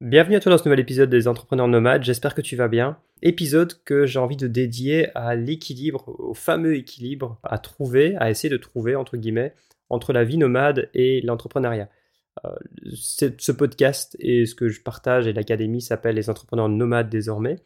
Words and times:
Bienvenue 0.00 0.36
à 0.36 0.40
toi 0.40 0.50
dans 0.50 0.58
ce 0.58 0.64
nouvel 0.64 0.78
épisode 0.78 1.10
des 1.10 1.26
Entrepreneurs 1.26 1.66
Nomades, 1.66 2.04
j'espère 2.04 2.36
que 2.36 2.40
tu 2.40 2.54
vas 2.54 2.68
bien. 2.68 2.98
Épisode 3.20 3.82
que 3.84 4.06
j'ai 4.06 4.20
envie 4.20 4.36
de 4.36 4.46
dédier 4.46 5.08
à 5.16 5.34
l'équilibre, 5.34 6.14
au 6.20 6.34
fameux 6.34 6.76
équilibre 6.76 7.40
à 7.42 7.58
trouver, 7.58 8.14
à 8.18 8.30
essayer 8.30 8.48
de 8.48 8.56
trouver, 8.56 8.94
entre 8.94 9.16
guillemets, 9.16 9.54
entre 9.90 10.12
la 10.12 10.22
vie 10.22 10.38
nomade 10.38 10.88
et 10.94 11.20
l'entrepreneuriat. 11.22 11.88
Euh, 12.46 12.54
ce 12.92 13.50
podcast 13.50 14.16
et 14.20 14.46
ce 14.46 14.54
que 14.54 14.68
je 14.68 14.80
partage 14.82 15.26
et 15.26 15.32
l'académie 15.32 15.82
s'appelle 15.82 16.14
les 16.14 16.30
entrepreneurs 16.30 16.68
nomades 16.68 17.10
désormais. 17.10 17.56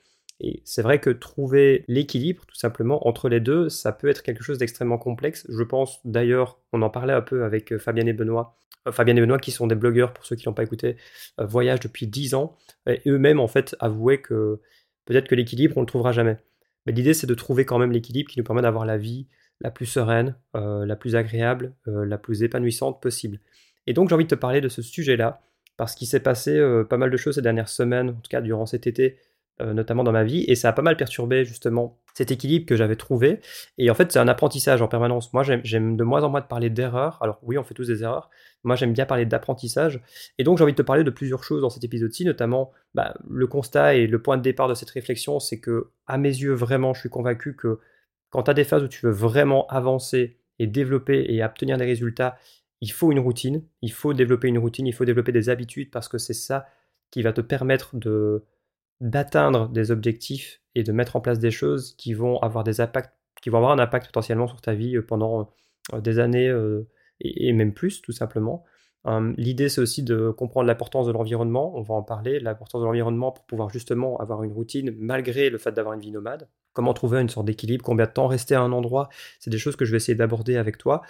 Et 0.40 0.62
c'est 0.64 0.80
vrai 0.80 1.00
que 1.00 1.10
trouver 1.10 1.84
l'équilibre, 1.86 2.46
tout 2.46 2.56
simplement, 2.56 3.06
entre 3.06 3.28
les 3.28 3.40
deux, 3.40 3.68
ça 3.68 3.92
peut 3.92 4.08
être 4.08 4.22
quelque 4.22 4.42
chose 4.42 4.56
d'extrêmement 4.56 4.96
complexe. 4.96 5.46
Je 5.50 5.62
pense 5.64 6.00
d'ailleurs, 6.06 6.62
on 6.72 6.80
en 6.80 6.88
parlait 6.88 7.12
un 7.12 7.20
peu 7.20 7.44
avec 7.44 7.74
euh, 7.74 7.78
Fabienne 7.78 8.08
et 8.08 8.14
Benoît, 8.14 8.56
Fabien 8.90 9.16
et 9.16 9.20
Benoît, 9.20 9.38
qui 9.38 9.50
sont 9.50 9.66
des 9.66 9.74
blogueurs, 9.74 10.12
pour 10.12 10.26
ceux 10.26 10.36
qui 10.36 10.48
n'ont 10.48 10.54
pas 10.54 10.62
écouté, 10.62 10.96
euh, 11.40 11.46
voyagent 11.46 11.80
depuis 11.80 12.06
10 12.06 12.34
ans, 12.34 12.56
et 12.86 13.00
eux-mêmes, 13.06 13.40
en 13.40 13.48
fait, 13.48 13.76
avouaient 13.80 14.20
que 14.20 14.60
peut-être 15.04 15.28
que 15.28 15.34
l'équilibre, 15.34 15.76
on 15.76 15.80
ne 15.80 15.84
le 15.84 15.88
trouvera 15.88 16.12
jamais. 16.12 16.38
Mais 16.86 16.92
l'idée, 16.92 17.14
c'est 17.14 17.26
de 17.26 17.34
trouver 17.34 17.64
quand 17.64 17.78
même 17.78 17.92
l'équilibre 17.92 18.30
qui 18.30 18.38
nous 18.38 18.44
permet 18.44 18.62
d'avoir 18.62 18.84
la 18.84 18.98
vie 18.98 19.28
la 19.60 19.70
plus 19.70 19.86
sereine, 19.86 20.36
euh, 20.56 20.84
la 20.84 20.96
plus 20.96 21.14
agréable, 21.14 21.74
la 21.86 22.18
plus 22.18 22.42
épanouissante 22.42 23.00
possible. 23.00 23.38
Et 23.86 23.92
donc, 23.92 24.08
j'ai 24.08 24.14
envie 24.14 24.24
de 24.24 24.30
te 24.30 24.34
parler 24.34 24.60
de 24.60 24.68
ce 24.68 24.82
sujet-là, 24.82 25.42
parce 25.76 25.94
qu'il 25.94 26.08
s'est 26.08 26.20
passé 26.20 26.60
pas 26.90 26.96
mal 26.96 27.10
de 27.10 27.16
choses 27.16 27.36
ces 27.36 27.42
dernières 27.42 27.68
semaines, 27.68 28.10
en 28.10 28.14
tout 28.14 28.28
cas 28.28 28.40
durant 28.40 28.66
cet 28.66 28.86
été, 28.86 29.16
euh, 29.16 29.31
notamment 29.60 30.02
dans 30.02 30.12
ma 30.12 30.24
vie, 30.24 30.44
et 30.48 30.54
ça 30.54 30.68
a 30.68 30.72
pas 30.72 30.82
mal 30.82 30.96
perturbé 30.96 31.44
justement 31.44 31.98
cet 32.14 32.30
équilibre 32.30 32.66
que 32.66 32.76
j'avais 32.76 32.96
trouvé. 32.96 33.40
Et 33.78 33.90
en 33.90 33.94
fait, 33.94 34.12
c'est 34.12 34.18
un 34.18 34.28
apprentissage 34.28 34.82
en 34.82 34.88
permanence. 34.88 35.32
Moi, 35.32 35.42
j'aime 35.42 35.96
de 35.96 36.04
moins 36.04 36.22
en 36.22 36.30
moins 36.30 36.40
de 36.40 36.46
parler 36.46 36.70
d'erreurs. 36.70 37.18
Alors 37.22 37.38
oui, 37.42 37.56
on 37.58 37.64
fait 37.64 37.74
tous 37.74 37.86
des 37.86 38.02
erreurs. 38.02 38.30
Moi, 38.64 38.76
j'aime 38.76 38.92
bien 38.92 39.06
parler 39.06 39.26
d'apprentissage. 39.26 40.02
Et 40.38 40.44
donc, 40.44 40.58
j'ai 40.58 40.64
envie 40.64 40.72
de 40.72 40.76
te 40.76 40.82
parler 40.82 41.04
de 41.04 41.10
plusieurs 41.10 41.44
choses 41.44 41.62
dans 41.62 41.70
cet 41.70 41.84
épisode-ci, 41.84 42.24
notamment 42.24 42.72
bah, 42.94 43.14
le 43.28 43.46
constat 43.46 43.94
et 43.94 44.06
le 44.06 44.20
point 44.20 44.36
de 44.36 44.42
départ 44.42 44.68
de 44.68 44.74
cette 44.74 44.90
réflexion, 44.90 45.40
c'est 45.40 45.60
que, 45.60 45.90
à 46.06 46.18
mes 46.18 46.28
yeux, 46.28 46.54
vraiment, 46.54 46.92
je 46.94 47.00
suis 47.00 47.08
convaincu 47.08 47.56
que 47.56 47.78
quand 48.30 48.44
tu 48.44 48.50
as 48.50 48.54
des 48.54 48.64
phases 48.64 48.82
où 48.82 48.88
tu 48.88 49.06
veux 49.06 49.12
vraiment 49.12 49.66
avancer 49.68 50.38
et 50.58 50.66
développer 50.66 51.26
et 51.28 51.42
obtenir 51.42 51.76
des 51.78 51.84
résultats, 51.84 52.36
il 52.80 52.92
faut 52.92 53.12
une 53.12 53.20
routine, 53.20 53.62
il 53.80 53.92
faut 53.92 54.12
développer 54.12 54.48
une 54.48 54.58
routine, 54.58 54.86
il 54.86 54.92
faut 54.92 55.04
développer 55.04 55.32
des 55.32 55.48
habitudes 55.48 55.90
parce 55.90 56.08
que 56.08 56.18
c'est 56.18 56.34
ça 56.34 56.66
qui 57.10 57.22
va 57.22 57.32
te 57.32 57.40
permettre 57.40 57.96
de, 57.96 58.44
d'atteindre 59.02 59.68
des 59.68 59.90
objectifs 59.90 60.62
et 60.74 60.84
de 60.84 60.92
mettre 60.92 61.16
en 61.16 61.20
place 61.20 61.40
des 61.40 61.50
choses 61.50 61.94
qui 61.96 62.14
vont 62.14 62.38
avoir 62.38 62.64
des 62.64 62.80
impacts, 62.80 63.12
qui 63.42 63.50
vont 63.50 63.58
avoir 63.58 63.72
un 63.72 63.78
impact 63.80 64.06
potentiellement 64.06 64.46
sur 64.46 64.60
ta 64.60 64.74
vie 64.74 64.96
euh, 64.96 65.02
pendant 65.02 65.50
euh, 65.92 66.00
des 66.00 66.20
années 66.20 66.48
euh, 66.48 66.88
et, 67.20 67.52
même 67.52 67.74
plus, 67.74 68.00
tout 68.00 68.12
simplement. 68.12 68.64
L'idée, 69.36 69.68
c'est 69.68 69.80
aussi 69.80 70.04
de 70.04 70.30
comprendre 70.30 70.68
l'importance 70.68 71.08
de 71.08 71.12
l'environnement. 71.12 71.76
On 71.76 71.82
va 71.82 71.94
en 71.94 72.04
parler, 72.04 72.38
l'importance 72.38 72.80
de 72.80 72.86
l'environnement 72.86 73.32
pour 73.32 73.44
pouvoir 73.46 73.68
justement 73.68 74.16
avoir 74.18 74.44
une 74.44 74.52
routine 74.52 74.94
malgré 74.96 75.50
le 75.50 75.58
fait 75.58 75.72
d'avoir 75.72 75.94
une 75.94 76.00
vie 76.00 76.12
nomade. 76.12 76.48
Comment 76.72 76.94
trouver 76.94 77.20
une 77.20 77.28
sorte 77.28 77.46
d'équilibre, 77.46 77.84
combien 77.84 78.06
de 78.06 78.12
temps 78.12 78.28
rester 78.28 78.54
à 78.54 78.60
un 78.60 78.70
endroit? 78.70 79.08
C'est 79.40 79.50
des 79.50 79.58
choses 79.58 79.74
que 79.74 79.84
je 79.84 79.90
vais 79.90 79.96
essayer 79.96 80.14
d'aborder 80.14 80.56
avec 80.56 80.78
toi, 80.78 81.02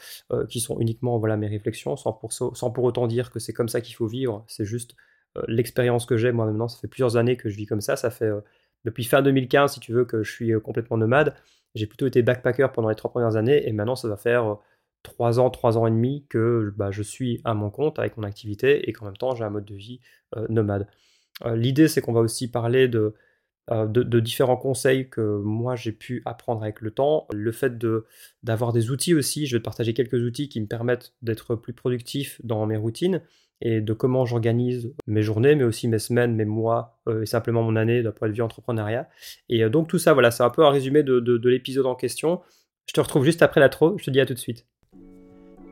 qui 0.49 0.61
sont 0.61 0.81
uniquement 0.81 1.19
voilà 1.19 1.37
mes 1.37 1.49
réflexions, 1.49 1.97
sans 1.97 2.15
pour, 2.15 2.33
sans 2.33 2.71
pour 2.71 2.85
autant 2.85 3.07
dire 3.07 3.31
que 3.31 3.39
c'est 3.39 3.53
comme 3.53 3.69
ça 3.69 3.83
qu'il 3.83 3.95
faut 3.95 4.07
vivre. 4.07 4.43
C'est 4.49 4.65
juste 4.65 4.97
l'expérience 5.49 6.07
que 6.07 6.17
j'ai, 6.17 6.33
moi 6.33 6.47
maintenant, 6.47 6.69
ça 6.69 6.79
fait 6.79 6.89
plusieurs 6.89 7.17
années 7.17 7.37
que 7.37 7.49
je 7.49 7.57
vis 7.57 7.67
comme 7.67 7.81
ça. 7.81 7.97
Ça 7.97 8.11
fait 8.11 8.27
euh, 8.27 8.41
depuis 8.85 9.05
fin 9.05 9.23
2015, 9.23 9.75
si 9.75 9.81
tu 9.81 9.93
veux, 9.93 10.05
que 10.05 10.23
je 10.23 10.31
suis 10.31 10.53
euh, 10.53 10.61
complètement 10.61 10.97
nomade. 10.97 11.35
J'ai 11.75 11.87
plutôt 11.87 12.07
été 12.07 12.23
backpacker 12.23 12.69
pendant 12.73 12.89
les 12.89 12.95
trois 12.95 13.11
premières 13.11 13.37
années 13.37 13.67
et 13.67 13.73
maintenant, 13.73 13.97
ça 13.97 14.09
va 14.09 14.17
faire 14.17 14.59
trois 15.03 15.41
ans, 15.41 15.51
trois 15.51 15.79
ans 15.79 15.87
et 15.87 15.91
demi 15.91 16.27
que 16.29 16.73
bah, 16.77 16.91
je 16.91 17.03
suis 17.03 17.41
à 17.45 17.55
mon 17.55 17.71
compte 17.71 17.99
avec 17.99 18.17
mon 18.17 18.25
activité 18.25 18.89
et 18.89 18.93
qu'en 18.93 19.07
même 19.07 19.17
temps, 19.17 19.35
j'ai 19.35 19.45
un 19.45 19.51
mode 19.51 19.65
de 19.65 19.75
vie 19.75 20.01
nomade. 20.49 20.87
L'idée, 21.47 21.89
c'est 21.89 22.03
qu'on 22.03 22.13
va 22.13 22.21
aussi 22.21 22.51
parler 22.51 22.89
de, 22.89 23.15
de, 23.71 24.21
différents 24.21 24.57
conseils 24.57 25.09
que 25.09 25.39
moi 25.39 25.77
j'ai 25.77 25.93
pu 25.93 26.23
apprendre 26.25 26.63
avec 26.63 26.81
le 26.81 26.91
temps. 26.91 27.27
Le 27.33 27.53
fait 27.53 27.79
d'avoir 28.43 28.73
des 28.73 28.91
outils 28.91 29.15
aussi, 29.15 29.47
je 29.47 29.57
vais 29.57 29.61
te 29.61 29.65
partager 29.65 29.95
quelques 29.95 30.23
outils 30.23 30.49
qui 30.49 30.61
me 30.61 30.67
permettent 30.67 31.15
d'être 31.23 31.55
plus 31.57 31.73
productif 31.73 32.41
dans 32.45 32.67
mes 32.67 32.77
routines 32.77 33.23
et 33.65 33.81
de 33.81 33.93
comment 33.93 34.27
j'organise 34.27 34.93
mes 35.07 35.23
journées, 35.23 35.55
mais 35.55 35.63
aussi 35.63 35.87
mes 35.87 36.01
semaines, 36.01 36.35
mes 36.35 36.45
mois 36.45 36.99
euh, 37.09 37.23
et 37.23 37.27
simplement 37.27 37.63
mon 37.63 37.77
année 37.77 38.03
d'un 38.03 38.11
point 38.11 38.29
de 38.29 38.35
vue 38.35 38.43
entrepreneuriat. 38.43 39.09
Et 39.49 39.63
euh, 39.63 39.71
donc 39.71 39.89
tout 39.89 39.99
ça, 39.99 40.13
voilà, 40.13 40.33
c'est 40.33 40.43
un 40.43 40.51
peu 40.51 40.65
un 40.65 40.71
résumé 40.71 41.05
de, 41.05 41.21
de 41.21 41.49
l'épisode 41.49 41.87
en 41.87 41.95
question. 41.95 42.41
Je 42.87 42.93
te 42.93 43.01
retrouve 43.01 43.25
juste 43.25 43.41
après 43.41 43.61
l'intro, 43.61 43.97
je 43.99 44.05
te 44.05 44.11
dis 44.11 44.21
à 44.21 44.27
tout 44.27 44.35
de 44.35 44.39
suite. 44.39 44.67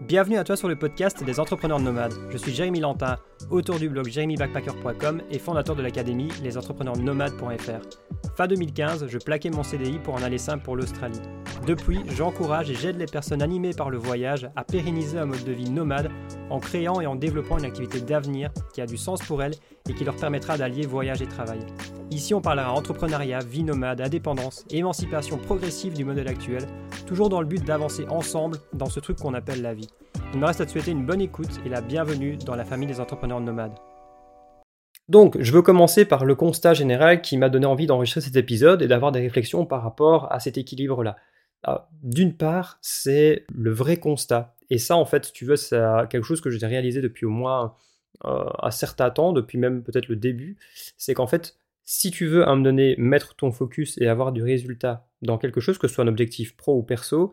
Bienvenue 0.08 0.38
à 0.38 0.44
toi 0.44 0.56
sur 0.56 0.66
le 0.66 0.76
podcast 0.76 1.22
des 1.22 1.40
entrepreneurs 1.40 1.78
nomades. 1.78 2.14
Je 2.30 2.38
suis 2.38 2.54
Jérémy 2.54 2.80
Lantin, 2.80 3.18
auteur 3.50 3.78
du 3.78 3.90
blog 3.90 4.08
jérémybackpacker.com 4.08 5.20
et 5.30 5.38
fondateur 5.38 5.76
de 5.76 5.82
l'académie 5.82 6.30
lesentrepreneursnomades.fr. 6.42 8.34
Fin 8.34 8.46
2015, 8.46 9.08
je 9.08 9.18
plaquais 9.18 9.50
mon 9.50 9.62
CDI 9.62 9.98
pour 9.98 10.14
en 10.14 10.22
aller 10.22 10.38
simple 10.38 10.64
pour 10.64 10.74
l'Australie. 10.74 11.20
Depuis, 11.66 12.00
j'encourage 12.16 12.70
et 12.70 12.74
j'aide 12.74 12.96
les 12.96 13.04
personnes 13.04 13.42
animées 13.42 13.74
par 13.74 13.90
le 13.90 13.98
voyage 13.98 14.48
à 14.56 14.64
pérenniser 14.64 15.18
un 15.18 15.26
mode 15.26 15.44
de 15.44 15.52
vie 15.52 15.68
nomade 15.68 16.10
en 16.48 16.60
créant 16.60 17.02
et 17.02 17.06
en 17.06 17.14
développant 17.14 17.58
une 17.58 17.66
activité 17.66 18.00
d'avenir 18.00 18.50
qui 18.72 18.80
a 18.80 18.86
du 18.86 18.96
sens 18.96 19.20
pour 19.20 19.42
elles 19.42 19.54
et 19.88 19.94
qui 19.94 20.04
leur 20.04 20.16
permettra 20.16 20.56
d'allier 20.58 20.86
voyage 20.86 21.22
et 21.22 21.26
travail. 21.26 21.60
Ici, 22.10 22.34
on 22.34 22.40
parlera 22.40 22.72
entrepreneuriat, 22.72 23.38
vie 23.38 23.62
nomade, 23.62 24.00
indépendance, 24.00 24.64
émancipation 24.70 25.38
progressive 25.38 25.94
du 25.94 26.04
modèle 26.04 26.28
actuel, 26.28 26.66
toujours 27.06 27.28
dans 27.28 27.40
le 27.40 27.46
but 27.46 27.64
d'avancer 27.64 28.04
ensemble 28.08 28.58
dans 28.72 28.90
ce 28.90 29.00
truc 29.00 29.18
qu'on 29.18 29.34
appelle 29.34 29.62
la 29.62 29.74
vie. 29.74 29.88
Il 30.34 30.40
me 30.40 30.46
reste 30.46 30.60
à 30.60 30.66
te 30.66 30.70
souhaiter 30.70 30.90
une 30.90 31.06
bonne 31.06 31.20
écoute 31.20 31.60
et 31.64 31.68
la 31.68 31.80
bienvenue 31.80 32.36
dans 32.36 32.56
la 32.56 32.64
famille 32.64 32.88
des 32.88 33.00
entrepreneurs 33.00 33.40
nomades. 33.40 33.78
Donc, 35.08 35.36
je 35.40 35.52
veux 35.52 35.62
commencer 35.62 36.04
par 36.04 36.24
le 36.24 36.36
constat 36.36 36.74
général 36.74 37.20
qui 37.20 37.36
m'a 37.36 37.48
donné 37.48 37.66
envie 37.66 37.86
d'enregistrer 37.86 38.20
cet 38.20 38.36
épisode 38.36 38.82
et 38.82 38.86
d'avoir 38.86 39.10
des 39.10 39.20
réflexions 39.20 39.66
par 39.66 39.82
rapport 39.82 40.30
à 40.32 40.38
cet 40.38 40.56
équilibre-là. 40.56 41.16
D'une 42.02 42.36
part, 42.36 42.78
c'est 42.80 43.44
le 43.52 43.72
vrai 43.72 43.96
constat. 43.96 44.54
Et 44.70 44.78
ça, 44.78 44.96
en 44.96 45.04
fait, 45.04 45.26
si 45.26 45.32
tu 45.32 45.44
veux, 45.44 45.56
c'est 45.56 45.80
quelque 46.10 46.24
chose 46.24 46.40
que 46.40 46.48
j'ai 46.48 46.64
réalisé 46.64 47.02
depuis 47.02 47.26
au 47.26 47.30
moins 47.30 47.74
euh, 48.24 48.44
un 48.60 48.70
certain 48.70 49.10
temps, 49.10 49.32
depuis 49.32 49.58
même 49.58 49.82
peut-être 49.82 50.08
le 50.08 50.16
début. 50.16 50.56
C'est 50.96 51.14
qu'en 51.14 51.26
fait, 51.26 51.56
si 51.84 52.10
tu 52.10 52.26
veux 52.26 52.42
à 52.42 52.50
un 52.50 52.56
moment 52.56 52.64
donné 52.64 52.94
mettre 52.98 53.34
ton 53.34 53.50
focus 53.50 53.98
et 53.98 54.06
avoir 54.06 54.32
du 54.32 54.42
résultat 54.42 55.08
dans 55.22 55.38
quelque 55.38 55.60
chose, 55.60 55.78
que 55.78 55.88
ce 55.88 55.94
soit 55.94 56.04
un 56.04 56.08
objectif 56.08 56.56
pro 56.56 56.76
ou 56.76 56.82
perso, 56.82 57.32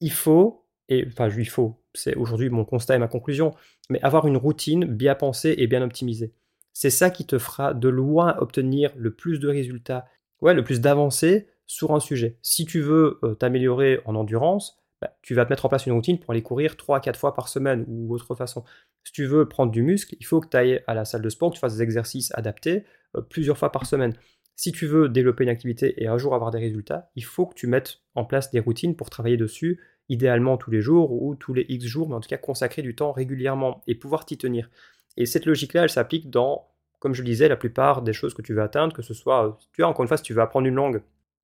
il 0.00 0.12
faut, 0.12 0.66
et 0.88 1.04
enfin 1.06 1.28
il 1.28 1.48
faut, 1.48 1.80
c'est 1.94 2.16
aujourd'hui 2.16 2.50
mon 2.50 2.64
constat 2.64 2.96
et 2.96 2.98
ma 2.98 3.08
conclusion, 3.08 3.54
mais 3.88 4.00
avoir 4.02 4.26
une 4.26 4.36
routine 4.36 4.84
bien 4.84 5.14
pensée 5.14 5.54
et 5.58 5.66
bien 5.66 5.82
optimisée. 5.82 6.32
C'est 6.72 6.90
ça 6.90 7.10
qui 7.10 7.26
te 7.26 7.38
fera 7.38 7.74
de 7.74 7.88
loin 7.88 8.36
obtenir 8.38 8.92
le 8.96 9.14
plus 9.14 9.38
de 9.38 9.48
résultats, 9.48 10.06
ouais, 10.40 10.54
le 10.54 10.64
plus 10.64 10.80
d'avancées 10.80 11.48
sur 11.66 11.92
un 11.94 12.00
sujet. 12.00 12.38
Si 12.42 12.64
tu 12.64 12.80
veux 12.80 13.18
euh, 13.22 13.34
t'améliorer 13.34 14.00
en 14.04 14.14
endurance, 14.14 14.79
bah, 15.00 15.16
tu 15.22 15.34
vas 15.34 15.44
te 15.44 15.50
mettre 15.50 15.64
en 15.66 15.68
place 15.68 15.86
une 15.86 15.92
routine 15.92 16.18
pour 16.18 16.32
aller 16.32 16.42
courir 16.42 16.74
3-4 16.74 17.16
fois 17.16 17.34
par 17.34 17.48
semaine 17.48 17.84
ou 17.88 18.14
autre 18.14 18.34
façon. 18.34 18.64
Si 19.04 19.12
tu 19.12 19.24
veux 19.24 19.48
prendre 19.48 19.72
du 19.72 19.82
muscle, 19.82 20.14
il 20.20 20.26
faut 20.26 20.40
que 20.40 20.48
tu 20.48 20.56
ailles 20.56 20.82
à 20.86 20.94
la 20.94 21.04
salle 21.04 21.22
de 21.22 21.30
sport, 21.30 21.50
que 21.50 21.54
tu 21.54 21.60
fasses 21.60 21.76
des 21.76 21.82
exercices 21.82 22.32
adaptés 22.34 22.84
euh, 23.16 23.22
plusieurs 23.22 23.56
fois 23.56 23.72
par 23.72 23.86
semaine. 23.86 24.14
Si 24.56 24.72
tu 24.72 24.86
veux 24.86 25.08
développer 25.08 25.44
une 25.44 25.50
activité 25.50 25.94
et 26.02 26.06
un 26.06 26.18
jour 26.18 26.34
avoir 26.34 26.50
des 26.50 26.58
résultats, 26.58 27.10
il 27.16 27.24
faut 27.24 27.46
que 27.46 27.54
tu 27.54 27.66
mettes 27.66 28.02
en 28.14 28.26
place 28.26 28.50
des 28.50 28.60
routines 28.60 28.94
pour 28.94 29.08
travailler 29.08 29.38
dessus, 29.38 29.80
idéalement 30.10 30.58
tous 30.58 30.70
les 30.70 30.82
jours 30.82 31.12
ou 31.12 31.34
tous 31.34 31.54
les 31.54 31.64
X 31.68 31.86
jours, 31.86 32.10
mais 32.10 32.14
en 32.14 32.20
tout 32.20 32.28
cas 32.28 32.36
consacrer 32.36 32.82
du 32.82 32.94
temps 32.94 33.12
régulièrement 33.12 33.82
et 33.86 33.94
pouvoir 33.94 34.26
t'y 34.26 34.36
tenir. 34.36 34.68
Et 35.16 35.24
cette 35.24 35.46
logique-là, 35.46 35.84
elle 35.84 35.90
s'applique 35.90 36.28
dans, 36.28 36.68
comme 36.98 37.14
je 37.14 37.22
le 37.22 37.26
disais, 37.26 37.48
la 37.48 37.56
plupart 37.56 38.02
des 38.02 38.12
choses 38.12 38.34
que 38.34 38.42
tu 38.42 38.52
veux 38.52 38.60
atteindre, 38.60 38.94
que 38.94 39.02
ce 39.02 39.14
soit, 39.14 39.46
euh, 39.46 39.52
tu 39.72 39.80
vois, 39.80 39.90
encore 39.90 40.02
une 40.02 40.08
fois, 40.08 40.18
si 40.18 40.24
tu 40.24 40.34
veux 40.34 40.42
apprendre 40.42 40.66
une 40.66 40.74
langue, 40.74 41.02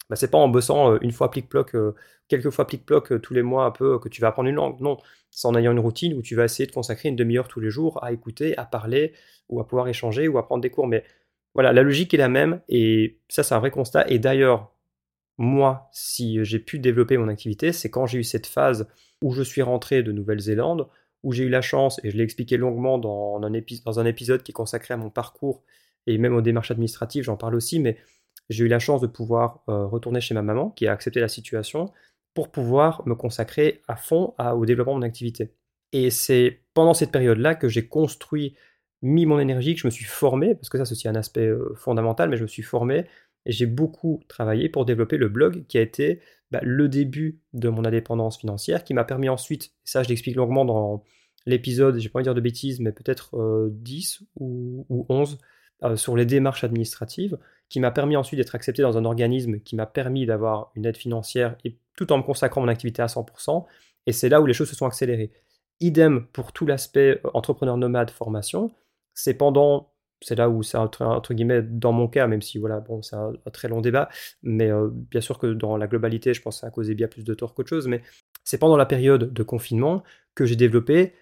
bah, 0.09 0.17
c'est 0.17 0.31
pas 0.31 0.39
en 0.39 0.49
bossant 0.49 0.93
euh, 0.93 0.99
une 1.03 1.13
fois 1.13 1.31
plic-ploc, 1.31 1.77
quelques 2.29 2.51
fois 2.51 2.67
plic-ploc 2.67 3.21
tous 3.21 3.35
les 3.35 3.43
mois 3.43 3.65
un 3.65 3.71
peu 3.71 3.99
que 3.99 4.09
tu 4.09 4.21
vas 4.21 4.29
apprendre 4.29 4.49
une 4.49 4.57
langue. 4.57 4.81
Non, 4.81 4.99
c'est 5.31 5.47
en 5.49 5.55
ayant 5.55 5.73
une 5.73 5.81
routine 5.81 6.15
où 6.15 6.23
tu 6.23 6.35
vas 6.35 6.45
essayer 6.45 6.67
de 6.67 6.73
consacrer 6.73 7.09
une 7.09 7.17
demi-heure 7.17 7.49
tous 7.49 7.61
les 7.61 7.71
jours 7.71 8.03
à 8.03 8.13
écouter, 8.13 8.57
à 8.57 8.65
parler, 8.65 9.13
ou 9.49 9.61
à 9.61 9.67
pouvoir 9.67 9.89
échanger, 9.89 10.29
ou 10.29 10.39
à 10.39 10.47
prendre 10.47 10.63
des 10.63 10.71
cours. 10.71 10.87
Mais 10.87 11.05
voilà, 11.55 11.73
la 11.73 11.83
logique 11.83 12.15
est 12.15 12.19
la 12.19 12.29
même 12.29 12.61
et 12.69 13.19
ça, 13.29 13.43
c'est 13.43 13.55
un 13.55 13.59
vrai 13.59 13.71
constat. 13.71 14.09
Et 14.09 14.19
d'ailleurs, 14.19 14.73
moi, 15.39 15.89
si 15.93 16.45
j'ai 16.45 16.59
pu 16.59 16.79
développer 16.79 17.19
mon 17.19 17.29
activité, 17.29 17.73
c'est 17.73 17.91
quand 17.91 18.07
j'ai 18.07 18.19
eu 18.19 18.25
cette 18.25 18.47
phase 18.47 18.89
où 19.23 19.33
je 19.33 19.43
suis 19.43 19.63
rentré 19.63 20.03
de 20.03 20.13
Nouvelle-Zélande, 20.13 20.89
où 21.23 21.33
j'ai 21.33 21.45
eu 21.45 21.49
la 21.49 21.63
chance, 21.63 22.01
et 22.05 22.11
je 22.11 22.17
l'ai 22.17 22.25
expliqué 22.25 22.57
longuement 22.57 22.99
dans 22.99 23.41
un, 23.43 23.51
dans 23.85 24.01
un 24.01 24.05
épisode 24.05 24.43
qui 24.43 24.53
est 24.53 24.55
consacré 24.55 24.95
à 24.95 24.97
mon 24.97 25.11
parcours 25.11 25.63
et 26.07 26.19
même 26.19 26.35
aux 26.35 26.41
démarches 26.41 26.71
administratives, 26.71 27.25
j'en 27.25 27.37
parle 27.37 27.55
aussi, 27.55 27.81
mais 27.81 27.97
j'ai 28.49 28.65
eu 28.65 28.69
la 28.69 28.79
chance 28.79 29.01
de 29.01 29.07
pouvoir 29.07 29.63
euh, 29.69 29.87
retourner 29.87 30.21
chez 30.21 30.35
ma 30.35 30.43
maman 30.43 30.71
qui 30.71 30.87
a 30.87 30.93
accepté 30.93 31.21
la 31.21 31.29
situation 31.29 31.93
pour 32.35 32.51
pouvoir 32.51 33.07
me 33.07 33.15
consacrer 33.15 33.81
à 33.89 33.97
fond 33.97 34.35
au 34.39 34.67
développement 34.67 34.95
de 34.95 35.01
mon 35.01 35.07
activité. 35.07 35.53
Et 35.93 36.11
c'est 36.11 36.61
pendant 36.75 36.93
cette 36.93 37.11
période-là 37.11 37.55
que 37.55 37.69
j'ai 37.69 37.89
construit 37.89 38.55
mis 39.03 39.27
mon 39.27 39.39
énergie, 39.39 39.75
que 39.75 39.81
je 39.81 39.87
me 39.87 39.91
suis 39.91 40.05
formé, 40.05 40.55
parce 40.55 40.69
que 40.69 40.79
ça 40.79 40.85
c'est 40.85 40.93
aussi 40.93 41.09
un 41.09 41.15
aspect 41.15 41.47
euh, 41.47 41.75
fondamental, 41.77 42.29
mais 42.29 42.37
je 42.37 42.43
me 42.43 42.49
suis 42.49 42.63
formé 42.63 43.07
et 43.47 43.53
j'ai 43.53 43.67
beaucoup 43.67 44.23
travaillé 44.29 44.69
pour 44.69 44.85
développer 44.85 45.17
le 45.17 45.29
blog 45.29 45.65
qui 45.67 45.79
a 45.79 45.81
été 45.81 46.21
bah, 46.51 46.61
le 46.63 46.89
début 46.89 47.41
de 47.53 47.69
mon 47.69 47.85
indépendance 47.85 48.39
financière, 48.39 48.85
qui 48.85 48.95
m'a 48.95 49.05
permis 49.05 49.29
ensuite, 49.29 49.73
ça 49.85 50.03
je 50.03 50.09
l'explique 50.09 50.37
longuement 50.37 50.65
dans 50.65 51.05
l'épisode, 51.47 51.99
j'ai 51.99 52.09
pas 52.09 52.19
envie 52.19 52.25
de 52.25 52.31
dire 52.31 52.35
de 52.35 52.41
bêtises, 52.41 52.81
mais 52.81 52.93
peut-être 52.93 53.37
10 53.71 54.21
euh, 54.21 54.25
ou, 54.37 54.87
ou, 54.89 55.07
11, 55.09 55.39
sur 55.97 56.17
les 56.17 56.27
démarches 56.27 56.65
administratives, 56.65 57.39
qui 57.69 57.81
m'a 57.81 57.91
permis 57.91 58.17
ensuite 58.17 58.39
d'être 58.39 58.55
accepté 58.55 58.83
dans 58.83 58.97
un 58.97 59.05
organisme 59.05 59.61
qui 59.61 59.77
m'a 59.77 59.87
permis 59.87 60.27
d'avoir 60.27 60.71
une 60.75 60.87
aide 60.87 60.97
financière 60.97 61.57
et 61.65 61.77
tout 61.97 62.13
en 62.13 62.19
me 62.19 62.23
consacrant 62.23 62.61
mon 62.61 62.69
activité 62.69 63.03
à 63.03 63.07
100%. 63.07 63.65
Et 64.07 64.13
c'est 64.13 64.29
là 64.29 64.41
où 64.41 64.47
les 64.47 64.55
choses 64.55 64.69
se 64.69 64.77
sont 64.77 64.87
accélérées. 64.87 65.33
Idem 65.81 66.27
pour 66.33 66.53
tout 66.53 66.67
l'aspect 66.67 67.21
entrepreneur 67.35 67.77
nomade 67.77 68.11
formation. 68.11 68.73
C'est 69.15 69.35
pendant 69.35 69.93
c'est 70.23 70.35
là 70.35 70.49
où 70.49 70.63
c'est 70.63 70.79
entre, 70.79 71.35
guillemets 71.35 71.63
dans 71.63 71.93
mon 71.93 72.09
cas, 72.09 72.27
même 72.27 72.41
si 72.41 72.59
voilà, 72.59 72.81
bon, 72.81 73.03
c'est 73.03 73.17
un, 73.17 73.35
très 73.53 73.69
long 73.69 73.83
débat, 73.83 74.09
mais 74.43 74.71
euh, 74.71 74.89
bien 74.91 75.21
sûr 75.21 75.39
que 75.39 75.47
dans 75.49 75.77
la 75.77 75.87
globalité, 75.87 76.33
je 76.33 76.41
pense 76.41 76.57
que 76.57 76.61
ça 76.61 76.69
a 76.69 76.71
causé 76.71 76.95
bien 76.95 77.07
plus 77.07 77.23
de 77.23 77.35
tort 77.35 77.55
qu'autre 77.55 77.69
chose, 77.69 77.87
mais 77.87 78.03
c'est 78.43 78.59
pendant 78.59 78.79
la 78.79 78.87
période 78.87 79.33
de 79.33 79.43
confinement 79.43 80.03
que 80.35 80.47
j'ai 80.47 80.57
développé 80.57 81.13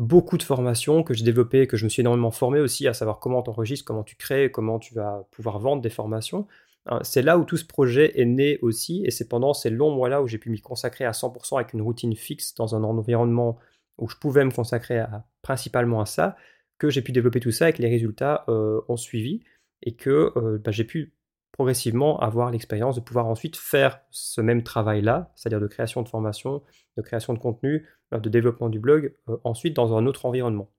beaucoup 0.00 0.38
de 0.38 0.42
formations, 0.42 1.02
que 1.02 1.12
j'ai 1.12 1.24
développé, 1.24 1.66
que 1.66 1.76
je 1.76 1.84
me 1.84 1.90
suis 1.90 2.00
énormément 2.00 2.30
formé 2.30 2.58
aussi 2.58 2.88
à 2.88 2.94
savoir 2.94 3.18
comment 3.20 3.42
tu 3.42 3.50
enregistres, 3.50 3.84
comment 3.84 4.02
tu 4.02 4.16
crées, 4.16 4.50
comment 4.50 4.78
tu 4.78 4.94
vas 4.94 5.28
pouvoir 5.30 5.58
vendre 5.58 5.82
des 5.82 5.90
formations. 5.90 6.48
Hein, 6.86 7.00
c'est 7.02 7.20
là 7.20 7.36
où 7.36 7.44
tout 7.44 7.58
ce 7.58 7.66
projet 7.66 8.18
est 8.18 8.24
né 8.24 8.58
aussi, 8.62 9.04
et 9.04 9.10
c'est 9.10 9.28
pendant 9.28 9.52
ces 9.52 9.68
longs 9.68 9.94
mois-là 9.94 10.22
où 10.22 10.26
j'ai 10.26 10.38
pu 10.38 10.48
m'y 10.48 10.62
consacrer 10.62 11.04
à 11.04 11.12
100% 11.12 11.56
avec 11.56 11.74
une 11.74 11.82
routine 11.82 12.16
fixe 12.16 12.54
dans 12.54 12.74
un 12.74 12.82
environnement 12.82 13.58
où 13.98 14.08
je 14.08 14.16
pouvais 14.16 14.42
me 14.42 14.50
consacrer 14.50 15.04
principalement 15.42 16.00
à 16.00 16.06
ça, 16.06 16.34
que 16.78 16.88
j'ai 16.88 17.02
pu 17.02 17.12
développer 17.12 17.40
tout 17.40 17.50
ça 17.50 17.68
et 17.68 17.74
que 17.74 17.82
les 17.82 17.90
résultats 17.90 18.44
euh, 18.48 18.80
ont 18.88 18.96
suivi 18.96 19.40
et 19.82 19.94
que 19.94 20.32
euh, 20.36 20.58
bah, 20.58 20.70
j'ai 20.70 20.84
pu 20.84 21.12
progressivement 21.60 22.18
avoir 22.20 22.50
l'expérience 22.50 22.96
de 22.96 23.02
pouvoir 23.02 23.26
ensuite 23.26 23.54
faire 23.54 24.00
ce 24.08 24.40
même 24.40 24.62
travail-là, 24.62 25.30
c'est-à-dire 25.36 25.60
de 25.60 25.66
création 25.66 26.00
de 26.00 26.08
formation, 26.08 26.62
de 26.96 27.02
création 27.02 27.34
de 27.34 27.38
contenu, 27.38 27.86
euh, 28.14 28.18
de 28.18 28.30
développement 28.30 28.70
du 28.70 28.78
blog, 28.78 29.14
ensuite 29.44 29.76
dans 29.76 29.94
un 29.94 30.06
autre 30.06 30.24
environnement. 30.24 30.70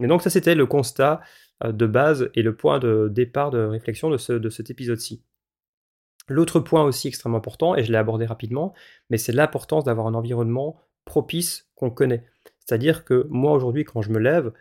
Et 0.00 0.06
donc 0.06 0.22
ça 0.22 0.30
c'était 0.30 0.54
le 0.54 0.66
constat 0.66 1.20
de 1.64 1.86
base 1.86 2.30
et 2.34 2.42
le 2.42 2.54
point 2.54 2.78
de 2.78 3.08
départ 3.10 3.50
de 3.50 3.58
réflexion 3.58 4.08
de, 4.08 4.18
ce, 4.18 4.32
de 4.32 4.48
cet 4.50 4.70
épisode-ci. 4.70 5.24
L'autre 6.28 6.60
point 6.60 6.84
aussi 6.84 7.08
extrêmement 7.08 7.38
important, 7.38 7.74
et 7.74 7.82
je 7.82 7.90
l'ai 7.90 7.98
abordé 7.98 8.24
rapidement, 8.24 8.74
mais 9.10 9.18
c'est 9.18 9.32
l'importance 9.32 9.82
d'avoir 9.82 10.06
un 10.06 10.14
environnement 10.14 10.76
propice 11.06 11.68
qu'on 11.74 11.90
connaît. 11.90 12.24
C'est-à-dire 12.60 13.04
que 13.04 13.26
moi 13.30 13.50
aujourd'hui 13.52 13.82
quand 13.82 14.00
je 14.00 14.10
me 14.10 14.20
lève, 14.20 14.52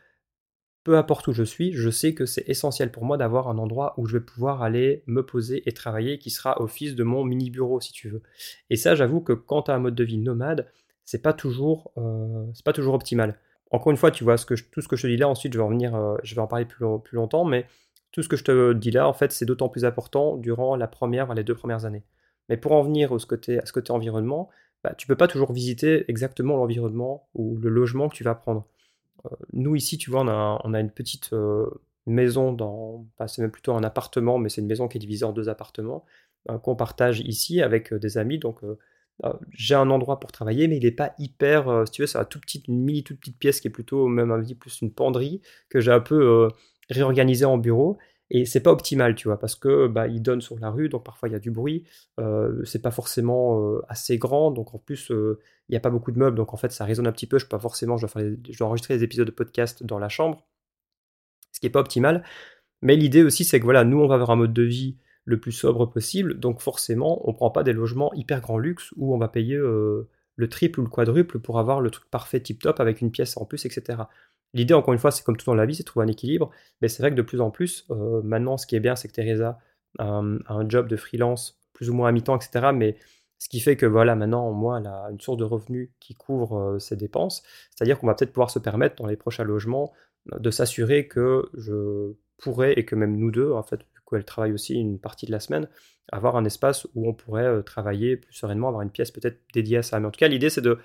peu 0.88 0.98
importe 0.98 1.28
où 1.28 1.34
je 1.34 1.44
suis, 1.44 1.74
je 1.74 1.90
sais 1.90 2.14
que 2.14 2.26
c'est 2.26 2.48
essentiel 2.48 2.94
pour 2.94 3.04
moi 3.04 3.18
d'avoir 3.18 3.50
un 3.50 3.58
endroit 3.58 3.94
où 3.98 4.06
je 4.06 4.14
vais 4.18 4.24
pouvoir 4.24 4.62
aller 4.62 5.04
me 5.06 5.22
poser 5.22 5.62
et 5.68 5.74
travailler 5.74 6.18
qui 6.18 6.30
sera 6.30 6.62
office 6.62 6.96
de 6.96 7.04
mon 7.04 7.26
mini 7.26 7.50
bureau 7.50 7.82
si 7.82 7.92
tu 7.92 8.08
veux. 8.08 8.24
Et 8.70 8.78
ça, 8.78 8.96
j'avoue 8.96 9.20
que 9.20 9.34
quand 9.34 9.64
tu 9.64 9.72
as 9.72 9.74
un 9.74 9.80
mode 9.80 9.96
de 9.96 10.06
vie 10.06 10.18
nomade, 10.18 10.66
c'est 11.04 11.22
pas 11.22 11.34
toujours, 11.34 11.92
euh, 11.98 12.46
c'est 12.54 12.64
pas 12.64 12.72
toujours 12.72 12.94
optimal. 12.94 13.38
Encore 13.70 13.92
une 13.92 13.98
fois, 13.98 14.12
tu 14.12 14.24
vois 14.24 14.38
tout 14.38 14.56
ce 14.82 14.88
que 14.88 14.96
je 14.96 15.02
te 15.02 15.08
dis 15.08 15.18
là. 15.18 15.28
Ensuite, 15.28 15.52
je 15.52 15.58
vais 15.58 15.66
en 15.66 15.78
euh, 15.78 16.16
je 16.24 16.36
vais 16.36 16.40
en 16.40 16.48
parler 16.48 16.64
plus, 16.64 16.86
longtemps, 17.12 17.44
mais 17.44 17.66
tout 18.14 18.24
ce 18.24 18.30
que 18.30 18.38
je 18.38 18.46
te 18.46 18.72
dis 18.72 18.92
là, 18.92 19.10
en 19.10 19.14
fait, 19.14 19.34
c'est 19.34 19.44
d'autant 19.44 19.68
plus 19.68 19.84
important 19.84 20.38
durant 20.38 20.78
la 20.78 20.88
première, 20.88 21.34
les 21.34 21.44
deux 21.44 21.56
premières 21.56 21.84
années. 21.84 22.06
Mais 22.48 22.56
pour 22.56 22.72
en 22.72 22.82
venir 22.82 23.12
au, 23.12 23.18
à 23.18 23.20
ce 23.20 23.26
côté 23.74 23.92
environnement, 23.92 24.48
bah, 24.86 24.94
tu 24.98 25.06
peux 25.06 25.18
pas 25.18 25.28
toujours 25.28 25.52
visiter 25.52 26.10
exactement 26.10 26.56
l'environnement 26.56 27.28
ou 27.34 27.58
le 27.58 27.68
logement 27.68 28.08
que 28.08 28.16
tu 28.16 28.24
vas 28.24 28.36
prendre. 28.36 28.66
Euh, 29.26 29.30
nous, 29.54 29.76
ici, 29.76 29.98
tu 29.98 30.12
vois, 30.12 30.22
on 30.22 30.74
a, 30.74 30.80
une 30.80 30.92
petite 30.92 31.34
euh, 31.34 31.70
maison 32.06 32.54
dans. 32.54 33.06
c'est 33.28 33.42
même 33.42 33.52
plutôt 33.52 33.74
un 33.74 33.84
appartement, 33.84 34.38
mais 34.38 34.50
c'est 34.50 34.62
une 34.62 34.68
maison 34.68 34.88
qui 34.88 34.98
est 34.98 35.00
divisée 35.00 35.26
en 35.26 35.34
deux 35.34 35.50
appartements 35.50 36.06
euh, 36.50 36.58
qu'on 36.60 36.76
partage 36.76 37.22
ici 37.22 37.62
avec 37.62 37.94
des 37.94 38.18
amis. 38.18 38.40
Donc, 38.40 38.62
j'ai 39.52 39.76
un 39.76 39.90
endroit 39.90 40.20
pour 40.20 40.32
travailler, 40.32 40.68
mais 40.68 40.78
il 40.78 40.84
n'est 40.84 40.92
pas 40.92 41.14
hyper. 41.18 41.84
si 41.88 41.92
tu 41.92 42.02
veux, 42.04 42.08
c'est 42.08 42.24
tout 42.30 42.40
petit, 42.40 42.64
une 42.68 42.84
mini 42.84 43.04
toute 43.04 43.20
petite 43.20 43.40
pièce 43.40 43.60
qui 43.62 43.68
est 43.68 43.72
plutôt, 43.72 44.08
même 44.08 44.32
un 44.32 44.42
petit 44.42 44.56
plus 44.56 44.82
une 44.82 44.94
penderie 44.94 45.42
que 45.70 45.80
j'ai 45.80 45.92
un 45.92 46.00
peu 46.00 46.50
réorganisée 46.90 47.46
en 47.46 47.58
bureau. 47.58 47.98
Et 48.30 48.46
c'est 48.46 48.62
pas 48.62 48.72
optimal, 48.72 49.16
tu 49.16 49.28
vois, 49.30 49.40
parce 49.40 49.56
que 49.56 49.88
bah, 49.88 50.08
il 50.08 50.22
donne 50.22 50.42
sur 50.42 50.60
la 50.60 50.70
rue, 50.70 50.90
donc 50.90 51.06
parfois 51.06 51.30
il 51.30 51.32
y 51.32 51.36
a 51.36 51.40
du 51.40 51.52
bruit. 51.52 51.86
Euh, 52.20 52.64
c'est 52.66 52.82
pas 52.82 52.92
forcément 52.92 53.80
assez 53.88 54.18
grand, 54.18 54.52
donc 54.52 54.74
en 54.76 54.80
plus 54.80 55.10
il 55.12 55.72
n'y 55.72 55.78
a 55.78 55.80
pas 55.80 55.90
beaucoup 55.90 56.12
de 56.12 56.20
meubles, 56.20 56.36
donc 56.36 56.54
en 56.54 56.58
fait 56.58 56.72
ça 56.72 56.86
résonne 56.86 57.08
un 57.08 57.12
petit 57.12 57.28
peu. 57.28 57.40
Je 57.40 57.46
peux 57.46 57.50
pas 57.50 57.60
forcément, 57.60 57.98
je 57.98 58.06
dois, 58.06 58.68
enregistrer 58.68 58.98
des 58.98 59.04
épisodes 59.04 59.28
de 59.28 59.32
podcast 59.32 59.84
dans 59.84 60.00
la 60.00 60.10
chambre, 60.10 60.46
ce 61.54 61.60
qui 61.60 61.68
est 61.68 61.72
pas 61.72 61.80
optimal. 61.80 62.24
Mais 62.82 62.96
l'idée 62.96 63.24
aussi, 63.24 63.46
c'est 63.46 63.60
que 63.60 63.66
voilà, 63.66 63.84
nous 63.84 64.00
on 64.00 64.08
va 64.08 64.16
avoir 64.16 64.32
un 64.32 64.36
mode 64.36 64.54
de 64.54 64.64
vie 64.64 64.98
le 65.26 65.40
plus 65.40 65.52
sobre 65.52 65.86
possible, 65.88 66.40
donc 66.40 66.62
forcément 66.62 67.28
on 67.30 67.34
prend 67.34 67.50
pas 67.52 67.64
des 67.64 67.74
logements 67.74 68.14
hyper 68.14 68.42
grand 68.42 68.58
luxe 68.58 68.94
où 68.98 69.14
on 69.14 69.18
va 69.18 69.28
payer 69.30 69.58
le 70.38 70.50
triple 70.50 70.80
ou 70.80 70.84
le 70.84 70.90
quadruple 70.90 71.40
pour 71.40 71.60
avoir 71.60 71.82
le 71.82 71.90
truc 71.90 72.10
parfait 72.10 72.40
tip 72.40 72.62
top 72.62 72.80
avec 72.80 73.02
une 73.02 73.12
pièce 73.12 73.38
en 73.38 73.46
plus, 73.46 73.66
etc. 73.66 74.04
L'idée, 74.54 74.74
encore 74.74 74.94
une 74.94 75.00
fois, 75.00 75.12
c'est 75.12 75.24
comme 75.24 75.38
tout 75.38 75.46
dans 75.46 75.56
la 75.56 75.66
vie, 75.66 75.76
c'est 75.76 75.84
trouver 75.84 76.06
un 76.06 76.10
équilibre. 76.10 76.50
Mais 76.82 76.88
c'est 76.88 77.04
vrai 77.04 77.12
que 77.12 77.16
de 77.16 77.22
plus 77.22 77.42
en 77.42 77.52
plus, 77.52 77.86
euh, 77.92 78.22
maintenant, 78.24 78.58
ce 78.58 78.66
qui 78.66 78.76
est 78.76 78.80
bien, 78.80 78.96
c'est 78.96 79.08
que 79.08 79.14
Teresa 79.14 79.60
a 80.00 80.06
un, 80.06 80.70
job 80.70 80.88
de 80.88 80.96
freelance 80.96 81.60
plus 81.74 81.90
ou 81.90 81.94
moins 81.94 82.10
à 82.10 82.12
mi-temps, 82.12 82.36
etc. 82.38 82.72
Mais 82.74 82.98
ce 83.40 83.50
qui 83.50 83.60
fait 83.60 83.76
que 83.76 83.86
voilà, 83.86 84.16
maintenant, 84.16 84.52
moi, 84.52 84.80
elle 84.80 84.88
a 84.88 85.08
une 85.12 85.20
source 85.20 85.38
de 85.38 85.44
revenus 85.44 85.92
qui 86.00 86.16
couvre 86.16 86.58
euh, 86.58 86.80
ses 86.80 86.96
dépenses. 86.96 87.44
C'est-à-dire 87.76 88.00
qu'on 88.00 88.08
va 88.08 88.16
peut-être 88.16 88.34
pouvoir 88.34 88.50
se 88.50 88.60
permettre, 88.60 88.96
dans 88.96 89.08
les 89.08 89.18
prochains 89.18 89.44
logements, 89.44 89.94
de 90.32 90.52
s'assurer 90.52 91.08
que 91.08 91.50
je 91.54 92.14
pourrais, 92.38 92.74
et 92.74 92.86
que 92.86 92.96
même 92.96 93.16
nous 93.16 93.32
deux, 93.32 93.52
en 93.52 93.64
fait, 93.64 93.82
vu 93.82 94.02
qu'elle 94.10 94.26
travaille 94.26 94.54
aussi 94.54 94.76
une 94.76 95.00
partie 95.00 95.26
de 95.26 95.32
la 95.32 95.40
semaine, 95.40 95.68
avoir 96.12 96.36
un 96.36 96.46
espace 96.46 96.88
où 96.96 97.08
on 97.08 97.14
pourrait 97.14 97.46
euh, 97.46 97.62
travailler 97.62 98.18
plus 98.18 98.34
sereinement, 98.34 98.70
avoir 98.70 98.82
une 98.82 98.92
pièce 98.92 99.12
peut-être 99.12 99.40
dédiée 99.54 99.78
à 99.78 99.84
ça. 99.84 100.00
Mais 100.00 100.08
en 100.08 100.12
tout 100.12 100.20
cas, 100.20 100.28
l'idée, 100.28 100.50
c'est 100.50 100.62
de, 100.62 100.80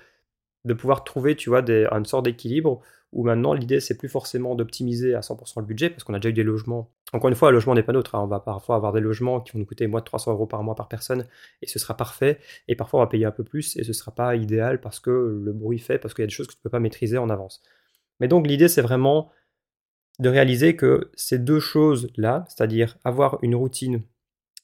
de 0.65 0.73
pouvoir 0.73 1.03
trouver, 1.03 1.35
tu 1.35 1.49
vois, 1.49 1.61
une 1.67 2.05
sorte 2.05 2.25
d'équilibre 2.25 2.81
où 3.13 3.23
maintenant 3.23 3.53
l'idée 3.53 3.79
c'est 3.79 3.97
plus 3.97 4.09
forcément 4.09 4.55
d'optimiser 4.55 5.13
à 5.13 5.21
100% 5.21 5.59
le 5.61 5.65
budget 5.65 5.89
parce 5.89 6.03
qu'on 6.03 6.13
a 6.13 6.19
déjà 6.19 6.29
eu 6.29 6.33
des 6.33 6.43
logements. 6.43 6.91
Encore 7.13 7.29
une 7.29 7.35
fois, 7.35 7.49
un 7.49 7.51
logement 7.51 7.75
n'est 7.75 7.83
pas 7.83 7.93
neutre. 7.93 8.15
Hein. 8.15 8.21
On 8.23 8.27
va 8.27 8.39
parfois 8.39 8.75
avoir 8.75 8.91
des 8.91 8.99
logements 8.99 9.39
qui 9.39 9.53
vont 9.53 9.59
nous 9.59 9.65
coûter 9.65 9.85
moins 9.85 9.99
de 9.99 10.05
300 10.05 10.31
euros 10.31 10.47
par 10.47 10.63
mois 10.63 10.75
par 10.75 10.87
personne 10.87 11.27
et 11.61 11.67
ce 11.67 11.77
sera 11.79 11.95
parfait. 11.95 12.39
Et 12.67 12.75
parfois 12.75 12.99
on 12.99 13.03
va 13.03 13.07
payer 13.07 13.25
un 13.25 13.31
peu 13.31 13.43
plus 13.43 13.77
et 13.77 13.83
ce 13.83 13.93
sera 13.93 14.13
pas 14.13 14.35
idéal 14.35 14.81
parce 14.81 14.99
que 14.99 15.11
le 15.11 15.53
bruit 15.53 15.79
fait, 15.79 15.99
parce 15.99 16.13
qu'il 16.13 16.23
y 16.23 16.25
a 16.25 16.27
des 16.27 16.33
choses 16.33 16.47
que 16.47 16.53
tu 16.53 16.59
ne 16.59 16.63
peux 16.63 16.69
pas 16.69 16.79
maîtriser 16.79 17.17
en 17.17 17.29
avance. 17.29 17.61
Mais 18.19 18.27
donc 18.27 18.47
l'idée 18.47 18.67
c'est 18.67 18.81
vraiment 18.81 19.31
de 20.19 20.29
réaliser 20.29 20.75
que 20.75 21.11
ces 21.15 21.39
deux 21.39 21.59
choses-là, 21.59 22.45
c'est-à-dire 22.47 22.97
avoir 23.03 23.39
une 23.41 23.55
routine 23.55 24.03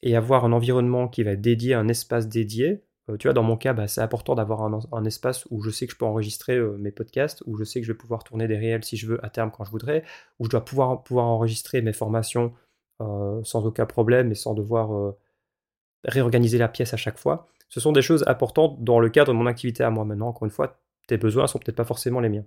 et 0.02 0.16
avoir 0.16 0.46
un 0.46 0.52
environnement 0.52 1.08
qui 1.08 1.24
va 1.24 1.32
être 1.32 1.42
dédié, 1.42 1.74
un 1.74 1.88
espace 1.88 2.28
dédié, 2.28 2.84
euh, 3.10 3.18
tu 3.18 3.28
vois, 3.28 3.34
dans 3.34 3.44
mon 3.44 3.58
cas, 3.58 3.74
bah, 3.74 3.88
c'est 3.88 4.02
important 4.02 4.36
d'avoir 4.36 4.62
un, 4.64 5.06
espace 5.06 5.46
où 5.50 5.62
je 5.62 5.70
sais 5.70 5.88
que 5.88 5.94
je 5.94 5.98
peux 5.98 6.06
enregistrer 6.06 6.56
euh, 6.56 6.78
mes 6.78 6.92
podcasts, 6.92 7.44
où 7.46 7.58
je 7.58 7.64
sais 7.64 7.82
que 7.82 7.88
je 7.88 7.92
vais 7.92 7.98
pouvoir 7.98 8.24
tourner 8.24 8.48
des 8.48 8.58
réels 8.58 8.84
si 8.84 8.98
je 8.98 9.08
veux 9.08 9.26
à 9.26 9.30
terme 9.30 9.52
quand 9.52 9.64
je 9.64 9.72
voudrais, 9.72 10.04
où 10.40 10.46
je 10.46 10.50
dois 10.50 10.64
pouvoir, 10.64 11.04
pouvoir 11.04 11.26
enregistrer 11.26 11.82
mes 11.82 11.94
formations 11.94 12.54
euh, 13.02 13.42
sans 13.44 13.66
aucun 13.66 13.86
problème 13.86 14.32
et 14.32 14.36
sans 14.36 14.54
devoir 14.54 15.14
réorganiser 16.06 16.58
la 16.58 16.68
pièce 16.68 16.94
à 16.94 16.98
chaque 16.98 17.18
fois. 17.18 17.48
Ce 17.70 17.80
sont 17.80 17.92
des 17.92 18.02
choses 18.02 18.24
importantes 18.28 18.84
dans 18.84 19.00
le 19.00 19.10
cadre 19.10 19.32
de 19.32 19.38
mon 19.38 19.46
activité 19.46 19.84
à 19.84 19.90
moi 19.90 20.06
maintenant. 20.06 20.30
Encore 20.30 20.46
une 20.46 20.52
fois, 20.52 20.80
tes 21.08 21.18
besoins 21.18 21.48
sont 21.48 21.60
peut-être 21.60 21.76
pas 21.76 21.86
forcément 21.86 22.20
les 22.20 22.30
miens. 22.30 22.46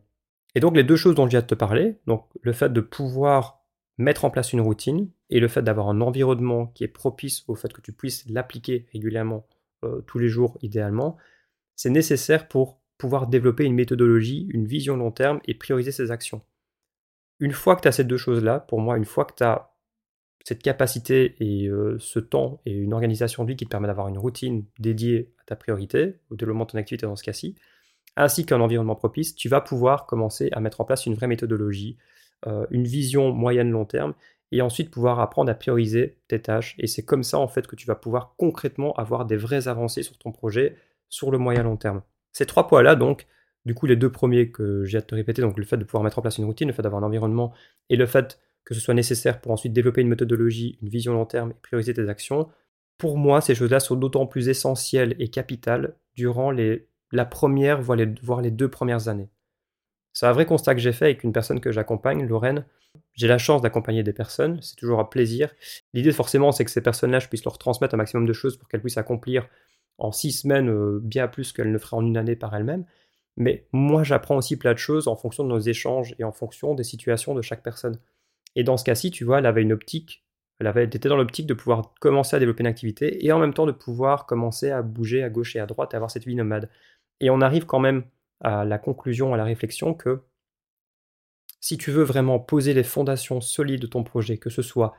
Et 0.55 0.61
donc 0.61 0.77
les 0.77 0.85
deux 0.85 0.97
choses 0.97 1.15
dont 1.15 1.25
je 1.27 1.31
viens 1.31 1.41
de 1.41 1.47
te 1.47 1.55
parler, 1.55 1.97
donc 2.07 2.27
le 2.43 2.53
fait 2.53 2.73
de 2.73 2.81
pouvoir 2.81 3.63
mettre 3.99 4.25
en 4.25 4.31
place 4.31 4.53
une 4.53 4.61
routine 4.61 5.11
et 5.31 5.41
le 5.41 5.49
fait 5.49 5.63
d'avoir 5.63 5.89
un 5.89 6.01
environnement 6.01 6.67
qui 6.67 6.85
est 6.85 6.89
propice 6.89 7.45
au 7.49 7.55
fait 7.55 7.73
que 7.73 7.81
tu 7.81 7.93
puisses 7.93 8.29
l'appliquer 8.29 8.87
régulièrement 8.93 9.47
euh, 9.85 10.01
tous 10.07 10.19
les 10.19 10.29
jours 10.29 10.59
idéalement, 10.63 11.17
c'est 11.77 11.91
nécessaire 11.91 12.49
pour 12.49 12.81
pouvoir 12.99 13.27
développer 13.27 13.65
une 13.65 13.75
méthodologie, 13.75 14.49
une 14.51 14.67
vision 14.67 14.97
long 14.97 15.11
terme 15.11 15.41
et 15.47 15.55
prioriser 15.55 15.93
ses 15.93 16.11
actions. 16.11 16.43
Une 17.41 17.53
fois 17.53 17.75
que 17.75 17.83
tu 17.83 17.89
as 17.89 17.93
ces 17.93 18.05
deux 18.05 18.17
choses-là, 18.17 18.61
pour 18.61 18.81
moi, 18.81 18.97
une 18.97 19.05
fois 19.05 19.25
que 19.25 19.35
tu 19.35 19.43
as 19.43 19.73
cette 20.45 20.63
capacité 20.63 21.37
et 21.41 21.69
euh, 21.69 21.97
ce 21.99 22.19
temps 22.19 22.61
et 22.67 22.73
une 22.73 22.93
organisation 22.93 23.45
de 23.45 23.51
vie 23.51 23.57
qui 23.57 23.65
te 23.65 23.71
permet 23.71 23.87
d'avoir 23.87 24.09
une 24.09 24.19
routine 24.19 24.65
dédiée 24.79 25.33
à 25.41 25.45
ta 25.45 25.57
priorité, 25.57 26.17
au 26.31 26.37
développement 26.37 26.65
de 26.65 26.71
ton 26.71 26.79
activité 26.79 27.07
dans 27.07 27.17
ce 27.17 27.23
cas-ci, 27.23 27.57
ainsi 28.17 28.45
qu'un 28.45 28.61
environnement 28.61 28.97
propice, 28.97 29.35
tu 29.35 29.49
vas 29.49 29.61
pouvoir 29.61 30.07
commencer 30.07 30.49
à 30.53 30.61
mettre 30.61 30.81
en 30.81 30.85
place 30.85 31.07
une 31.07 31.15
vraie 31.15 31.27
méthodologie, 31.27 31.97
euh, 32.47 32.67
une 32.71 32.85
vision 32.85 33.33
moyenne-long 33.33 33.85
terme 33.85 34.15
et 34.53 34.63
ensuite 34.63 34.91
pouvoir 34.91 35.19
apprendre 35.19 35.51
à 35.51 35.55
prioriser 35.55 36.19
tes 36.29 36.41
tâches. 36.41 36.77
Et 36.79 36.87
c'est 36.87 37.05
comme 37.05 37.23
ça 37.23 37.39
en 37.39 37.49
fait 37.49 37.67
que 37.67 37.75
tu 37.75 37.87
vas 37.87 37.95
pouvoir 37.95 38.35
concrètement 38.37 38.93
avoir 38.95 39.25
des 39.25 39.37
vraies 39.37 39.67
avancées 39.67 40.03
sur 40.03 40.17
ton 40.19 40.31
projet 40.31 40.77
sur 41.09 41.31
le 41.31 41.39
moyen 41.39 41.63
long 41.63 41.77
terme. 41.77 42.03
Ces 42.33 42.47
trois 42.47 42.69
points-là, 42.69 42.95
donc, 42.95 43.27
du 43.67 43.75
coup, 43.75 43.87
les 43.87 43.97
deux 43.97 44.11
premiers 44.11 44.51
que 44.51 44.85
j'ai 44.85 44.99
à 44.99 45.03
te 45.03 45.15
répéter, 45.15 45.43
donc 45.43 45.59
le 45.59 45.65
fait 45.65 45.77
de 45.77 45.85
pouvoir 45.85 46.05
mettre 46.05 46.19
en 46.19 46.23
place 46.23 46.39
une 46.39 46.45
routine, 46.45 46.69
le 46.69 46.75
fait 46.75 46.83
d'avoir 46.83 47.03
un 47.03 47.07
environnement 47.07 47.53
et 47.91 47.97
le 47.97 48.07
fait 48.07 48.39
que 48.65 48.75
ce 48.75 48.81
soit 48.81 48.95
nécessaire 48.95 49.41
pour 49.41 49.53
ensuite 49.53 49.73
développer 49.73 50.03
une 50.03 50.09
méthodologie, 50.09 50.79
une 50.83 50.89
vision 50.89 51.13
long 51.13 51.27
terme 51.27 51.51
et 51.51 51.57
prioriser 51.61 51.95
tes 51.95 52.09
actions, 52.09 52.49
pour 52.97 53.19
moi, 53.19 53.41
ces 53.41 53.55
choses-là 53.55 53.81
sont 53.81 53.97
d'autant 53.97 54.27
plus 54.27 54.49
essentielles 54.49 55.17
et 55.19 55.29
capitales 55.29 55.97
durant 56.15 56.51
les, 56.51 56.87
la 57.11 57.25
première, 57.25 57.83
voire 57.83 57.97
les, 57.97 58.07
voire 58.23 58.41
les 58.41 58.51
deux 58.51 58.69
premières 58.69 59.09
années. 59.09 59.29
C'est 60.13 60.27
un 60.27 60.33
vrai 60.33 60.47
constat 60.47 60.75
que 60.75 60.81
j'ai 60.81 60.93
fait 60.93 61.07
avec 61.07 61.25
une 61.25 61.33
personne 61.33 61.61
que 61.61 61.73
j'accompagne, 61.73 62.27
Lorraine, 62.27 62.65
j'ai 63.15 63.29
la 63.29 63.39
chance 63.39 63.63
d'accompagner 63.63 64.03
des 64.03 64.13
personnes, 64.13 64.61
c'est 64.63 64.77
toujours 64.77 65.01
un 65.01 65.05
plaisir. 65.05 65.55
L'idée 65.95 66.13
forcément, 66.13 66.53
c'est 66.53 66.65
que 66.65 66.71
ces 66.71 66.81
personnes-là, 66.81 67.19
je 67.19 67.29
puisse 67.29 67.45
leur 67.45 67.59
transmettre 67.59 67.95
un 67.95 67.99
maximum 67.99 68.27
de 68.27 68.33
choses 68.33 68.57
pour 68.57 68.69
qu'elles 68.69 68.81
puissent 68.81 68.99
accomplir 68.99 69.49
en 69.99 70.13
six 70.13 70.33
semaines 70.33 70.71
euh, 70.71 70.99
bien 71.03 71.29
plus 71.29 71.53
qu'elles 71.53 71.71
ne 71.71 71.79
feraient 71.79 71.97
en 71.97 72.07
une 72.07 72.17
année 72.17 72.37
par 72.37 72.55
elles-mêmes. 72.55 72.85
Mais 73.37 73.67
moi, 73.73 74.03
j'apprends 74.03 74.37
aussi 74.37 74.57
plein 74.57 74.73
de 74.73 74.79
choses 74.79 75.09
en 75.09 75.17
fonction 75.17 75.45
de 75.45 75.49
nos 75.49 75.59
échanges 75.59 76.15
et 76.19 76.25
en 76.25 76.33
fonction 76.33 76.75
des 76.75 76.85
situations 76.85 77.35
de 77.35 77.43
chaque 77.43 77.63
personne. 77.63 77.99
Et 78.57 78.65
dans 78.65 78.77
ce 78.77 78.85
cas-ci, 78.85 79.11
tu 79.11 79.25
vois, 79.25 79.39
elle 79.39 79.47
avait 79.47 79.63
une 79.63 79.73
optique, 79.73 80.25
elle, 80.59 80.67
avait, 80.67 80.85
était 80.85 81.09
dans 81.09 81.17
l'optique 81.17 81.47
de 81.47 81.55
pouvoir 81.55 81.95
commencer 82.01 82.37
à 82.37 82.39
développer 82.39 82.63
une 82.63 82.67
activité 82.67 83.25
et 83.25 83.33
en 83.33 83.39
même 83.39 83.55
temps 83.55 83.67
de 83.67 83.73
pouvoir 83.73 84.27
commencer 84.27 84.71
à 84.71 84.83
bouger 84.83 85.23
à 85.23 85.31
gauche 85.31 85.57
et 85.57 85.61
à 85.61 85.67
droite 85.67 85.95
et 85.95 85.97
avoir 85.97 86.11
cette 86.11 86.27
vie 86.27 86.35
nomade. 86.35 86.69
Et 87.21 87.31
on 87.31 87.41
arrive 87.41 87.67
quand 87.67 87.81
même 87.81 88.05
à 88.43 88.65
la 88.65 88.79
conclusion, 88.79 89.35
à 89.35 89.37
la 89.37 89.45
réflexion 89.45 89.95
que 89.95 90.23
si 91.61 91.79
tu 91.79 91.93
veux 91.93 92.03
vraiment 92.03 92.41
poser 92.41 92.75
les 92.75 92.83
fondations 92.83 93.41
solides 93.41 93.83
de 93.83 93.87
ton 93.87 94.03
projet, 94.03 94.37
que 94.37 94.51
ce 94.51 94.63
soit 94.63 94.95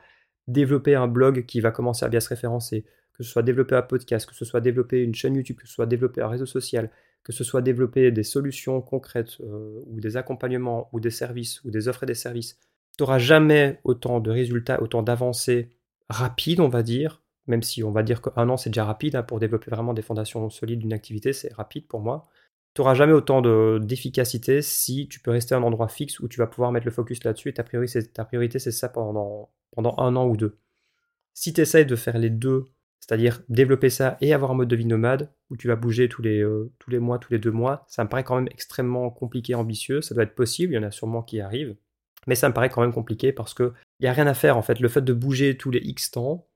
développer 0.48 0.94
un 0.94 1.06
blog 1.06 1.46
qui 1.46 1.60
va 1.60 1.70
commencer 1.70 2.04
à 2.04 2.08
bien 2.08 2.20
se 2.20 2.28
référencer, 2.28 2.84
que 3.12 3.22
ce 3.22 3.30
soit 3.30 3.42
développer 3.42 3.76
un 3.76 3.82
podcast, 3.82 4.26
que 4.26 4.34
ce 4.34 4.44
soit 4.44 4.60
développer 4.60 5.02
une 5.02 5.14
chaîne 5.14 5.36
YouTube, 5.36 5.56
que 5.56 5.66
ce 5.66 5.74
soit 5.74 5.86
développer 5.86 6.22
un 6.22 6.28
réseau 6.28 6.46
social, 6.46 6.90
que 7.22 7.32
ce 7.32 7.44
soit 7.44 7.62
développer 7.62 8.10
des 8.10 8.22
solutions 8.22 8.80
concrètes 8.80 9.40
euh, 9.40 9.80
ou 9.86 10.00
des 10.00 10.16
accompagnements 10.16 10.88
ou 10.92 11.00
des 11.00 11.10
services 11.10 11.62
ou 11.64 11.70
des 11.70 11.88
offres 11.88 12.02
et 12.02 12.06
des 12.06 12.14
services, 12.14 12.58
tu 12.96 13.02
n'auras 13.02 13.18
jamais 13.18 13.80
autant 13.84 14.20
de 14.20 14.30
résultats, 14.30 14.82
autant 14.82 15.02
d'avancées 15.02 15.70
rapides, 16.08 16.60
on 16.60 16.68
va 16.68 16.82
dire, 16.82 17.22
même 17.46 17.62
si 17.62 17.82
on 17.82 17.90
va 17.90 18.02
dire 18.02 18.22
qu'un 18.22 18.48
an 18.48 18.56
c'est 18.56 18.70
déjà 18.70 18.84
rapide 18.84 19.16
hein, 19.16 19.22
pour 19.22 19.38
développer 19.38 19.70
vraiment 19.70 19.94
des 19.94 20.02
fondations 20.02 20.48
solides 20.50 20.80
d'une 20.80 20.92
activité, 20.92 21.32
c'est 21.32 21.52
rapide 21.52 21.86
pour 21.86 22.00
moi. 22.00 22.26
Tu 22.74 22.80
n'auras 22.80 22.94
jamais 22.94 23.12
autant 23.12 23.40
d'efficacité 23.78 24.62
si 24.62 25.08
tu 25.08 25.20
peux 25.20 25.30
rester 25.30 25.54
à 25.54 25.58
un 25.58 25.62
endroit 25.62 25.88
fixe 25.88 26.18
où 26.20 26.28
tu 26.28 26.38
vas 26.38 26.46
pouvoir 26.46 26.72
mettre 26.72 26.86
le 26.86 26.92
focus 26.92 27.22
là-dessus 27.24 27.50
et 27.50 27.54
ta 27.54 27.62
priorité 27.62 28.58
c'est 28.58 28.72
ça 28.72 28.88
pendant, 28.88 29.50
un 29.76 30.16
an 30.16 30.26
ou 30.26 30.36
deux. 30.36 30.58
Si 31.34 31.52
tu 31.52 31.60
essayes 31.60 31.86
de 31.86 31.96
faire 31.96 32.18
les 32.18 32.30
deux 32.30 32.64
c'est-à-dire 33.04 33.42
développer 33.50 33.90
ça 33.90 34.16
et 34.22 34.32
avoir 34.32 34.52
un 34.52 34.54
mode 34.54 34.68
de 34.68 34.76
vie 34.76 34.86
nomade 34.86 35.30
où 35.50 35.58
tu 35.58 35.68
vas 35.68 35.76
bouger 35.76 36.08
tous 36.08 36.22
les, 36.22 36.40
euh, 36.40 36.72
tous 36.78 36.88
les 36.88 36.98
mois, 36.98 37.18
tous 37.18 37.32
les 37.32 37.38
deux 37.38 37.50
mois, 37.50 37.84
ça 37.86 38.02
me 38.02 38.08
paraît 38.08 38.24
quand 38.24 38.36
même 38.36 38.48
extrêmement 38.50 39.10
compliqué, 39.10 39.54
ambitieux. 39.54 40.00
Ça 40.00 40.14
doit 40.14 40.24
être 40.24 40.34
possible, 40.34 40.72
il 40.72 40.76
y 40.76 40.78
en 40.78 40.84
a 40.84 40.90
sûrement 40.90 41.22
qui 41.22 41.38
arrivent. 41.40 41.76
Mais 42.26 42.34
ça 42.34 42.48
me 42.48 42.54
paraît 42.54 42.70
quand 42.70 42.80
même 42.80 42.94
compliqué 42.94 43.30
parce 43.30 43.52
qu'il 43.52 43.72
n'y 44.00 44.06
a 44.06 44.12
rien 44.14 44.26
à 44.26 44.32
faire 44.32 44.56
en 44.56 44.62
fait. 44.62 44.80
Le 44.80 44.88
fait 44.88 45.02
de 45.02 45.12
bouger 45.12 45.58
tous 45.58 45.70
les 45.70 45.80
X 45.80 46.12
temps, 46.12 46.46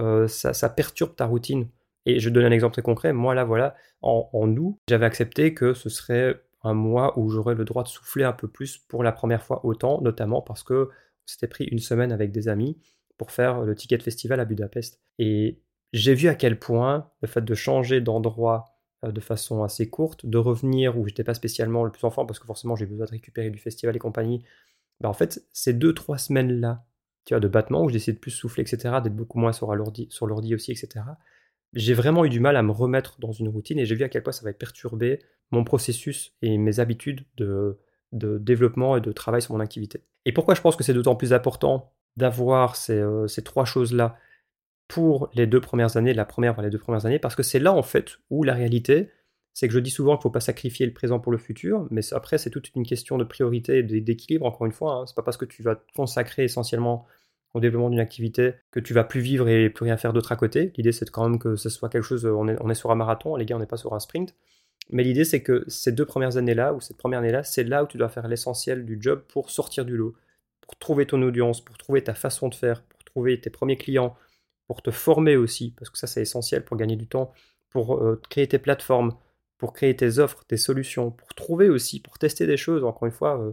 euh, 0.00 0.26
ça, 0.26 0.68
perturbe 0.70 1.14
ta 1.14 1.26
routine. 1.26 1.68
Et 2.06 2.18
je 2.20 2.30
donne 2.30 2.44
un 2.44 2.50
exemple 2.50 2.72
très 2.74 2.82
concret. 2.82 3.12
Moi 3.12 3.34
là, 3.34 3.44
voilà, 3.44 3.74
en, 4.00 4.28
août, 4.56 4.78
j'avais 4.88 5.06
accepté 5.06 5.54
que 5.54 5.74
ce 5.74 5.88
serait 5.88 6.40
un 6.64 6.74
mois 6.74 7.18
où 7.18 7.28
j'aurais 7.28 7.54
le 7.54 7.64
droit 7.64 7.82
de 7.82 7.88
souffler 7.88 8.24
un 8.24 8.32
peu 8.32 8.48
plus 8.48 8.78
pour 8.78 9.02
la 9.02 9.12
première 9.12 9.42
fois 9.42 9.64
autant, 9.64 10.00
notamment 10.00 10.42
parce 10.42 10.62
que 10.62 10.90
c'était 11.26 11.48
pris 11.48 11.64
une 11.64 11.78
semaine 11.78 12.12
avec 12.12 12.32
des 12.32 12.48
amis 12.48 12.78
pour 13.18 13.30
faire 13.30 13.62
le 13.62 13.74
ticket 13.74 13.98
de 13.98 14.02
festival 14.02 14.40
à 14.40 14.44
Budapest. 14.44 15.00
Et 15.18 15.60
j'ai 15.92 16.14
vu 16.14 16.28
à 16.28 16.34
quel 16.34 16.58
point 16.58 17.10
le 17.20 17.28
fait 17.28 17.44
de 17.44 17.54
changer 17.54 18.00
d'endroit 18.00 18.72
euh, 19.04 19.12
de 19.12 19.20
façon 19.20 19.62
assez 19.62 19.90
courte, 19.90 20.26
de 20.26 20.38
revenir 20.38 20.98
où 20.98 21.06
j'étais 21.06 21.24
pas 21.24 21.34
spécialement 21.34 21.84
le 21.84 21.90
plus 21.90 22.04
en 22.04 22.10
forme 22.10 22.26
parce 22.26 22.38
que 22.38 22.46
forcément 22.46 22.76
j'ai 22.76 22.86
besoin 22.86 23.06
de 23.06 23.10
récupérer 23.10 23.50
du 23.50 23.58
festival 23.58 23.94
et 23.96 23.98
compagnie, 23.98 24.44
bah 25.00 25.08
en 25.08 25.12
fait 25.12 25.44
ces 25.52 25.72
deux 25.72 25.92
trois 25.92 26.18
semaines 26.18 26.60
là, 26.60 26.84
tu 27.24 27.38
de 27.38 27.48
battement 27.48 27.82
où 27.84 27.88
j'essaie 27.88 28.12
de 28.12 28.18
plus 28.18 28.30
souffler, 28.30 28.62
etc., 28.62 28.96
d'être 29.02 29.14
beaucoup 29.14 29.38
moins 29.38 29.52
sur 29.52 29.74
l'ordi, 29.74 30.08
sur 30.10 30.26
l'ordi 30.26 30.54
aussi, 30.54 30.72
etc. 30.72 31.04
J'ai 31.74 31.94
vraiment 31.94 32.24
eu 32.24 32.28
du 32.28 32.40
mal 32.40 32.56
à 32.56 32.62
me 32.62 32.70
remettre 32.70 33.18
dans 33.18 33.32
une 33.32 33.48
routine 33.48 33.78
et 33.78 33.86
j'ai 33.86 33.94
vu 33.94 34.04
à 34.04 34.08
quel 34.08 34.22
point 34.22 34.32
ça 34.32 34.44
va 34.44 34.52
perturber 34.52 35.20
mon 35.50 35.64
processus 35.64 36.34
et 36.42 36.58
mes 36.58 36.80
habitudes 36.80 37.24
de, 37.36 37.78
développement 38.12 38.96
et 38.96 39.00
de 39.00 39.12
travail 39.12 39.40
sur 39.40 39.54
mon 39.54 39.60
activité. 39.60 40.02
Et 40.26 40.32
pourquoi 40.32 40.54
je 40.54 40.60
pense 40.60 40.76
que 40.76 40.84
c'est 40.84 40.92
d'autant 40.92 41.16
plus 41.16 41.32
important 41.32 41.92
d'avoir 42.16 42.76
ces, 42.76 42.98
euh, 42.98 43.26
trois 43.42 43.64
choses-là 43.64 44.16
pour 44.86 45.30
les 45.32 45.46
deux 45.46 45.60
premières 45.60 45.96
années, 45.96 46.12
la 46.12 46.26
première 46.26 46.52
voire 46.52 46.64
les 46.64 46.70
deux 46.70 46.78
premières 46.78 47.06
années, 47.06 47.18
parce 47.18 47.34
que 47.34 47.42
c'est 47.42 47.58
là 47.58 47.72
en 47.72 47.82
fait 47.82 48.18
où 48.28 48.44
la 48.44 48.52
réalité, 48.52 49.10
c'est 49.54 49.66
que 49.66 49.72
je 49.72 49.78
dis 49.78 49.90
souvent 49.90 50.16
qu'il 50.16 50.20
ne 50.20 50.22
faut 50.24 50.30
pas 50.30 50.40
sacrifier 50.40 50.84
le 50.84 50.92
présent 50.92 51.18
pour 51.20 51.32
le 51.32 51.38
futur, 51.38 51.86
mais 51.90 52.02
après 52.12 52.36
c'est 52.36 52.50
toute 52.50 52.70
une 52.74 52.84
question 52.84 53.16
de 53.16 53.24
priorité 53.24 53.78
et 53.78 53.82
d'équilibre, 53.82 54.44
encore 54.44 54.66
une 54.66 54.72
fois, 54.72 54.96
hein. 54.96 55.06
c'est 55.06 55.16
pas 55.16 55.22
parce 55.22 55.38
que 55.38 55.46
tu 55.46 55.62
vas 55.62 55.76
te 55.76 55.92
consacrer 55.96 56.44
essentiellement 56.44 57.06
au 57.54 57.60
développement 57.60 57.90
d'une 57.90 58.00
activité 58.00 58.54
que 58.70 58.80
tu 58.80 58.94
vas 58.94 59.04
plus 59.04 59.20
vivre 59.20 59.48
et 59.48 59.68
plus 59.70 59.84
rien 59.84 59.96
faire 59.96 60.12
d'autre 60.12 60.32
à 60.32 60.36
côté. 60.36 60.72
L'idée 60.76 60.92
c'est 60.92 61.10
quand 61.10 61.28
même 61.28 61.38
que 61.38 61.56
ce 61.56 61.68
soit 61.68 61.88
quelque 61.88 62.04
chose, 62.04 62.24
on 62.24 62.48
est, 62.48 62.56
on 62.60 62.70
est 62.70 62.74
sur 62.74 62.90
un 62.90 62.94
marathon, 62.94 63.36
les 63.36 63.44
gars 63.44 63.56
on 63.56 63.60
n'est 63.60 63.66
pas 63.66 63.76
sur 63.76 63.94
un 63.94 64.00
sprint, 64.00 64.34
mais 64.90 65.02
l'idée 65.04 65.24
c'est 65.24 65.42
que 65.42 65.64
ces 65.68 65.92
deux 65.92 66.06
premières 66.06 66.36
années-là, 66.36 66.74
ou 66.74 66.80
cette 66.80 66.96
première 66.96 67.20
année-là, 67.20 67.44
c'est 67.44 67.64
là 67.64 67.84
où 67.84 67.86
tu 67.86 67.98
dois 67.98 68.08
faire 68.08 68.28
l'essentiel 68.28 68.84
du 68.84 68.98
job 69.00 69.22
pour 69.28 69.50
sortir 69.50 69.84
du 69.84 69.96
lot, 69.96 70.14
pour 70.60 70.76
trouver 70.76 71.06
ton 71.06 71.22
audience, 71.22 71.62
pour 71.64 71.76
trouver 71.78 72.02
ta 72.02 72.14
façon 72.14 72.48
de 72.48 72.54
faire, 72.54 72.82
pour 72.82 73.04
trouver 73.04 73.40
tes 73.40 73.50
premiers 73.50 73.76
clients, 73.76 74.16
pour 74.66 74.82
te 74.82 74.90
former 74.90 75.36
aussi, 75.36 75.74
parce 75.76 75.90
que 75.90 75.98
ça 75.98 76.06
c'est 76.06 76.22
essentiel 76.22 76.64
pour 76.64 76.76
gagner 76.76 76.96
du 76.96 77.06
temps, 77.06 77.32
pour 77.70 78.02
euh, 78.02 78.20
créer 78.30 78.46
tes 78.48 78.58
plateformes, 78.58 79.12
pour 79.58 79.72
créer 79.72 79.96
tes 79.96 80.18
offres, 80.18 80.44
tes 80.46 80.56
solutions, 80.56 81.10
pour 81.10 81.34
trouver 81.34 81.68
aussi, 81.68 82.00
pour 82.00 82.18
tester 82.18 82.46
des 82.46 82.56
choses. 82.56 82.84
Encore 82.84 83.06
une 83.06 83.12
fois, 83.12 83.40
euh, 83.40 83.52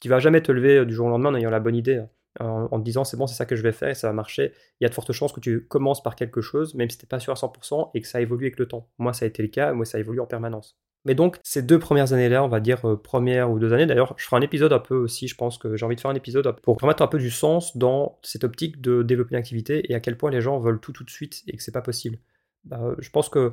tu 0.00 0.08
vas 0.08 0.18
jamais 0.20 0.42
te 0.42 0.52
lever 0.52 0.78
euh, 0.78 0.84
du 0.84 0.94
jour 0.94 1.06
au 1.06 1.10
lendemain 1.10 1.30
en 1.30 1.34
ayant 1.34 1.50
la 1.50 1.60
bonne 1.60 1.76
idée, 1.76 1.96
hein. 1.96 2.08
En, 2.40 2.68
te 2.78 2.84
disant 2.84 3.04
c'est 3.04 3.16
bon, 3.16 3.26
c'est 3.26 3.34
ça 3.34 3.46
que 3.46 3.56
je 3.56 3.62
vais 3.62 3.72
faire 3.72 3.90
et 3.90 3.94
ça 3.94 4.08
va 4.08 4.12
marcher. 4.12 4.52
Il 4.80 4.84
y 4.84 4.86
a 4.86 4.88
de 4.88 4.94
fortes 4.94 5.12
chances 5.12 5.32
que 5.32 5.40
tu 5.40 5.66
commences 5.66 6.02
par 6.02 6.16
quelque 6.16 6.40
chose, 6.40 6.74
même 6.74 6.90
si 6.90 6.98
tu 6.98 7.04
n'es 7.04 7.08
pas 7.08 7.20
sûr 7.20 7.32
à 7.32 7.36
100% 7.36 7.90
et 7.94 8.00
que 8.00 8.08
ça 8.08 8.20
évolue 8.20 8.46
avec 8.46 8.58
le 8.58 8.66
temps. 8.66 8.88
Moi, 8.98 9.12
ça 9.12 9.24
a 9.24 9.28
été 9.28 9.42
le 9.42 9.48
cas, 9.48 9.72
moi, 9.72 9.84
ça 9.84 9.98
évolue 9.98 10.20
en 10.20 10.26
permanence. 10.26 10.78
Mais 11.04 11.14
donc, 11.14 11.38
ces 11.42 11.62
deux 11.62 11.80
premières 11.80 12.12
années-là, 12.12 12.44
on 12.44 12.48
va 12.48 12.60
dire 12.60 12.88
euh, 12.88 12.96
première 12.96 13.50
ou 13.50 13.58
deux 13.58 13.72
années, 13.72 13.86
d'ailleurs, 13.86 14.14
je 14.16 14.24
ferai 14.24 14.36
un 14.36 14.42
épisode 14.42 14.72
un 14.72 14.78
peu 14.78 14.94
aussi, 14.94 15.26
je 15.26 15.34
pense 15.34 15.58
que 15.58 15.76
j'ai 15.76 15.84
envie 15.84 15.96
de 15.96 16.00
faire 16.00 16.12
un 16.12 16.14
épisode 16.14 16.60
pour 16.60 16.78
remettre 16.78 17.02
un 17.02 17.08
peu 17.08 17.18
du 17.18 17.30
sens 17.30 17.76
dans 17.76 18.18
cette 18.22 18.44
optique 18.44 18.80
de 18.80 19.02
développer 19.02 19.34
une 19.34 19.38
activité 19.38 19.90
et 19.90 19.96
à 19.96 20.00
quel 20.00 20.16
point 20.16 20.30
les 20.30 20.40
gens 20.40 20.58
veulent 20.60 20.80
tout 20.80 20.92
tout 20.92 21.02
de 21.02 21.10
suite 21.10 21.42
et 21.48 21.56
que 21.56 21.62
c'est 21.62 21.72
pas 21.72 21.82
possible. 21.82 22.18
Bah, 22.64 22.94
je 23.00 23.10
pense 23.10 23.28
que 23.28 23.52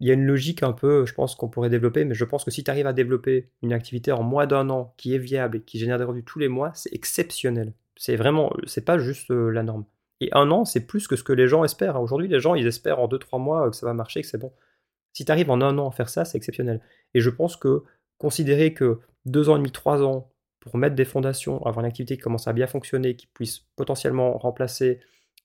il 0.00 0.08
y 0.08 0.10
a 0.10 0.14
une 0.14 0.24
logique 0.24 0.62
un 0.62 0.72
peu, 0.72 1.04
je 1.04 1.12
pense 1.12 1.34
qu'on 1.34 1.48
pourrait 1.48 1.68
développer, 1.68 2.04
mais 2.06 2.14
je 2.14 2.24
pense 2.24 2.44
que 2.44 2.50
si 2.50 2.64
tu 2.64 2.70
arrives 2.70 2.86
à 2.86 2.94
développer 2.94 3.50
une 3.62 3.72
activité 3.74 4.12
en 4.12 4.22
moins 4.22 4.46
d'un 4.46 4.70
an 4.70 4.94
qui 4.96 5.14
est 5.14 5.18
viable 5.18 5.58
et 5.58 5.60
qui 5.60 5.78
génère 5.78 5.98
des 5.98 6.04
revenus 6.04 6.24
tous 6.26 6.38
les 6.38 6.48
mois, 6.48 6.72
c'est 6.74 6.92
exceptionnel. 6.94 7.74
C'est 8.00 8.16
vraiment, 8.16 8.50
c'est 8.64 8.86
pas 8.86 8.98
juste 8.98 9.30
euh, 9.30 9.50
la 9.50 9.62
norme. 9.62 9.84
Et 10.22 10.30
un 10.32 10.50
an, 10.50 10.64
c'est 10.64 10.86
plus 10.86 11.06
que 11.06 11.16
ce 11.16 11.22
que 11.22 11.34
les 11.34 11.48
gens 11.48 11.64
espèrent. 11.64 12.00
Aujourd'hui, 12.00 12.28
les 12.28 12.40
gens, 12.40 12.54
ils 12.54 12.66
espèrent 12.66 12.98
en 12.98 13.08
deux, 13.08 13.18
trois 13.18 13.38
mois 13.38 13.68
que 13.68 13.76
ça 13.76 13.84
va 13.84 13.92
marcher, 13.92 14.22
que 14.22 14.26
c'est 14.26 14.38
bon. 14.38 14.54
Si 15.12 15.26
tu 15.26 15.30
arrives 15.30 15.50
en 15.50 15.60
un 15.60 15.76
an 15.76 15.90
à 15.90 15.92
faire 15.92 16.08
ça, 16.08 16.24
c'est 16.24 16.38
exceptionnel. 16.38 16.80
Et 17.12 17.20
je 17.20 17.28
pense 17.28 17.58
que 17.58 17.82
considérer 18.16 18.72
que 18.72 19.00
deux 19.26 19.50
ans 19.50 19.56
et 19.56 19.58
demi, 19.58 19.70
trois 19.70 20.02
ans 20.02 20.32
pour 20.60 20.78
mettre 20.78 20.96
des 20.96 21.04
fondations, 21.04 21.58
avoir 21.66 21.80
une 21.80 21.88
activité 21.90 22.16
qui 22.16 22.22
commence 22.22 22.48
à 22.48 22.54
bien 22.54 22.66
fonctionner, 22.66 23.16
qui 23.16 23.26
puisse 23.26 23.66
potentiellement 23.76 24.38
remplacer 24.38 25.00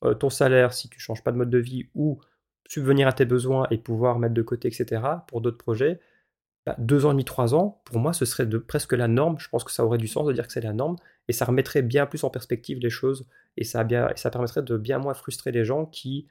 euh, 0.06 0.14
ton 0.14 0.30
salaire 0.30 0.72
si 0.72 0.88
tu 0.88 0.98
changes 0.98 1.26
pas 1.26 1.34
de 1.34 1.38
mode 1.38 1.50
de 1.50 1.58
vie 1.58 1.90
ou 1.94 2.22
subvenir 2.70 3.10
à 3.10 3.12
tes 3.12 3.26
besoins 3.26 3.68
et 3.70 3.78
pouvoir 3.78 4.18
mettre 4.18 4.34
de 4.34 4.42
côté, 4.42 4.70
etc., 4.70 5.02
pour 5.28 5.42
d'autres 5.42 5.58
projets, 5.58 6.00
bah, 6.66 6.76
deux 6.78 7.06
ans 7.06 7.10
et 7.10 7.16
demi, 7.16 7.26
trois 7.26 7.54
ans, 7.54 7.82
pour 7.84 8.00
moi, 8.00 8.14
ce 8.14 8.24
serait 8.24 8.48
presque 8.66 8.94
la 8.94 9.10
norme. 9.10 9.40
Je 9.40 9.50
pense 9.50 9.66
que 9.66 9.72
ça 9.72 9.86
aurait 9.86 9.98
du 9.98 10.08
sens 10.08 10.26
de 10.26 10.32
dire 10.32 10.48
que 10.48 10.54
c'est 10.54 10.62
la 10.62 10.72
norme 10.72 10.96
et 11.28 11.34
ça 11.34 11.46
remettrait 11.46 11.82
bien 11.82 12.06
plus 12.06 12.24
en 12.24 12.30
perspective 12.30 12.80
les 12.80 12.90
choses 12.90 13.28
et 13.58 13.64
ça, 13.64 13.84
bien, 13.84 14.10
ça 14.16 14.30
permettrait 14.30 14.64
de 14.64 14.78
bien 14.78 15.00
moins 15.00 15.14
frustrer 15.14 15.52
les 15.52 15.66
gens 15.66 15.86
qui 15.86 16.28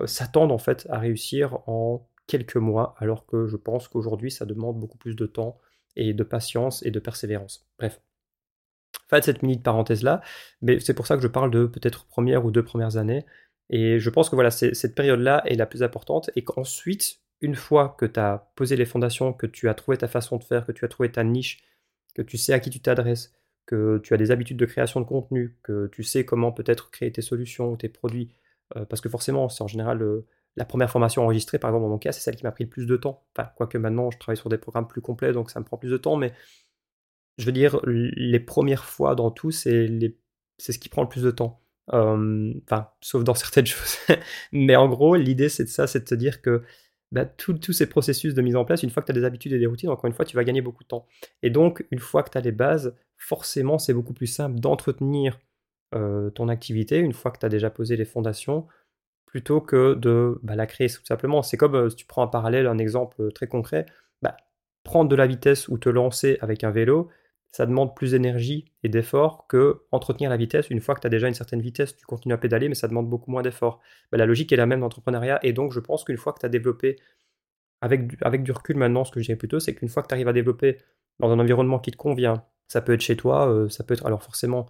euh, 0.00 0.06
s'attendent 0.06 0.52
en 0.52 0.58
fait 0.58 0.86
à 0.90 0.98
réussir 0.98 1.58
en 1.68 2.08
quelques 2.26 2.56
mois, 2.56 2.94
alors 2.98 3.26
que 3.26 3.46
je 3.46 3.56
pense 3.56 3.88
qu'aujourd'hui, 3.88 4.30
ça 4.30 4.44
demande 4.44 4.78
beaucoup 4.80 4.98
plus 4.98 5.14
de 5.14 5.26
temps 5.26 5.58
et 5.94 6.12
de 6.12 6.24
patience 6.24 6.84
et 6.84 6.90
de 6.90 6.98
persévérance. 6.98 7.66
Bref. 7.78 8.00
Fin 9.08 9.20
de 9.20 9.24
cette 9.24 9.42
mini 9.42 9.58
parenthèse-là, 9.58 10.20
mais 10.62 10.80
c'est 10.80 10.94
pour 10.94 11.06
ça 11.06 11.16
que 11.16 11.22
je 11.22 11.28
parle 11.28 11.50
de 11.52 11.66
peut-être 11.66 12.06
première 12.06 12.44
ou 12.44 12.50
deux 12.50 12.64
premières 12.64 12.96
années. 12.96 13.24
Et 13.70 14.00
je 14.00 14.10
pense 14.10 14.28
que 14.28 14.34
voilà, 14.34 14.50
cette 14.50 14.94
période-là 14.94 15.42
est 15.46 15.54
la 15.54 15.66
plus 15.66 15.82
importante 15.82 16.30
et 16.34 16.42
qu'ensuite, 16.42 17.20
une 17.40 17.54
fois 17.54 17.94
que 17.98 18.06
tu 18.06 18.18
as 18.18 18.50
posé 18.56 18.76
les 18.76 18.84
fondations, 18.84 19.32
que 19.32 19.46
tu 19.46 19.68
as 19.68 19.74
trouvé 19.74 19.96
ta 19.98 20.08
façon 20.08 20.38
de 20.38 20.44
faire, 20.44 20.66
que 20.66 20.72
tu 20.72 20.84
as 20.84 20.88
trouvé 20.88 21.12
ta 21.12 21.22
niche, 21.22 21.62
que 22.14 22.22
tu 22.22 22.38
sais 22.38 22.52
à 22.52 22.60
qui 22.60 22.70
tu 22.70 22.80
t'adresses, 22.80 23.32
que 23.66 23.98
tu 23.98 24.14
as 24.14 24.16
des 24.16 24.30
habitudes 24.30 24.56
de 24.56 24.66
création 24.66 25.00
de 25.00 25.06
contenu, 25.06 25.56
que 25.62 25.88
tu 25.88 26.02
sais 26.02 26.24
comment 26.24 26.52
peut-être 26.52 26.90
créer 26.90 27.12
tes 27.12 27.22
solutions 27.22 27.72
ou 27.72 27.76
tes 27.76 27.88
produits, 27.88 28.32
euh, 28.76 28.84
parce 28.84 29.00
que 29.00 29.08
forcément, 29.08 29.48
c'est 29.48 29.62
en 29.62 29.68
général 29.68 30.02
euh, 30.02 30.26
la 30.56 30.64
première 30.64 30.90
formation 30.90 31.22
enregistrée, 31.22 31.58
par 31.58 31.70
exemple, 31.70 31.84
dans 31.84 31.90
mon 31.90 31.98
cas, 31.98 32.12
c'est 32.12 32.20
celle 32.20 32.36
qui 32.36 32.44
m'a 32.44 32.52
pris 32.52 32.64
le 32.64 32.70
plus 32.70 32.86
de 32.86 32.96
temps. 32.96 33.26
Enfin, 33.36 33.50
quoique 33.56 33.76
maintenant, 33.76 34.10
je 34.10 34.18
travaille 34.18 34.36
sur 34.38 34.48
des 34.48 34.58
programmes 34.58 34.88
plus 34.88 35.02
complets, 35.02 35.32
donc 35.32 35.50
ça 35.50 35.60
me 35.60 35.64
prend 35.64 35.76
plus 35.76 35.90
de 35.90 35.96
temps, 35.96 36.16
mais 36.16 36.32
je 37.38 37.44
veux 37.44 37.52
dire, 37.52 37.80
les 37.84 38.40
premières 38.40 38.84
fois 38.84 39.14
dans 39.14 39.30
tout, 39.30 39.50
c'est 39.50 39.88
ce 40.58 40.78
qui 40.78 40.88
prend 40.88 41.02
le 41.02 41.08
plus 41.08 41.22
de 41.22 41.30
temps. 41.30 41.60
Enfin, 41.88 42.90
sauf 43.00 43.24
dans 43.24 43.34
certaines 43.34 43.66
choses. 43.66 43.98
mais 44.52 44.76
en 44.76 44.88
gros, 44.88 45.16
l'idée, 45.16 45.48
c'est 45.48 45.64
de 45.64 45.68
ça, 45.68 45.86
c'est 45.86 46.00
de 46.00 46.04
te 46.04 46.14
dire 46.14 46.40
que 46.40 46.62
bah, 47.16 47.24
tous 47.24 47.72
ces 47.72 47.88
processus 47.88 48.34
de 48.34 48.42
mise 48.42 48.56
en 48.56 48.66
place, 48.66 48.82
une 48.82 48.90
fois 48.90 49.02
que 49.02 49.06
tu 49.06 49.12
as 49.12 49.14
des 49.14 49.24
habitudes 49.24 49.54
et 49.54 49.58
des 49.58 49.64
routines, 49.64 49.88
encore 49.88 50.04
une 50.04 50.12
fois, 50.12 50.26
tu 50.26 50.36
vas 50.36 50.44
gagner 50.44 50.60
beaucoup 50.60 50.82
de 50.82 50.88
temps. 50.88 51.06
Et 51.42 51.48
donc, 51.48 51.86
une 51.90 51.98
fois 51.98 52.22
que 52.22 52.28
tu 52.28 52.36
as 52.36 52.42
les 52.42 52.52
bases, 52.52 52.94
forcément, 53.16 53.78
c'est 53.78 53.94
beaucoup 53.94 54.12
plus 54.12 54.26
simple 54.26 54.60
d'entretenir 54.60 55.38
euh, 55.94 56.28
ton 56.28 56.48
activité, 56.48 56.98
une 56.98 57.14
fois 57.14 57.30
que 57.30 57.38
tu 57.38 57.46
as 57.46 57.48
déjà 57.48 57.70
posé 57.70 57.96
les 57.96 58.04
fondations, 58.04 58.66
plutôt 59.24 59.62
que 59.62 59.94
de 59.94 60.38
bah, 60.42 60.56
la 60.56 60.66
créer 60.66 60.90
tout 60.90 61.06
simplement. 61.06 61.42
C'est 61.42 61.56
comme 61.56 61.74
euh, 61.74 61.88
si 61.88 61.96
tu 61.96 62.04
prends 62.04 62.22
un 62.22 62.26
parallèle, 62.26 62.66
un 62.66 62.76
exemple 62.76 63.22
euh, 63.22 63.30
très 63.30 63.46
concret, 63.46 63.86
bah, 64.20 64.36
prendre 64.84 65.08
de 65.08 65.16
la 65.16 65.26
vitesse 65.26 65.68
ou 65.68 65.78
te 65.78 65.88
lancer 65.88 66.36
avec 66.42 66.64
un 66.64 66.70
vélo, 66.70 67.08
ça 67.56 67.64
demande 67.64 67.96
plus 67.96 68.10
d'énergie 68.10 68.70
et 68.82 68.90
d'effort 68.90 69.46
que 69.46 69.80
entretenir 69.90 70.28
la 70.28 70.36
vitesse. 70.36 70.68
Une 70.68 70.82
fois 70.82 70.94
que 70.94 71.00
tu 71.00 71.06
as 71.06 71.10
déjà 71.10 71.26
une 71.26 71.32
certaine 71.32 71.62
vitesse, 71.62 71.96
tu 71.96 72.04
continues 72.04 72.34
à 72.34 72.36
pédaler, 72.36 72.68
mais 72.68 72.74
ça 72.74 72.86
demande 72.86 73.08
beaucoup 73.08 73.30
moins 73.30 73.40
d'effort. 73.40 73.80
Bah, 74.12 74.18
la 74.18 74.26
logique 74.26 74.52
est 74.52 74.56
la 74.56 74.66
même 74.66 74.80
d'entrepreneuriat, 74.80 75.40
et 75.42 75.54
donc 75.54 75.72
je 75.72 75.80
pense 75.80 76.04
qu'une 76.04 76.18
fois 76.18 76.34
que 76.34 76.40
tu 76.40 76.44
as 76.44 76.50
développé, 76.50 76.96
avec 77.80 78.08
du, 78.08 78.18
avec 78.20 78.42
du 78.42 78.52
recul 78.52 78.76
maintenant, 78.76 79.06
ce 79.06 79.10
que 79.10 79.20
je 79.20 79.24
dirais 79.24 79.38
plutôt, 79.38 79.58
c'est 79.58 79.74
qu'une 79.74 79.88
fois 79.88 80.02
que 80.02 80.08
tu 80.08 80.12
arrives 80.12 80.28
à 80.28 80.34
développer 80.34 80.76
dans 81.18 81.30
un 81.30 81.38
environnement 81.38 81.78
qui 81.78 81.92
te 81.92 81.96
convient, 81.96 82.44
ça 82.68 82.82
peut 82.82 82.92
être 82.92 83.00
chez 83.00 83.16
toi, 83.16 83.48
euh, 83.48 83.70
ça 83.70 83.84
peut 83.84 83.94
être 83.94 84.04
alors 84.04 84.22
forcément 84.22 84.66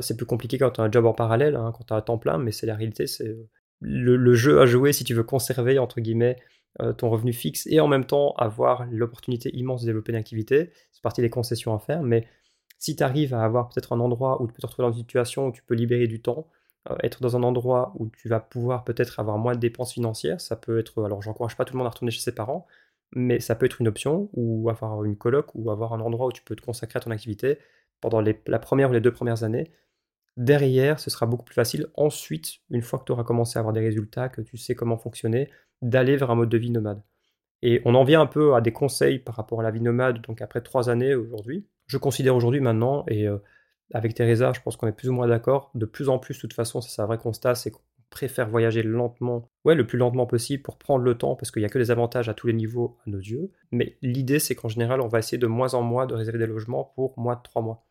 c'est 0.00 0.16
plus 0.18 0.26
compliqué 0.26 0.58
quand 0.58 0.72
tu 0.72 0.80
as 0.82 0.84
un 0.84 0.90
job 0.90 1.06
en 1.06 1.14
parallèle, 1.14 1.56
hein, 1.56 1.72
quand 1.74 1.84
tu 1.84 1.94
as 1.94 1.96
un 1.96 2.02
temps 2.02 2.18
plein, 2.18 2.36
mais 2.36 2.52
c'est 2.52 2.66
la 2.66 2.74
réalité, 2.74 3.06
c'est 3.06 3.34
le, 3.80 4.34
jeu 4.34 4.60
à 4.60 4.66
jouer 4.66 4.92
si 4.92 5.04
tu 5.04 5.14
veux 5.14 5.22
conserver, 5.22 5.78
entre 5.78 6.00
guillemets, 6.00 6.36
ton 6.98 7.08
revenu 7.08 7.32
fixe 7.32 7.66
et 7.68 7.80
en 7.80 7.88
même 7.88 8.04
temps 8.04 8.34
avoir 8.36 8.84
l'opportunité 8.90 9.50
immense 9.56 9.82
de 9.82 9.86
développer 9.86 10.12
une 10.12 10.18
activité. 10.18 10.70
C'est 10.92 11.02
partie 11.02 11.22
des 11.22 11.30
concessions 11.30 11.74
à 11.74 11.78
faire, 11.78 12.02
mais 12.02 12.26
si 12.78 12.96
tu 12.96 13.02
arrives 13.02 13.34
à 13.34 13.42
avoir 13.42 13.68
peut-être 13.68 13.92
un 13.92 14.00
endroit 14.00 14.42
où 14.42 14.46
tu 14.46 14.52
peux 14.52 14.60
te 14.60 14.66
retrouver 14.66 14.88
dans 14.88 14.92
une 14.92 15.00
situation 15.00 15.46
où 15.46 15.52
tu 15.52 15.62
peux 15.62 15.74
libérer 15.74 16.06
du 16.06 16.20
temps, 16.20 16.48
euh, 16.90 16.96
être 17.02 17.22
dans 17.22 17.36
un 17.36 17.42
endroit 17.42 17.92
où 17.96 18.08
tu 18.08 18.28
vas 18.28 18.40
pouvoir 18.40 18.84
peut-être 18.84 19.18
avoir 19.18 19.38
moins 19.38 19.54
de 19.54 19.60
dépenses 19.60 19.92
financières, 19.94 20.40
ça 20.40 20.56
peut 20.56 20.78
être, 20.78 21.04
alors 21.04 21.22
j'encourage 21.22 21.56
pas 21.56 21.64
tout 21.64 21.74
le 21.74 21.78
monde 21.78 21.86
à 21.86 21.90
retourner 21.90 22.10
chez 22.10 22.20
ses 22.20 22.34
parents, 22.34 22.66
mais 23.12 23.40
ça 23.40 23.54
peut 23.54 23.66
être 23.66 23.80
une 23.80 23.88
option, 23.88 24.28
ou 24.34 24.68
avoir 24.68 25.04
une 25.04 25.16
coloc, 25.16 25.54
ou 25.54 25.70
avoir 25.70 25.92
un 25.94 26.00
endroit 26.00 26.26
où 26.26 26.32
tu 26.32 26.42
peux 26.42 26.56
te 26.56 26.62
consacrer 26.62 26.98
à 26.98 27.00
ton 27.00 27.10
activité 27.10 27.58
pendant 28.00 28.20
la 28.20 28.58
première 28.58 28.90
ou 28.90 28.92
les 28.92 29.00
deux 29.00 29.12
premières 29.12 29.42
années. 29.42 29.70
Derrière, 30.36 31.00
ce 31.00 31.08
sera 31.08 31.26
beaucoup 31.26 31.44
plus 31.44 31.54
facile 31.54 31.86
ensuite, 31.94 32.58
une 32.70 32.82
fois 32.82 32.98
que 32.98 33.04
tu 33.04 33.12
auras 33.12 33.24
commencé 33.24 33.58
à 33.58 33.60
avoir 33.60 33.72
des 33.72 33.80
résultats, 33.80 34.28
que 34.28 34.42
tu 34.42 34.58
sais 34.58 34.74
comment 34.74 34.98
fonctionner, 34.98 35.50
d'aller 35.80 36.16
vers 36.16 36.30
un 36.30 36.34
mode 36.34 36.50
de 36.50 36.58
vie 36.58 36.70
nomade. 36.70 37.02
Et 37.62 37.80
on 37.84 37.94
en 37.94 38.04
vient 38.04 38.20
un 38.20 38.26
peu 38.26 38.54
à 38.54 38.60
des 38.60 38.72
conseils 38.72 39.18
par 39.18 39.34
rapport 39.34 39.60
à 39.60 39.62
la 39.62 39.70
vie 39.70 39.80
nomade, 39.80 40.20
donc 40.20 40.42
après 40.42 40.60
trois 40.60 40.90
années 40.90 41.14
aujourd'hui. 41.14 41.66
Je 41.86 41.96
considère 41.96 42.36
aujourd'hui 42.36 42.60
maintenant, 42.60 43.04
et 43.08 43.26
euh, 43.26 43.38
avec 43.94 44.14
Teresa, 44.14 44.52
je 44.54 44.60
pense 44.60 44.76
qu'on 44.76 44.86
est 44.86 44.92
plus 44.92 45.08
ou 45.08 45.12
moins 45.12 45.26
d'accord, 45.26 45.70
de 45.74 45.86
plus 45.86 46.08
en 46.08 46.18
plus, 46.18 46.34
de 46.34 46.40
toute 46.40 46.52
façon, 46.52 46.80
c'est 46.82 47.00
un 47.00 47.06
vrai 47.06 47.18
constat, 47.18 47.54
c'est 47.54 47.70
qu'on 47.70 47.80
préfère 48.10 48.48
voyager 48.48 48.82
lentement, 48.82 49.48
ouais, 49.64 49.74
le 49.74 49.86
plus 49.86 49.98
lentement 49.98 50.26
possible 50.26 50.62
pour 50.62 50.78
prendre 50.78 51.04
le 51.04 51.16
temps, 51.16 51.34
parce 51.34 51.50
qu'il 51.50 51.62
n'y 51.62 51.66
a 51.66 51.70
que 51.70 51.78
des 51.78 51.90
avantages 51.90 52.28
à 52.28 52.34
tous 52.34 52.46
les 52.46 52.52
niveaux 52.52 52.98
à 53.06 53.10
nos 53.10 53.18
yeux. 53.18 53.50
Mais 53.72 53.96
l'idée, 54.02 54.38
c'est 54.38 54.54
qu'en 54.54 54.68
général, 54.68 55.00
on 55.00 55.08
va 55.08 55.18
essayer 55.18 55.38
de 55.38 55.46
moins 55.46 55.74
en 55.74 55.82
moins 55.82 56.06
de 56.06 56.14
réserver 56.14 56.38
des 56.38 56.46
logements 56.46 56.92
pour 56.94 57.18
moins 57.18 57.36
de 57.36 57.42
trois 57.42 57.62
mois. 57.62 57.86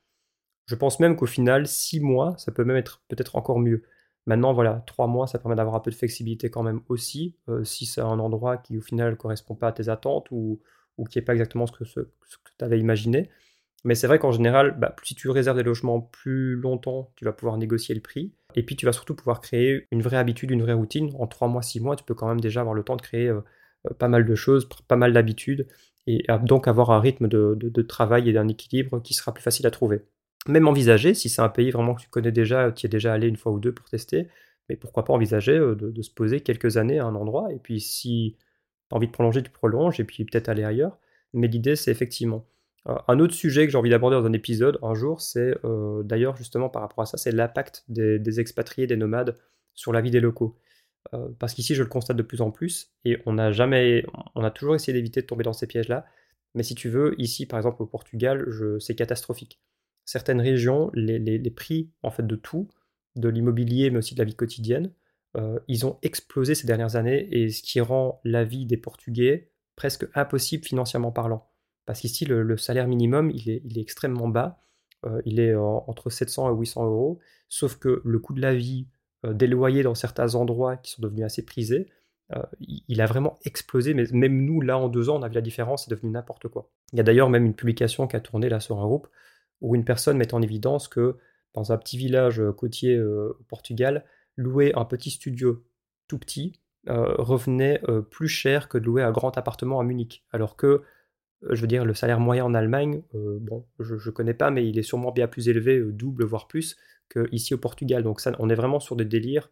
Je 0.68 0.76
pense 0.76 1.00
même 1.00 1.16
qu'au 1.16 1.26
final, 1.26 1.68
six 1.68 2.00
mois, 2.00 2.36
ça 2.38 2.52
peut 2.52 2.64
même 2.64 2.78
être 2.78 3.02
peut-être 3.08 3.36
encore 3.36 3.60
mieux. 3.60 3.84
Maintenant, 4.26 4.54
voilà, 4.54 4.84
trois 4.88 5.08
mois, 5.08 5.28
ça 5.28 5.38
permet 5.38 5.56
d'avoir 5.56 5.76
un 5.76 5.80
peu 5.80 5.92
de 5.92 5.96
flexibilité 5.96 6.50
quand 6.50 6.64
même 6.64 6.82
aussi, 6.90 7.36
euh, 7.50 7.64
si 7.64 7.86
c'est 7.86 8.02
un 8.02 8.20
endroit 8.20 8.58
qui 8.58 8.78
au 8.78 8.82
final 8.82 9.12
ne 9.12 9.16
correspond 9.16 9.56
pas 9.56 9.68
à 9.68 9.72
tes 9.72 9.90
attentes 9.90 10.28
ou, 10.32 10.60
qui 11.10 11.18
n'est 11.18 11.24
pas 11.24 11.34
exactement 11.34 11.68
ce 11.68 11.72
que, 11.74 11.84
tu 11.84 12.66
avais 12.66 12.80
imaginé. 12.80 13.30
Mais 13.84 13.94
c'est 13.94 14.08
vrai 14.08 14.18
qu'en 14.18 14.32
général, 14.32 14.76
bah, 14.80 14.96
si 15.04 15.14
tu 15.14 15.30
réserves 15.30 15.58
des 15.58 15.64
logements 15.64 16.02
plus 16.02 16.56
longtemps, 16.56 17.12
tu 17.16 17.26
vas 17.26 17.34
pouvoir 17.34 17.58
négocier 17.58 17.94
le 17.94 18.02
prix. 18.02 18.34
Et 18.56 18.64
puis 18.64 18.76
tu 18.76 18.88
vas 18.88 18.94
surtout 18.94 19.14
pouvoir 19.14 19.42
créer 19.42 19.88
une 19.92 20.02
vraie 20.02 20.18
habitude, 20.18 20.50
une 20.50 20.64
vraie 20.64 20.74
routine. 20.74 21.12
En 21.20 21.28
trois 21.28 21.48
mois, 21.48 21.62
six 21.62 21.80
mois, 21.80 21.96
tu 21.96 22.04
peux 22.04 22.16
quand 22.16 22.28
même 22.28 22.42
déjà 22.42 22.62
avoir 22.62 22.74
le 22.74 22.82
temps 22.84 22.96
de 22.96 23.04
créer 23.04 23.28
euh, 23.28 23.42
euh, 23.86 23.94
pas 23.94 24.08
mal 24.08 24.26
de 24.26 24.36
choses, 24.36 24.68
pas 24.88 24.96
mal 24.96 25.14
d'habitudes, 25.14 25.68
et 26.08 26.26
donc 26.44 26.68
avoir 26.68 26.92
un 26.92 27.00
rythme 27.00 27.28
de, 27.28 27.82
travail 27.82 28.30
et 28.30 28.34
d'un 28.34 28.48
équilibre 28.48 29.02
qui 29.02 29.14
sera 29.14 29.34
plus 29.34 29.44
facile 29.44 29.66
à 29.68 29.72
trouver. 29.72 30.02
Même 30.48 30.68
envisager, 30.68 31.14
si 31.14 31.30
c'est 31.30 31.42
un 31.42 31.50
pays 31.50 31.72
vraiment 31.72 31.96
que 31.96 32.02
tu 32.02 32.10
connais 32.10 32.32
déjà, 32.32 32.72
qui 32.72 32.86
es 32.86 32.90
déjà 32.90 33.14
allé 33.14 33.28
une 33.28 33.38
fois 33.38 33.52
ou 33.52 33.60
deux 33.60 33.74
pour 33.74 33.90
tester, 33.90 34.28
mais 34.70 34.76
pourquoi 34.76 35.06
pas 35.06 35.14
envisager 35.14 35.58
euh, 35.58 35.76
de, 35.76 36.02
se 36.02 36.12
poser 36.12 36.42
quelques 36.42 36.78
années 36.78 37.00
à 37.00 37.06
un 37.06 37.16
endroit, 37.16 37.52
et 37.52 37.60
puis 37.60 37.80
si 37.80 38.38
tu 38.90 38.94
as 38.94 38.96
envie 38.98 39.08
de 39.08 39.12
prolonger, 39.12 39.44
tu 39.44 39.52
prolonges, 39.52 40.00
et 40.00 40.04
puis 40.04 40.26
peut-être 40.26 40.50
aller 40.50 40.64
ailleurs. 40.64 41.00
Mais 41.34 41.48
l'idée, 41.48 41.76
c'est 41.76 41.92
effectivement 41.92 42.46
euh, 42.88 42.96
un 43.08 43.20
autre 43.20 43.34
sujet 43.34 43.66
que 43.66 43.72
j'ai 43.72 43.78
envie 43.78 43.90
d'aborder 43.90 44.16
dans 44.18 44.26
un 44.26 44.34
épisode 44.34 44.80
un 44.84 44.94
jour, 44.94 45.22
c'est 45.22 45.56
euh, 45.66 46.04
d'ailleurs 46.04 46.36
justement 46.38 46.70
par 46.70 46.82
rapport 46.84 47.02
à 47.02 47.06
ça, 47.06 47.18
c'est 47.18 47.32
l'impact 47.32 47.84
des, 47.90 48.40
expatriés, 48.40 48.88
des 48.88 48.98
nomades 48.98 49.38
sur 49.74 49.94
la 49.94 50.02
vie 50.02 50.12
des 50.12 50.20
locaux. 50.22 50.58
Parce 51.40 51.54
qu'ici, 51.54 51.76
je 51.76 51.84
le 51.84 51.88
constate 51.88 52.18
de 52.18 52.24
plus 52.24 52.42
en 52.42 52.52
plus, 52.52 52.92
et 53.06 53.20
on 53.26 53.38
a 53.38 53.52
jamais, 53.52 54.06
on 54.34 54.44
a 54.44 54.52
toujours 54.52 54.76
essayé 54.76 54.92
d'éviter 54.92 55.22
de 55.22 55.28
tomber 55.28 55.44
dans 55.44 55.54
ces 55.54 55.68
pièges-là. 55.68 56.06
Mais 56.56 56.64
si 56.64 56.76
tu 56.76 56.90
veux, 56.90 57.14
ici, 57.22 57.46
par 57.46 57.60
exemple, 57.60 57.82
au 57.84 57.86
Portugal, 57.86 58.48
c'est 58.80 58.96
catastrophique. 58.96 59.62
Certaines 60.06 60.42
régions, 60.42 60.92
les, 60.94 61.50
prix 61.50 61.92
en 62.04 62.12
fait 62.12 62.26
de 62.26 62.36
tout, 62.36 62.68
de 63.16 63.28
l'immobilier, 63.28 63.90
mais 63.90 63.98
aussi 63.98 64.14
de 64.14 64.20
la 64.20 64.26
vie 64.26 64.36
quotidienne, 64.36 64.92
ils 65.68 65.86
ont 65.86 65.98
explosé 66.02 66.56
ces 66.56 66.66
dernières 66.66 66.96
années, 66.96 67.28
et 67.32 67.50
ce 67.50 67.62
qui 67.62 67.82
rend 67.82 68.22
la 68.24 68.46
vie 68.46 68.66
des 68.66 68.78
Portugais 68.78 69.50
presque 69.76 70.08
impossible 70.14 70.64
financièrement 70.64 71.12
parlant. 71.12 71.50
Parce 71.86 72.02
qu'ici, 72.02 72.26
le, 72.26 72.58
salaire 72.58 72.88
minimum, 72.88 73.30
il 73.32 73.50
est, 73.50 73.62
il 73.66 73.78
extrêmement 73.78 74.28
bas. 74.28 74.58
Euh, 75.06 75.22
il 75.26 75.40
est 75.40 75.56
entre 75.56 76.10
700 76.10 76.52
et 76.54 76.58
800 76.58 76.86
euros. 76.86 77.20
Sauf 77.48 77.78
que 77.78 78.02
le 78.04 78.20
coût 78.20 78.34
de 78.34 78.42
la 78.42 78.56
vie, 78.56 78.88
euh, 79.26 79.34
des 79.34 79.48
loyers 79.48 79.84
dans 79.84 79.96
certains 79.96 80.36
endroits 80.36 80.78
qui 80.78 80.92
sont 80.92 81.02
devenus 81.02 81.26
assez 81.26 81.46
prisés, 81.46 81.88
euh, 82.36 82.42
il 82.60 83.02
a 83.02 83.06
vraiment 83.06 83.38
explosé. 83.46 83.94
Mais 83.94 84.06
même 84.12 84.44
nous, 84.46 84.62
là, 84.62 84.78
en 84.80 84.90
deux 84.90 85.10
ans, 85.10 85.20
on 85.20 85.22
a 85.22 85.28
vu 85.28 85.36
la 85.36 85.42
différence, 85.42 85.86
c'est 85.86 85.92
devenu 85.92 86.12
n'importe 86.12 86.48
quoi. 86.48 86.72
Il 86.92 86.98
y 86.98 87.00
a 87.00 87.04
d'ailleurs 87.04 87.30
même 87.30 87.46
une 87.46 87.54
publication 87.54 88.08
qui 88.08 88.16
a 88.16 88.20
tourné 88.20 88.50
là 88.50 88.60
sur 88.60 88.80
un 88.80 88.86
groupe 88.86 89.08
où 89.66 89.76
une 89.76 89.86
personne 89.86 90.18
met 90.18 90.34
en 90.34 90.42
évidence 90.42 90.88
que 90.88 91.18
dans 91.54 91.72
un 91.72 91.78
petit 91.78 91.98
village 91.98 92.42
côtier 92.58 93.02
au 93.02 93.44
Portugal, 93.48 94.06
louer 94.38 94.74
un 94.76 94.86
petit 94.86 95.10
studio 95.10 95.64
tout 96.08 96.20
petit 96.20 96.60
revenait 96.88 97.82
plus 98.12 98.28
cher 98.28 98.68
que 98.68 98.78
de 98.78 98.86
louer 98.86 99.04
un 99.04 99.12
grand 99.12 99.38
appartement 99.38 99.80
à 99.80 99.84
Munich. 99.84 100.26
Alors 100.32 100.56
que 100.58 100.84
je 101.50 101.62
veux 101.62 101.68
dire, 101.68 101.86
le 101.86 101.94
salaire 101.94 102.20
moyen 102.20 102.46
en 102.46 102.54
Allemagne, 102.54 103.02
euh, 103.14 103.38
bon, 103.40 103.66
je 103.80 103.96
ne 103.96 104.12
connais 104.12 104.34
pas, 104.34 104.52
mais 104.52 104.68
il 104.68 104.80
est 104.80 104.84
sûrement 104.84 105.12
bien 105.12 105.28
plus 105.28 105.50
élevé, 105.50 105.78
euh, 105.78 105.92
double, 105.92 106.26
voire 106.26 106.48
plus, 106.48 106.76
qu'ici 107.10 107.54
au 107.54 107.58
Portugal. 107.58 108.04
Donc 108.04 108.20
ça, 108.20 108.32
on 108.40 108.50
est 108.50 108.56
vraiment 108.56 108.80
sur 108.80 108.96
des 108.96 109.06
délires 109.06 109.50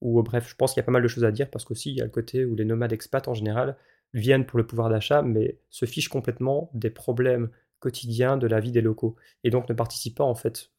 où, 0.00 0.18
euh, 0.18 0.22
bref, 0.22 0.48
je 0.48 0.54
pense 0.54 0.72
qu'il 0.72 0.80
y 0.80 0.84
a 0.84 0.86
pas 0.86 0.92
mal 0.92 1.02
de 1.02 1.08
choses 1.08 1.24
à 1.24 1.32
dire, 1.32 1.50
parce 1.50 1.64
qu'aussi, 1.64 1.90
il 1.90 1.96
y 1.96 2.00
a 2.00 2.04
le 2.04 2.10
côté 2.10 2.44
où 2.44 2.54
les 2.54 2.64
nomades 2.64 2.92
expats, 2.92 3.26
en 3.28 3.34
général, 3.34 3.76
viennent 4.14 4.46
pour 4.46 4.58
le 4.58 4.66
pouvoir 4.66 4.88
d'achat, 4.88 5.22
mais 5.22 5.58
se 5.70 5.86
fichent 5.86 6.08
complètement 6.08 6.70
des 6.74 6.90
problèmes 6.90 7.50
quotidiens 7.82 8.38
de 8.38 8.46
la 8.46 8.60
vie 8.60 8.72
des 8.72 8.80
locaux. 8.80 9.16
Et 9.44 9.50
donc 9.50 9.68
ne 9.68 9.74
participent 9.74 10.16
pas, 10.16 10.24
en 10.24 10.34
fait, 10.34 10.70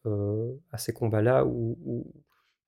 à 0.72 0.78
ces 0.78 0.94
combats-là, 0.94 1.46
où, 1.46 2.06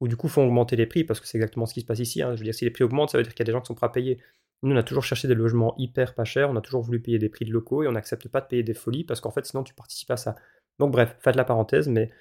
du 0.01 0.17
coup, 0.17 0.27
font 0.27 0.45
augmenter 0.45 0.75
les 0.75 0.85
prix, 0.85 1.03
parce 1.03 1.19
que 1.19 1.27
c'est 1.27 1.37
exactement 1.37 1.65
ce 1.65 1.73
qui 1.73 1.81
se 1.81 1.85
passe 1.85 1.99
ici. 1.99 2.21
Hein. 2.21 2.33
Je 2.35 2.39
veux 2.39 2.43
dire, 2.43 2.53
si 2.53 2.65
les 2.65 2.71
prix 2.71 2.83
augmentent, 2.83 3.09
ça 3.09 3.17
veut 3.17 3.23
dire 3.23 3.33
qu'il 3.33 3.43
y 3.43 3.45
a 3.45 3.49
des 3.49 3.51
gens 3.51 3.61
qui 3.61 3.67
sont 3.67 3.75
prêts 3.75 3.87
à 3.87 3.89
payer. 3.89 4.19
Nous, 4.61 4.73
on 4.73 4.77
a 4.77 4.83
toujours 4.83 5.03
cherché 5.03 5.27
des 5.27 5.35
logements 5.35 5.73
hyper 5.77 6.13
pas 6.13 6.25
chers, 6.25 6.49
on 6.49 6.55
a 6.55 6.61
toujours 6.61 6.81
voulu 6.81 7.01
payer 7.01 7.17
des 7.17 7.29
prix 7.29 7.45
de 7.45 7.51
locaux 7.51 7.83
et 7.83 7.87
on 7.87 7.91
n'accepte 7.93 8.27
pas 8.27 8.41
de 8.41 8.47
payer 8.47 8.63
des 8.63 8.73
folies 8.73 9.03
parce 9.03 9.21
qu'en 9.21 9.31
fait, 9.31 9.45
sinon, 9.45 9.63
tu 9.63 9.73
participes 9.73 10.11
à 10.11 10.17
ça. 10.17 10.35
Donc, 10.79 10.91
bref, 10.91 11.15
faites 11.19 11.35
la 11.35 11.45
parenthèse, 11.45 11.87
mais 11.87 12.11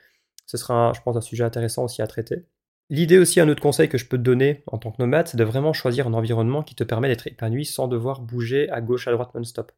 ce 0.46 0.57
sera, 0.57 0.92
je 0.94 1.00
pense, 1.03 1.16
un 1.16 1.20
sujet 1.20 1.44
intéressant 1.44 1.85
aussi 1.85 2.00
à 2.03 2.07
traiter. 2.07 2.46
L'idée 2.90 3.18
aussi, 3.18 3.40
un 3.40 3.48
autre 3.48 3.62
conseil 3.62 3.88
que 3.88 3.96
je 3.96 4.07
peux 4.07 4.18
te 4.18 4.22
donner 4.22 4.62
en 4.66 4.79
tant 4.79 4.92
que 4.92 5.00
nomade, 5.00 5.27
c'est 5.27 5.38
de 5.38 5.44
vraiment 5.44 5.72
choisir 5.72 6.07
un 6.07 6.12
environnement 6.12 6.62
qui 6.62 6.74
te 6.74 6.85
permet 6.85 7.09
d'être 7.09 7.27
épanoui 7.27 7.64
sans 7.64 7.88
devoir 7.88 8.20
bouger 8.20 8.68
à 8.68 8.83
gauche, 8.83 9.09
à 9.09 9.12
droite 9.12 9.35
non-stop. 9.35 9.72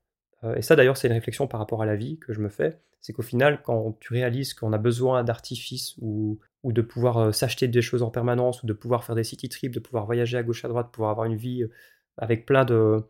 Euh, 0.44 0.54
et 0.56 0.62
ça, 0.62 0.76
d'ailleurs, 0.76 0.96
c'est 0.96 1.08
une 1.08 1.14
réflexion 1.14 1.46
par 1.46 1.60
rapport 1.60 1.82
à 1.82 1.86
la 1.86 1.96
vie 1.96 2.18
que 2.18 2.32
je 2.32 2.40
me 2.40 2.48
fais. 2.48 2.80
C'est 3.00 3.12
qu'au 3.12 3.22
final, 3.22 3.62
quand 3.62 3.96
tu 4.00 4.12
réalises 4.12 4.54
qu'on 4.54 4.72
a 4.72 4.78
besoin 4.78 5.24
d'artifices 5.24 5.94
ou, 5.98 6.40
ou, 6.62 6.72
de 6.72 6.82
pouvoir 6.82 7.18
euh, 7.18 7.32
s'acheter 7.32 7.68
des 7.68 7.82
choses 7.82 8.02
en 8.02 8.10
permanence, 8.10 8.62
ou 8.62 8.66
de 8.66 8.72
pouvoir 8.72 9.04
faire 9.04 9.14
des 9.14 9.24
city 9.24 9.48
trips, 9.48 9.72
de 9.72 9.80
pouvoir 9.80 10.06
voyager 10.06 10.36
à 10.36 10.42
gauche, 10.42 10.64
à 10.64 10.68
droite, 10.68 10.86
de 10.86 10.90
pouvoir 10.92 11.10
avoir 11.10 11.26
une 11.26 11.36
vie 11.36 11.62
euh, 11.62 11.72
avec 12.18 12.46
plein 12.46 12.64
de, 12.64 13.04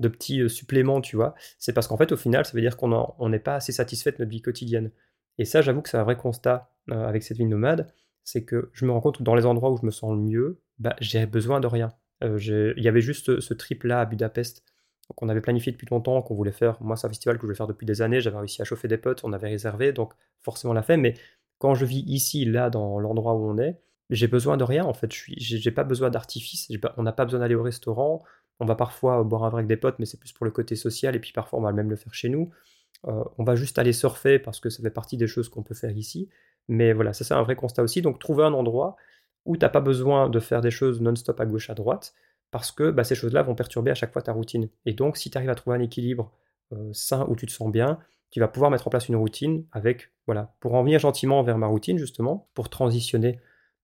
petits 0.00 0.48
suppléments, 0.50 1.00
tu 1.00 1.16
vois, 1.16 1.34
c'est 1.58 1.72
parce 1.72 1.86
qu'en 1.88 1.96
fait, 1.96 2.12
au 2.12 2.16
final, 2.16 2.44
ça 2.44 2.52
veut 2.52 2.60
dire 2.60 2.76
qu'on 2.76 3.28
n'est 3.28 3.38
pas 3.38 3.56
assez 3.56 3.72
satisfait 3.72 4.12
de 4.12 4.16
notre 4.18 4.30
vie 4.30 4.42
quotidienne. 4.42 4.90
Et 5.38 5.44
ça, 5.44 5.62
j'avoue 5.62 5.82
que 5.82 5.88
c'est 5.88 5.96
un 5.96 6.04
vrai 6.04 6.16
constat 6.16 6.70
avec 6.90 7.22
cette 7.22 7.38
vie 7.38 7.46
nomade, 7.46 7.90
c'est 8.22 8.44
que 8.44 8.70
je 8.72 8.84
me 8.84 8.92
rends 8.92 9.00
compte 9.00 9.18
que 9.18 9.22
dans 9.22 9.34
les 9.34 9.46
endroits 9.46 9.70
où 9.70 9.78
je 9.78 9.86
me 9.86 9.90
sens 9.90 10.12
le 10.12 10.20
mieux, 10.20 10.60
bah, 10.78 10.94
j'ai 11.00 11.24
besoin 11.26 11.58
de 11.60 11.66
rien. 11.66 11.92
Il 12.22 12.74
y 12.76 12.88
avait 12.88 13.00
juste 13.00 13.40
ce 13.40 13.54
trip-là 13.54 14.00
à 14.00 14.04
Budapest 14.04 14.62
qu'on 15.16 15.28
avait 15.28 15.40
planifié 15.40 15.72
depuis 15.72 15.86
longtemps, 15.90 16.22
qu'on 16.22 16.34
voulait 16.34 16.52
faire. 16.52 16.80
Moi, 16.82 16.96
c'est 16.96 17.06
un 17.06 17.10
festival 17.10 17.36
que 17.36 17.42
je 17.42 17.46
voulais 17.46 17.56
faire 17.56 17.66
depuis 17.66 17.86
des 17.86 18.02
années. 18.02 18.20
J'avais 18.20 18.38
réussi 18.38 18.62
à 18.62 18.64
chauffer 18.64 18.88
des 18.88 18.98
potes, 18.98 19.22
on 19.24 19.32
avait 19.32 19.48
réservé, 19.48 19.92
donc 19.92 20.14
forcément 20.40 20.72
on 20.72 20.74
l'a 20.74 20.82
fait. 20.82 20.96
Mais 20.96 21.14
quand 21.58 21.74
je 21.74 21.84
vis 21.84 22.04
ici, 22.06 22.44
là, 22.44 22.70
dans 22.70 22.98
l'endroit 22.98 23.34
où 23.34 23.48
on 23.48 23.58
est, 23.58 23.80
j'ai 24.10 24.28
besoin 24.28 24.56
de 24.56 24.64
rien 24.64 24.84
en 24.84 24.92
fait. 24.92 25.12
Je 25.12 25.56
n'ai 25.56 25.74
pas 25.74 25.84
besoin 25.84 26.10
d'artifice. 26.10 26.68
On 26.96 27.02
n'a 27.02 27.12
pas 27.12 27.24
besoin 27.24 27.40
d'aller 27.40 27.54
au 27.54 27.62
restaurant. 27.62 28.22
On 28.60 28.66
va 28.66 28.74
parfois 28.74 29.22
boire 29.24 29.44
un 29.44 29.48
verre 29.48 29.56
avec 29.56 29.66
des 29.66 29.76
potes, 29.76 29.98
mais 29.98 30.06
c'est 30.06 30.18
plus 30.18 30.32
pour 30.32 30.44
le 30.44 30.52
côté 30.52 30.76
social. 30.76 31.16
Et 31.16 31.20
puis 31.20 31.32
parfois, 31.32 31.58
on 31.58 31.62
va 31.62 31.72
même 31.72 31.90
le 31.90 31.96
faire 31.96 32.14
chez 32.14 32.28
nous. 32.28 32.50
Euh, 33.06 33.24
on 33.38 33.44
va 33.44 33.54
juste 33.54 33.78
aller 33.78 33.92
surfer 33.92 34.38
parce 34.38 34.60
que 34.60 34.70
ça 34.70 34.82
fait 34.82 34.90
partie 34.90 35.16
des 35.16 35.26
choses 35.26 35.48
qu'on 35.48 35.62
peut 35.62 35.74
faire 35.74 35.96
ici. 35.96 36.28
Mais 36.68 36.92
voilà, 36.92 37.12
ça 37.12 37.24
c'est 37.24 37.34
un 37.34 37.42
vrai 37.42 37.56
constat 37.56 37.82
aussi. 37.82 38.02
Donc 38.02 38.18
trouver 38.18 38.44
un 38.44 38.52
endroit 38.52 38.96
où 39.44 39.56
tu 39.56 39.64
n'as 39.64 39.68
pas 39.68 39.80
besoin 39.80 40.30
de 40.30 40.40
faire 40.40 40.60
des 40.60 40.70
choses 40.70 41.00
non-stop 41.00 41.38
à 41.40 41.46
gauche, 41.46 41.68
à 41.70 41.74
droite, 41.74 42.14
parce 42.54 42.70
que 42.70 42.92
bah, 42.92 43.02
ces 43.02 43.16
choses-là 43.16 43.42
vont 43.42 43.56
perturber 43.56 43.90
à 43.90 43.96
chaque 43.96 44.12
fois 44.12 44.22
ta 44.22 44.30
routine. 44.30 44.68
Et 44.86 44.92
donc 44.92 45.16
si 45.16 45.28
tu 45.28 45.36
arrives 45.36 45.50
à 45.50 45.56
trouver 45.56 45.76
un 45.76 45.80
équilibre 45.80 46.30
euh, 46.72 46.88
sain 46.92 47.26
où 47.28 47.34
tu 47.34 47.46
te 47.46 47.50
sens 47.50 47.68
bien, 47.68 47.98
tu 48.30 48.38
vas 48.38 48.46
pouvoir 48.46 48.70
mettre 48.70 48.86
en 48.86 48.90
place 48.90 49.08
une 49.08 49.16
routine 49.16 49.66
avec, 49.72 50.12
voilà, 50.26 50.54
pour 50.60 50.74
en 50.74 50.84
venir 50.84 51.00
gentiment 51.00 51.42
vers 51.42 51.58
ma 51.58 51.66
routine 51.66 51.98
justement, 51.98 52.48
pour 52.54 52.68
transitionner 52.68 53.40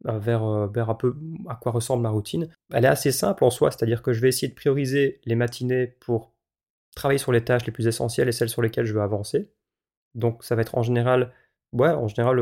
euh, 0.07 0.21
vers, 0.21 0.45
euh, 0.45 0.69
vers 0.69 0.89
un 0.89 0.95
peu 0.95 1.17
à 1.49 1.57
quoi 1.57 1.73
ressemble 1.73 2.05
ma 2.05 2.11
routine. 2.11 2.47
Elle 2.73 2.85
est 2.85 2.89
assez 2.89 3.11
simple 3.11 3.43
en 3.43 3.51
soi, 3.51 3.73
c'est-à-dire 3.73 4.03
que 4.03 4.13
je 4.13 4.21
vais 4.21 4.29
essayer 4.29 4.47
de 4.47 4.55
prioriser 4.55 5.21
les 5.25 5.35
matinées 5.35 5.89
pour 5.99 6.33
travailler 6.95 7.19
sur 7.19 7.33
les 7.33 7.43
tâches 7.43 7.67
les 7.67 7.73
plus 7.73 7.89
essentielles 7.89 8.29
et 8.29 8.33
celles 8.33 8.51
sur 8.51 8.63
lesquelles 8.63 8.87
je 8.87 8.95
veux 8.95 9.03
avancer. 9.03 9.51
Donc 10.15 10.45
ça 10.45 10.55
va 10.55 10.63
être 10.63 10.79
en 10.79 10.85
général, 10.85 11.33
ouais, 11.73 11.91
en 11.91 12.07
général, 12.07 12.39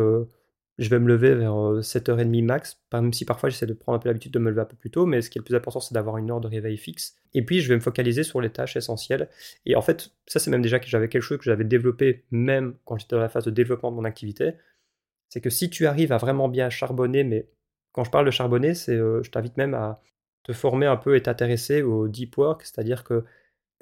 je 0.78 0.88
vais 0.90 0.98
me 0.98 1.08
lever 1.08 1.34
vers 1.34 1.52
7h30 1.52 2.44
max, 2.44 2.80
même 2.92 3.12
si 3.12 3.24
parfois 3.24 3.48
j'essaie 3.50 3.66
de 3.66 3.74
prendre 3.74 4.00
l'habitude 4.06 4.32
de 4.32 4.38
me 4.38 4.50
lever 4.50 4.60
un 4.60 4.66
peu 4.66 4.76
plus 4.76 4.90
tôt, 4.90 5.06
mais 5.06 5.22
ce 5.22 5.30
qui 5.30 5.38
est 5.38 5.40
le 5.40 5.44
plus 5.44 5.56
important, 5.56 5.80
c'est 5.80 5.94
d'avoir 5.94 6.18
une 6.18 6.30
heure 6.30 6.40
de 6.40 6.48
réveil 6.48 6.76
fixe. 6.76 7.16
Et 7.34 7.44
puis 7.44 7.60
je 7.60 7.68
vais 7.68 7.74
me 7.74 7.80
focaliser 7.80 8.22
sur 8.22 8.40
les 8.40 8.50
tâches 8.50 8.76
essentielles. 8.76 9.28
Et 9.66 9.74
en 9.74 9.82
fait, 9.82 10.10
ça 10.26 10.38
c'est 10.38 10.50
même 10.50 10.62
déjà 10.62 10.78
que 10.78 10.86
j'avais 10.86 11.08
quelque 11.08 11.22
chose 11.22 11.38
que 11.38 11.44
j'avais 11.44 11.64
développé 11.64 12.24
même 12.30 12.74
quand 12.84 12.96
j'étais 12.98 13.16
dans 13.16 13.22
la 13.22 13.28
phase 13.28 13.44
de 13.44 13.50
développement 13.50 13.90
de 13.90 13.96
mon 13.96 14.04
activité 14.04 14.54
c'est 15.28 15.40
que 15.40 15.50
si 15.50 15.70
tu 15.70 15.86
arrives 15.86 16.12
à 16.12 16.18
vraiment 16.18 16.48
bien 16.48 16.70
charbonner, 16.70 17.24
mais 17.24 17.48
quand 17.92 18.04
je 18.04 18.10
parle 18.10 18.26
de 18.26 18.30
charbonner, 18.30 18.74
c'est, 18.74 18.94
euh, 18.94 19.22
je 19.22 19.30
t'invite 19.30 19.56
même 19.56 19.74
à 19.74 20.00
te 20.42 20.52
former 20.52 20.86
un 20.86 20.96
peu 20.96 21.16
et 21.16 21.22
t'intéresser 21.22 21.82
au 21.82 22.08
deep 22.08 22.36
work, 22.38 22.62
c'est-à-dire 22.62 23.04
que 23.04 23.24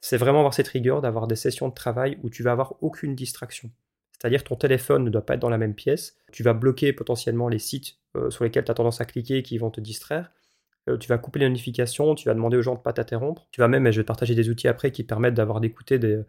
c'est 0.00 0.16
vraiment 0.16 0.38
avoir 0.38 0.54
cette 0.54 0.68
rigueur 0.68 1.00
d'avoir 1.00 1.26
des 1.26 1.36
sessions 1.36 1.68
de 1.68 1.74
travail 1.74 2.18
où 2.22 2.30
tu 2.30 2.42
vas 2.42 2.52
avoir 2.52 2.82
aucune 2.82 3.14
distraction. 3.14 3.70
C'est-à-dire 4.18 4.44
ton 4.44 4.56
téléphone 4.56 5.04
ne 5.04 5.10
doit 5.10 5.24
pas 5.24 5.34
être 5.34 5.40
dans 5.40 5.50
la 5.50 5.58
même 5.58 5.74
pièce. 5.74 6.16
Tu 6.32 6.42
vas 6.42 6.54
bloquer 6.54 6.92
potentiellement 6.92 7.48
les 7.48 7.58
sites 7.58 7.98
euh, 8.16 8.30
sur 8.30 8.44
lesquels 8.44 8.64
tu 8.64 8.70
as 8.70 8.74
tendance 8.74 9.00
à 9.00 9.04
cliquer 9.04 9.42
qui 9.42 9.58
vont 9.58 9.70
te 9.70 9.80
distraire. 9.80 10.30
Euh, 10.88 10.96
tu 10.96 11.08
vas 11.08 11.18
couper 11.18 11.40
les 11.40 11.48
notifications, 11.48 12.14
tu 12.14 12.28
vas 12.28 12.34
demander 12.34 12.56
aux 12.56 12.62
gens 12.62 12.74
de 12.74 12.78
ne 12.78 12.82
pas 12.82 12.92
t'interrompre. 12.92 13.46
Tu 13.50 13.60
vas 13.60 13.68
même, 13.68 13.86
et 13.86 13.92
je 13.92 13.98
vais 13.98 14.04
te 14.04 14.08
partager 14.08 14.34
des 14.34 14.48
outils 14.48 14.68
après 14.68 14.90
qui 14.90 15.04
permettent 15.04 15.34
d'avoir 15.34 15.60
d'écouter 15.60 15.98
des, 15.98 16.24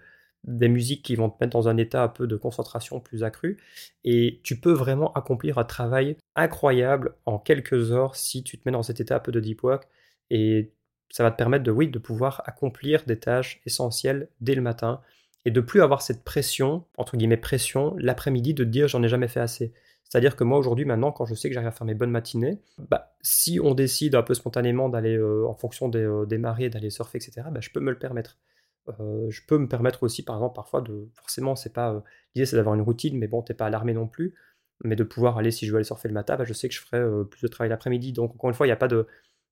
musiques 0.46 1.04
qui 1.04 1.16
vont 1.16 1.30
te 1.30 1.38
mettre 1.42 1.54
dans 1.54 1.68
un 1.68 1.78
état 1.78 2.04
un 2.04 2.08
peu 2.10 2.28
de 2.28 2.36
concentration 2.36 3.00
plus 3.00 3.24
accru. 3.24 3.58
Et 4.04 4.42
tu 4.44 4.60
peux 4.60 4.72
vraiment 4.74 5.14
accomplir 5.14 5.58
un 5.58 5.64
travail 5.66 6.18
incroyable 6.36 7.16
en 7.26 7.40
quelques 7.40 7.92
heures 7.92 8.16
si 8.16 8.44
tu 8.44 8.58
te 8.58 8.64
mets 8.66 8.72
dans 8.72 8.84
cet 8.84 9.00
état 9.00 9.18
un 9.18 9.20
peu 9.20 9.32
de 9.32 9.40
deep 9.40 9.64
work. 9.64 9.88
Et 10.30 10.74
ça 11.10 11.24
va 11.24 11.32
te 11.32 11.38
permettre 11.38 11.64
de, 11.64 11.72
oui, 11.72 11.88
de 11.88 12.00
pouvoir 12.00 12.44
accomplir 12.46 13.04
des 13.06 13.20
tâches 13.20 13.62
essentielles 13.66 14.30
dès 14.42 14.56
le 14.56 14.62
matin 14.62 15.02
et 15.46 15.52
de 15.52 15.62
plus 15.62 15.82
avoir 15.82 16.02
cette 16.02 16.24
pression, 16.24 16.86
entre 16.98 17.18
guillemets 17.18 17.38
pression, 17.38 17.96
l'après-midi 18.00 18.54
de 18.54 18.64
dire 18.64 18.88
j'en 18.88 19.04
ai 19.04 19.08
jamais 19.08 19.28
fait 19.28 19.40
assez. 19.40 19.74
C'est-à-dire 20.10 20.38
que 20.38 20.44
moi 20.44 20.58
aujourd'hui, 20.58 20.86
maintenant, 20.86 21.12
quand 21.12 21.26
je 21.26 21.36
sais 21.36 21.50
que 21.50 21.54
j'arrive 21.54 21.68
à 21.68 21.72
faire 21.72 21.86
mes 21.86 21.94
bonnes 21.94 22.12
matinées, 22.12 22.62
bah, 22.78 23.16
si 23.22 23.60
on 23.62 23.74
décide 23.74 24.16
un 24.16 24.24
peu 24.24 24.34
spontanément 24.34 24.88
d'aller 24.88 25.18
euh, 25.18 25.46
en 25.48 25.54
fonction 25.54 25.90
des, 25.90 26.00
euh, 26.00 26.26
des 26.26 26.38
marées, 26.38 26.70
d'aller 26.70 26.90
surfer, 26.90 27.18
etc., 27.18 27.48
bah, 27.52 27.60
je 27.60 27.70
peux 27.72 27.82
me 27.82 27.92
le 27.92 28.00
permettre. 28.00 28.38
Euh, 29.02 29.30
je 29.30 29.42
peux 29.46 29.58
me 29.58 29.68
permettre 29.68 30.04
aussi, 30.04 30.24
par 30.24 30.38
exemple, 30.38 30.56
parfois 30.56 30.80
de. 30.82 31.10
Forcément, 31.14 31.58
c'est 31.58 31.74
pas. 31.74 32.04
L'idée, 32.36 32.46
c'est 32.46 32.56
d'avoir 32.56 32.76
une 32.76 32.82
routine, 32.82 33.18
mais 33.18 33.28
bon, 33.28 33.42
t'es 33.42 33.54
pas 33.54 33.66
alarmé 33.66 33.94
non 33.94 34.08
plus. 34.08 34.34
Mais 34.84 34.96
de 34.96 35.04
pouvoir 35.04 35.38
aller, 35.38 35.52
si 35.52 35.66
je 35.66 35.72
veux 35.72 35.78
aller 35.78 35.84
surfer 35.84 36.08
le 36.08 36.14
matin, 36.14 36.38
bah, 36.38 36.46
je 36.46 36.54
sais 36.54 36.70
que 36.70 36.74
je 36.76 36.80
ferai 36.80 37.04
plus 37.30 37.42
de 37.42 37.48
travail 37.48 37.70
l'après-midi. 37.70 38.14
Donc, 38.14 38.34
encore 38.34 38.50
une 38.50 38.56
fois, 38.56 38.66
il 38.66 38.70
n'y 38.70 38.74
a 38.74 38.78
pas 38.78 38.88
de. 38.88 39.08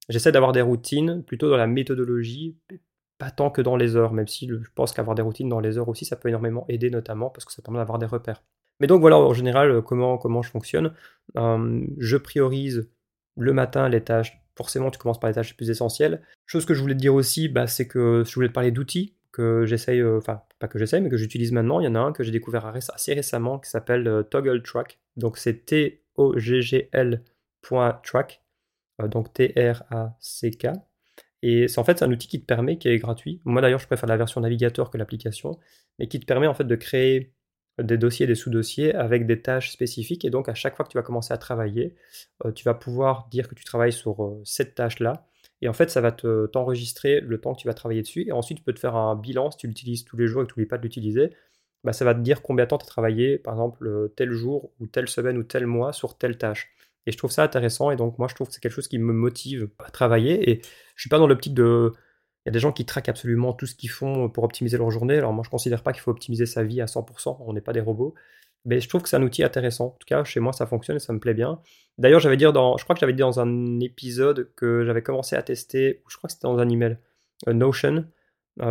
J'essaie 0.08 0.32
d'avoir 0.32 0.54
des 0.54 0.62
routines 0.62 1.22
plutôt 1.24 1.50
dans 1.50 1.58
la 1.58 1.68
méthodologie, 1.68 2.58
pas 3.18 3.32
tant 3.32 3.50
que 3.50 3.62
dans 3.62 3.76
les 3.76 3.96
heures, 3.96 4.14
même 4.14 4.28
si 4.28 4.48
je 4.48 4.70
pense 4.74 4.92
qu'avoir 4.92 5.16
des 5.16 5.22
routines 5.22 5.50
dans 5.50 5.60
les 5.60 5.78
heures 5.78 5.90
aussi, 5.90 6.06
ça 6.06 6.16
peut 6.16 6.30
énormément 6.30 6.66
aider, 6.68 6.90
notamment 6.90 7.30
parce 7.30 7.46
que 7.46 7.54
ça 7.54 7.62
permet 7.62 7.80
d'avoir 7.80 8.00
des 8.00 8.06
repères. 8.06 8.42
Mais 8.80 8.88
donc 8.88 9.02
voilà, 9.02 9.18
en 9.18 9.34
général, 9.34 9.72
euh, 9.72 9.82
comment, 9.82 10.42
je 10.42 10.50
fonctionne. 10.50 10.94
Euh, 11.38 11.82
je 11.98 12.18
priorise 12.18 12.90
le 13.38 13.54
matin 13.54 13.90
les 13.90 14.02
tâches. 14.02 14.42
Forcément, 14.58 14.92
tu 14.92 15.00
commences 15.00 15.20
par 15.20 15.30
les 15.30 15.34
tâches 15.36 15.50
les 15.50 15.56
plus 15.56 15.70
essentielles. 15.70 16.22
Chose 16.46 16.66
que 16.66 16.74
je 16.74 16.82
voulais 16.82 16.96
te 16.96 17.00
dire 17.00 17.14
aussi, 17.14 17.50
bah, 17.50 17.68
c'est 17.68 17.88
que 17.88 18.24
je 18.26 18.36
voulais 18.36 18.48
te 18.50 18.54
parler 18.54 18.72
d'outils 18.72 19.16
que 19.32 19.66
j'essaye, 19.66 20.00
euh, 20.00 20.18
enfin, 20.18 20.42
pas 20.60 20.68
que 20.68 20.80
j'essaye, 20.80 21.02
mais 21.02 21.10
que 21.10 21.18
j'utilise 21.18 21.52
maintenant. 21.52 21.80
Il 21.82 21.86
y 21.86 21.88
en 21.88 21.96
a 21.96 22.00
un 22.00 22.12
que 22.14 22.24
j'ai 22.24 22.32
découvert 22.32 22.66
assez 22.66 23.14
récemment 23.14 23.60
qui 23.60 23.70
s'appelle 23.70 24.26
Toggle 24.30 24.64
Track. 24.64 25.00
Donc 25.18 25.38
c'est 25.38 25.66
T-O-G-G-L.track. 25.66 28.42
donc 29.10 29.34
T-R-A-C-K. 29.34 30.68
Et 31.48 31.68
c'est 31.68 31.80
en 31.80 31.84
fait 31.84 32.02
un 32.02 32.12
outil 32.12 32.28
qui 32.28 32.42
te 32.42 32.46
permet, 32.46 32.78
qui 32.80 32.88
est 32.88 32.98
gratuit. 32.98 33.40
Moi 33.46 33.62
d'ailleurs, 33.62 33.80
je 33.80 33.86
préfère 33.86 34.10
la 34.10 34.18
version 34.18 34.42
navigateur 34.42 34.90
que 34.90 34.98
l'application, 34.98 35.60
mais 36.00 36.08
qui 36.08 36.20
te 36.20 36.26
permet 36.26 36.48
en 36.48 36.56
fait 36.56 36.64
de 36.64 36.76
créer 36.76 37.36
des 37.78 38.00
dossiers, 38.00 38.26
des 38.26 38.34
sous-dossiers 38.34 38.96
avec 38.96 39.28
des 39.28 39.42
tâches 39.44 39.72
spécifiques. 39.72 40.26
Et 40.26 40.32
donc, 40.32 40.50
à 40.50 40.56
chaque 40.56 40.76
fois 40.76 40.86
que 40.86 40.90
tu 40.90 40.98
vas 40.98 41.04
commencer 41.04 41.34
à 41.34 41.38
travailler, 41.38 41.96
euh, 42.46 42.52
tu 42.52 42.64
vas 42.64 42.74
pouvoir 42.74 43.28
dire 43.30 43.48
que 43.48 43.54
tu 43.54 43.64
travailles 43.64 43.94
sur 43.94 44.24
euh, 44.24 44.42
cette 44.44 44.74
tâche-là. 44.74 45.28
Et 45.62 45.68
en 45.70 45.74
fait, 45.74 45.92
ça 45.92 46.02
va 46.02 46.12
te, 46.12 46.48
t'enregistrer 46.48 47.22
le 47.22 47.40
temps 47.40 47.54
que 47.54 47.62
tu 47.62 47.68
vas 47.68 47.76
travailler 47.76 48.02
dessus. 48.02 48.26
Et 48.28 48.32
ensuite, 48.32 48.58
tu 48.58 48.64
peux 48.64 48.74
te 48.74 48.80
faire 48.80 48.96
un 48.96 49.16
bilan 49.16 49.52
si 49.52 49.58
tu 49.58 49.68
l'utilises 49.68 50.04
tous 50.04 50.18
les 50.18 50.28
jours 50.28 50.42
et 50.42 50.46
que 50.46 50.54
tu 50.54 50.60
n'oublies 50.60 50.70
pas 50.70 50.78
de 50.78 50.84
l'utiliser. 50.84 51.32
Bah, 51.84 51.94
ça 51.94 52.06
va 52.06 52.16
te 52.16 52.22
dire 52.22 52.42
combien 52.42 52.66
de 52.66 52.70
temps 52.70 52.80
tu 52.80 52.86
as 52.86 52.88
travaillé, 52.88 53.38
par 53.38 53.54
exemple, 53.54 53.86
euh, 53.88 54.08
tel 54.16 54.32
jour 54.32 54.72
ou 54.80 54.88
telle 54.88 55.08
semaine 55.08 55.38
ou 55.38 55.44
tel 55.44 55.68
mois 55.68 55.94
sur 55.94 56.18
telle 56.18 56.38
tâche. 56.38 56.75
Et 57.06 57.12
je 57.12 57.18
trouve 57.18 57.32
ça 57.32 57.44
intéressant. 57.44 57.92
Et 57.92 57.96
donc, 57.96 58.18
moi, 58.18 58.28
je 58.28 58.36
trouve 58.36 58.48
que 58.48 58.54
c'est 58.54 58.62
quelque 58.62 58.74
chose 58.74 58.88
qui 58.88 58.98
me 59.00 59.14
motive 59.14 59.70
à 59.80 59.92
travailler. 59.92 60.50
Et 60.50 60.62
je 60.96 61.02
suis 61.02 61.10
pas 61.10 61.20
dans 61.20 61.28
l'optique 61.28 61.54
de. 61.54 61.94
Il 62.46 62.50
y 62.50 62.52
a 62.52 62.54
des 62.54 62.60
gens 62.60 62.72
qui 62.72 62.86
traquent 62.86 63.10
absolument 63.10 63.54
tout 63.54 63.66
ce 63.66 63.76
qu'ils 63.76 63.90
font 63.90 64.30
pour 64.30 64.44
optimiser 64.44 64.78
leur 64.78 64.92
journée. 64.92 65.18
Alors, 65.18 65.34
moi, 65.34 65.44
je 65.44 65.50
considère 65.50 65.82
pas 65.84 65.94
qu'il 65.94 66.02
faut 66.02 66.12
optimiser 66.12 66.46
sa 66.46 66.64
vie 66.64 66.82
à 66.82 66.86
100%. 66.86 67.38
On 67.40 67.54
n'est 67.54 67.62
pas 67.62 67.74
des 67.74 67.82
robots. 67.82 68.14
Mais 68.66 68.82
je 68.82 68.90
trouve 68.90 69.04
que 69.04 69.10
c'est 69.10 69.16
un 69.16 69.24
outil 69.24 69.44
intéressant. 69.44 69.88
En 69.88 69.98
tout 70.00 70.06
cas, 70.08 70.24
chez 70.24 70.40
moi, 70.40 70.52
ça 70.52 70.66
fonctionne 70.66 70.98
et 70.98 71.00
ça 71.00 71.14
me 71.14 71.20
plaît 71.20 71.36
bien. 71.36 71.62
D'ailleurs, 71.98 72.20
j'avais 72.20 72.38
dans, 72.38 72.78
je 72.78 72.84
crois 72.84 72.96
que 72.96 73.00
j'avais 73.00 73.14
dit 73.14 73.20
dans 73.20 73.40
un 73.40 73.80
épisode 73.80 74.52
que 74.56 74.84
j'avais 74.86 75.04
commencé 75.04 75.36
à 75.36 75.44
tester, 75.44 76.04
je 76.10 76.18
crois 76.18 76.28
que 76.28 76.34
c'était 76.34 76.48
dans 76.48 76.58
un 76.58 76.68
email, 76.68 76.98
euh, 77.48 77.54
Notion, 77.54 78.06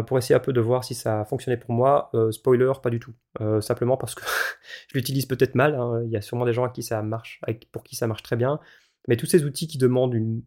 pour 0.07 0.17
essayer 0.19 0.35
un 0.35 0.41
peu 0.41 0.53
de 0.53 0.61
voir 0.61 0.85
si 0.85 0.95
ça 0.95 1.25
fonctionnait 1.25 1.57
pour 1.59 1.73
moi. 1.73 2.11
Euh, 2.15 2.31
spoiler, 2.31 2.73
pas 2.83 2.91
du 2.91 3.01
tout. 3.01 3.13
simplement 3.61 3.97
parce 3.97 4.15
que 4.15 4.23
je 4.89 4.95
l'utilise 4.95 5.27
peut-être 5.27 5.55
mal. 5.55 5.75
Hein. 5.75 6.03
Il 6.05 6.11
y 6.11 6.17
a 6.17 6.23
sûrement 6.23 6.45
des 6.45 6.53
gens 6.53 6.65
à 6.65 6.71
qui 6.71 6.83
ça 6.83 7.03
marche, 7.03 7.41
pour 7.73 7.85
qui 7.85 7.97
ça 7.97 8.07
marche 8.07 8.23
très 8.23 8.37
bien. 8.37 8.61
Mais 9.09 9.17
tous 9.17 9.27
ces 9.27 9.45
outils 9.45 9.67
qui 9.67 9.77
demandent 9.77 10.15
une, 10.15 10.43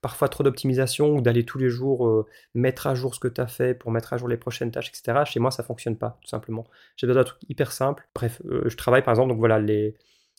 parfois 0.00 0.28
trop 0.28 0.42
d'optimisation 0.42 1.14
ou 1.14 1.20
d'aller 1.20 1.44
tous 1.44 1.58
les 1.58 1.68
jours 1.68 2.06
euh, 2.06 2.26
mettre 2.54 2.86
à 2.86 2.94
jour 2.94 3.14
ce 3.14 3.20
que 3.20 3.28
tu 3.28 3.40
as 3.40 3.46
fait 3.46 3.74
pour 3.74 3.90
mettre 3.90 4.12
à 4.12 4.16
jour 4.16 4.28
les 4.28 4.36
prochaines 4.36 4.70
tâches, 4.70 4.88
etc. 4.88 5.22
Chez 5.24 5.40
moi, 5.40 5.50
ça 5.50 5.62
fonctionne 5.62 5.96
pas, 5.96 6.18
tout 6.22 6.28
simplement. 6.28 6.66
J'ai 6.96 7.06
besoin 7.06 7.22
d'un 7.22 7.26
truc 7.26 7.40
hyper 7.48 7.72
simple. 7.72 8.08
Bref, 8.14 8.42
euh, 8.46 8.68
je 8.68 8.76
travaille 8.76 9.02
par 9.02 9.12
exemple, 9.12 9.30
donc 9.30 9.38
voilà, 9.38 9.58
les... 9.58 9.96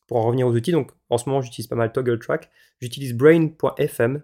pour 0.07 0.17
en 0.17 0.23
revenir 0.23 0.47
aux 0.47 0.53
outils, 0.53 0.71
donc 0.71 0.91
en 1.09 1.17
ce 1.17 1.29
moment, 1.29 1.41
j'utilise 1.41 1.67
pas 1.67 1.75
mal 1.75 1.91
Toggle 1.91 2.19
Track. 2.19 2.49
J'utilise 2.81 3.13
brain.fm, 3.13 4.21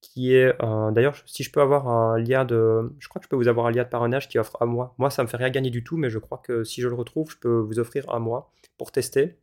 qui 0.00 0.34
est, 0.34 0.56
d'ailleurs, 0.92 1.16
si 1.26 1.42
je 1.42 1.50
peux 1.52 1.60
avoir 1.60 1.88
un 1.88 2.18
lien 2.18 2.44
de, 2.44 2.92
je 2.98 3.08
crois 3.08 3.20
que 3.20 3.26
je 3.26 3.28
peux 3.28 3.36
vous 3.36 3.48
avoir 3.48 3.66
un 3.66 3.70
lien 3.70 3.84
de 3.84 3.88
parrainage 3.88 4.28
qui 4.28 4.38
offre 4.38 4.56
un 4.60 4.66
mois. 4.66 4.94
Moi, 4.98 5.10
ça 5.10 5.22
me 5.22 5.28
fait 5.28 5.36
rien 5.36 5.50
gagner 5.50 5.70
du 5.70 5.84
tout, 5.84 5.96
mais 5.96 6.08
je 6.10 6.18
crois 6.18 6.38
que 6.38 6.64
si 6.64 6.80
je 6.80 6.88
le 6.88 6.94
retrouve, 6.94 7.30
je 7.30 7.36
peux 7.36 7.58
vous 7.58 7.78
offrir 7.78 8.08
un 8.08 8.18
mois 8.18 8.50
pour 8.78 8.92
tester. 8.92 9.38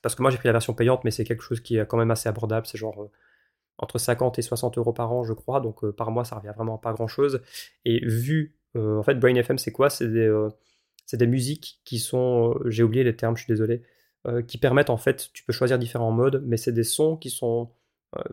Parce 0.00 0.14
que 0.14 0.22
moi, 0.22 0.30
j'ai 0.30 0.38
pris 0.38 0.48
la 0.48 0.52
version 0.52 0.74
payante, 0.74 1.02
mais 1.04 1.10
c'est 1.10 1.24
quelque 1.24 1.42
chose 1.42 1.60
qui 1.60 1.76
est 1.76 1.86
quand 1.86 1.96
même 1.96 2.10
assez 2.10 2.28
abordable. 2.28 2.66
C'est 2.66 2.78
genre 2.78 3.02
euh, 3.02 3.10
entre 3.78 3.98
50 3.98 4.38
et 4.38 4.42
60 4.42 4.78
euros 4.78 4.92
par 4.92 5.12
an, 5.12 5.24
je 5.24 5.32
crois. 5.32 5.60
Donc 5.60 5.84
euh, 5.84 5.92
par 5.92 6.10
mois, 6.10 6.24
ça 6.24 6.36
revient 6.36 6.52
vraiment 6.54 6.78
pas 6.78 6.92
grand 6.92 7.08
chose. 7.08 7.42
Et 7.84 8.04
vu, 8.04 8.56
euh, 8.76 8.98
en 8.98 9.02
fait, 9.02 9.14
Brain 9.14 9.34
FM, 9.34 9.58
c'est 9.58 9.72
quoi? 9.72 9.90
C'est 9.90 10.08
des, 10.08 10.26
euh, 10.26 10.48
des, 11.12 11.26
musiques 11.26 11.80
qui 11.84 11.98
sont, 11.98 12.54
j'ai 12.66 12.82
oublié 12.82 13.04
les 13.04 13.16
termes, 13.16 13.36
je 13.36 13.44
suis 13.44 13.52
désolé, 13.52 13.82
qui 14.48 14.56
permettent 14.56 14.88
en 14.88 14.96
fait, 14.96 15.30
tu 15.34 15.44
peux 15.44 15.52
choisir 15.52 15.78
différents 15.78 16.10
modes, 16.10 16.42
mais 16.46 16.56
c'est 16.56 16.72
des 16.72 16.82
sons 16.82 17.18
qui 17.18 17.28
sont 17.28 17.70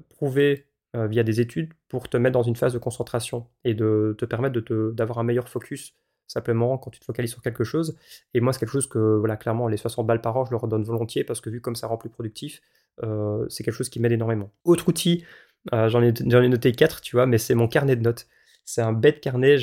prouvés 0.08 0.71
via 0.94 1.24
des 1.24 1.40
études 1.40 1.72
pour 1.88 2.10
te 2.10 2.18
mettre 2.18 2.34
dans 2.34 2.44
une 2.44 2.56
phase 2.56 2.74
de 2.74 2.78
concentration 2.78 3.48
et 3.64 3.74
de 3.74 4.14
te 4.18 4.26
permettre 4.26 4.60
d'avoir 4.92 5.20
un 5.20 5.24
meilleur 5.24 5.48
focus 5.48 5.96
simplement 6.32 6.78
quand 6.78 6.92
tu 6.92 7.00
te 7.00 7.06
focalises 7.06 7.32
sur 7.32 7.42
quelque 7.42 7.64
chose. 7.64 7.98
Et 8.34 8.42
moi, 8.42 8.54
c'est 8.54 8.60
quelque 8.60 8.72
chose 8.72 8.88
que, 8.88 9.18
voilà, 9.18 9.38
clairement, 9.38 9.68
les 9.68 9.78
60 9.78 10.08
balles 10.08 10.22
par 10.22 10.38
an, 10.38 10.46
je 10.46 10.52
le 10.52 10.58
redonne 10.58 10.84
volontiers 10.84 11.24
parce 11.24 11.42
que 11.42 11.50
vu 11.50 11.62
comme 11.62 11.76
ça 11.76 11.88
rend 11.88 11.98
plus 11.98 12.10
productif, 12.10 12.62
euh, 13.04 13.46
c'est 13.50 13.64
quelque 13.64 13.76
chose 13.76 13.90
qui 13.90 14.00
m'aide 14.00 14.14
énormément. 14.14 14.52
Autre 14.64 14.88
outil, 14.88 15.26
euh, 15.74 15.90
j'en 15.90 16.02
ai, 16.02 16.14
ai, 16.20 16.50
noté 16.50 16.72
4, 16.72 17.02
tu 17.02 17.16
vois, 17.16 17.26
mais 17.26 17.38
c'est 17.38 17.56
mon 17.56 17.68
carnet 17.68 17.96
de 17.96 18.02
notes. 18.02 18.28
C'est 18.64 18.82
un 18.82 18.94
bête 18.94 19.22
carnet. 19.22 19.58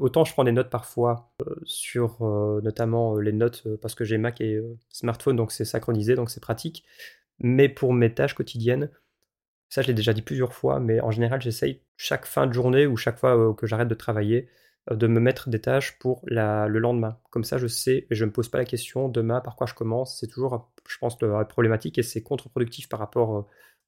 Autant 0.00 0.24
je 0.24 0.32
prends 0.32 0.44
des 0.44 0.52
notes 0.52 0.70
parfois 0.70 1.32
euh, 1.46 1.54
sur 1.64 2.20
notamment 2.62 3.16
les 3.18 3.32
notes 3.32 3.66
parce 3.80 3.94
que 3.94 4.04
j'ai 4.04 4.18
Mac 4.18 4.40
et 4.40 4.60
smartphone, 4.88 5.36
donc 5.36 5.52
c'est 5.52 5.64
synchronisé, 5.64 6.16
donc 6.16 6.30
c'est 6.30 6.40
pratique. 6.40 6.84
Mais 7.38 7.68
pour 7.68 7.94
mes 7.94 8.12
tâches 8.12 8.34
quotidiennes, 8.34 8.90
ça 9.70 9.82
je 9.82 9.86
l'ai 9.88 9.94
déjà 9.94 10.12
dit 10.12 10.22
plusieurs 10.22 10.52
fois, 10.52 10.80
mais 10.80 11.00
en 11.00 11.10
général 11.10 11.40
j'essaye 11.40 11.82
chaque 11.96 12.26
fin 12.26 12.46
de 12.46 12.52
journée 12.52 12.86
ou 12.86 12.96
chaque 12.96 13.18
fois 13.18 13.54
que 13.54 13.66
j'arrête 13.66 13.88
de 13.88 13.94
travailler 13.94 14.48
de 14.90 15.06
me 15.06 15.20
mettre 15.20 15.48
des 15.50 15.60
tâches 15.60 15.98
pour 15.98 16.22
le 16.24 16.78
lendemain. 16.78 17.18
Comme 17.30 17.44
ça, 17.44 17.58
je 17.58 17.66
sais 17.66 18.06
je 18.10 18.24
ne 18.24 18.28
me 18.30 18.32
pose 18.32 18.48
pas 18.48 18.58
la 18.58 18.64
question 18.64 19.08
demain 19.08 19.40
par 19.40 19.56
quoi 19.56 19.66
je 19.66 19.74
commence. 19.74 20.18
C'est 20.18 20.26
toujours, 20.26 20.72
je 20.88 20.98
pense, 20.98 21.18
problématique 21.48 21.98
et 21.98 22.02
c'est 22.02 22.22
contre-productif 22.22 22.88
par 22.88 22.98
rapport 22.98 23.36
euh, 23.36 23.42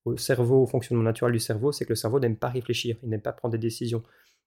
au 0.04 0.16
cerveau, 0.16 0.62
au 0.62 0.66
fonctionnement 0.66 1.02
naturel 1.02 1.32
du 1.32 1.38
cerveau. 1.38 1.72
C'est 1.72 1.84
que 1.84 1.90
le 1.90 1.96
cerveau 1.96 2.20
n'aime 2.20 2.36
pas 2.36 2.48
réfléchir, 2.48 2.96
il 3.02 3.08
n'aime 3.08 3.22
pas 3.22 3.32
prendre 3.32 3.52
des 3.52 3.58
décisions. 3.58 4.02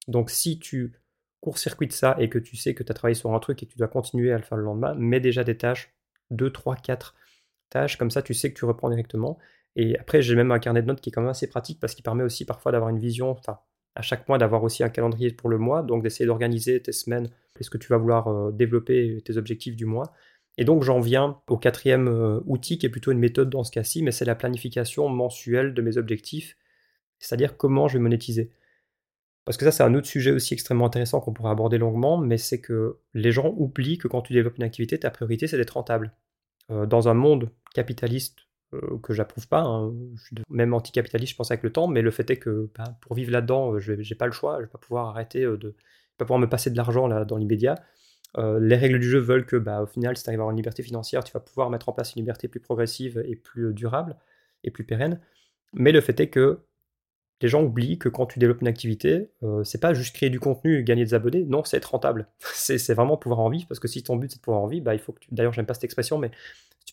Donc, 0.08 0.30
si 0.30 0.60
tu 0.60 0.94
court-circuites 1.42 1.94
ça 1.94 2.16
et 2.20 2.30
que 2.30 2.40
tu 2.40 2.56
sais 2.56 2.74
que 2.74 2.84
tu 2.84 2.92
as 2.92 2.96
travaillé 2.96 3.16
sur 3.16 3.34
un 3.34 3.40
truc 3.40 3.62
et 3.62 3.66
que 3.66 3.72
tu 3.72 3.78
dois 3.78 3.88
continuer 3.88 4.32
à 4.32 4.38
le 4.38 4.44
faire 4.44 4.58
le 4.58 4.64
lendemain, 4.64 4.96
mets 4.96 5.20
déjà 5.20 5.44
des 5.44 5.58
tâches, 5.58 5.94
2, 6.32 6.52
3, 6.52 6.76
4 6.78 7.16
tâches, 7.70 7.98
comme 7.98 8.12
ça 8.12 8.22
tu 8.22 8.34
sais 8.34 8.52
que 8.52 8.58
tu 8.58 8.66
reprends 8.66 8.90
directement. 8.90 9.38
Et 9.76 9.98
après, 9.98 10.22
j'ai 10.22 10.36
même 10.36 10.52
un 10.52 10.60
carnet 10.60 10.82
de 10.82 10.88
notes 10.88 11.02
qui 11.02 11.10
est 11.10 11.12
quand 11.12 11.22
même 11.22 11.30
assez 11.30 11.48
pratique 11.48 11.80
parce 11.80 11.96
qu'il 11.96 12.04
permet 12.04 12.24
aussi 12.24 12.46
parfois 12.46 12.72
d'avoir 12.72 12.90
une 12.90 13.00
vision, 13.00 13.36
à 13.96 14.02
chaque 14.02 14.28
mois 14.28 14.38
d'avoir 14.38 14.64
aussi 14.64 14.84
un 14.84 14.90
calendrier 14.90 15.32
pour 15.32 15.50
le 15.50 15.58
mois, 15.58 15.84
donc 15.84 16.04
d'essayer 16.04 16.26
d'organiser 16.26 16.82
tes 16.82 16.92
semaines, 16.92 17.30
ce 17.60 17.70
que 17.70 17.78
tu 17.78 17.88
vas 17.88 17.98
vouloir 17.98 18.28
euh, 18.28 18.52
développer, 18.52 19.22
tes 19.24 19.38
objectifs 19.38 19.76
du 19.76 19.86
mois. 19.86 20.14
Et 20.58 20.64
donc 20.64 20.84
j'en 20.84 21.00
viens 21.00 21.42
au 21.48 21.58
quatrième 21.58 22.08
euh, 22.08 22.40
outil 22.46 22.78
qui 22.78 22.86
est 22.86 22.90
plutôt 22.90 23.12
une 23.12 23.20
méthode 23.20 23.50
dans 23.50 23.64
ce 23.64 23.72
cas-ci, 23.72 24.04
mais 24.04 24.12
c'est 24.12 24.26
la 24.26 24.36
planification 24.36 25.10
mensuelle 25.10 25.74
de 25.74 25.82
mes 25.82 25.98
objectifs, 25.98 26.58
c'est-à-dire 27.20 27.58
comment 27.58 27.88
je 27.88 27.98
vais 27.98 28.04
monétiser. 28.04 28.52
Parce 29.46 29.58
que 29.58 29.66
ça 29.66 29.72
c'est 29.72 29.84
un 29.84 29.94
autre 29.94 30.08
sujet 30.08 30.32
aussi 30.32 30.54
extrêmement 30.54 30.86
intéressant 30.86 31.20
qu'on 31.20 31.34
pourrait 31.34 31.52
aborder 31.52 31.78
longuement, 31.78 32.18
mais 32.18 32.38
c'est 32.38 32.62
que 32.62 33.00
les 33.14 33.32
gens 33.32 33.54
oublient 33.58 33.98
que 33.98 34.08
quand 34.08 34.22
tu 34.22 34.34
développes 34.34 34.58
une 34.58 34.64
activité, 34.64 35.00
ta 35.00 35.12
priorité 35.12 35.48
c'est 35.48 35.58
d'être 35.58 35.72
rentable. 35.72 36.14
Euh, 36.72 36.86
dans 36.86 37.08
un 37.10 37.14
monde 37.14 37.52
capitaliste 37.76 38.40
que 39.02 39.14
j'approuve 39.14 39.48
pas. 39.48 39.62
Hein. 39.62 39.94
Je 40.16 40.24
suis 40.24 40.36
même 40.50 40.74
anticapitaliste, 40.74 41.34
je 41.34 41.38
pense, 41.38 41.52
avec 41.52 41.64
le 41.64 41.72
temps, 41.72 41.88
mais 41.88 42.02
le 42.02 42.12
fait 42.12 42.30
est 42.30 42.38
que 42.38 42.70
bah, 42.78 42.98
pour 43.02 43.16
vivre 43.16 43.32
là-dedans, 43.32 43.74
euh, 43.74 43.80
je 43.80 43.94
n'ai 43.94 44.16
pas 44.18 44.26
le 44.26 44.32
choix, 44.32 44.58
je 44.58 44.64
vais 44.64 44.72
pas 44.72 44.78
pouvoir 44.78 45.08
arrêter 45.08 45.44
euh, 45.44 45.58
de. 45.58 45.76
pas 46.18 46.26
pouvoir 46.26 46.40
me 46.40 46.50
passer 46.50 46.70
de 46.70 46.78
l'argent 46.78 47.08
là, 47.08 47.26
dans 47.26 47.38
l'immédiat. 47.38 47.76
les 48.38 48.76
règles 48.76 49.00
du 49.00 49.10
jeu 49.10 49.20
veulent 49.20 49.46
que, 49.46 49.56
bah, 49.56 49.82
au 49.82 49.88
final, 49.88 50.18
si 50.18 50.24
tu 50.24 50.30
arrives 50.30 50.40
à 50.40 50.44
avoir 50.44 50.52
une 50.52 50.58
liberté 50.58 50.84
financière, 50.84 51.24
tu 51.24 51.34
vas 51.34 51.40
pouvoir 51.40 51.70
mettre 51.70 51.90
en 51.90 51.94
place 51.94 52.16
une 52.16 52.22
liberté 52.22 52.48
plus 52.48 52.60
progressive 52.60 53.24
et 53.26 53.36
plus 53.36 53.74
durable 53.74 54.16
et 54.64 54.72
plus 54.72 54.84
pérenne. 54.84 55.20
Mais 55.74 55.92
le 55.92 56.02
fait 56.02 56.20
est 56.20 56.30
que 56.30 56.60
les 57.42 57.50
gens 57.50 57.64
oublient 57.64 57.98
que 58.00 58.10
quand 58.10 58.26
tu 58.26 58.40
développes 58.40 58.62
une 58.62 58.68
activité, 58.68 59.30
euh, 59.44 59.64
c'est 59.64 59.80
pas 59.82 59.94
juste 59.94 60.16
créer 60.16 60.30
du 60.30 60.40
contenu 60.40 60.80
et 60.80 60.84
gagner 60.84 61.04
des 61.04 61.14
abonnés, 61.14 61.44
non, 61.44 61.64
c'est 61.64 61.78
être 61.78 61.92
rentable. 61.92 62.28
c'est 62.40 62.94
vraiment 62.94 63.18
pouvoir 63.18 63.40
en 63.42 63.50
vivre, 63.50 63.68
parce 63.68 63.80
que 63.80 63.88
si 63.88 64.04
ton 64.04 64.16
but 64.16 64.32
c'est 64.32 64.38
de 64.38 64.42
pouvoir 64.42 64.64
en 64.64 64.68
vivre, 64.68 64.86
bah, 64.86 64.94
il 64.96 65.00
faut 65.00 65.12
que 65.12 65.20
tu... 65.20 65.30
D'ailleurs, 65.32 65.54
j'aime 65.54 65.66
pas 65.66 65.74
cette 65.74 65.84
expression, 65.84 66.18
mais 66.18 66.32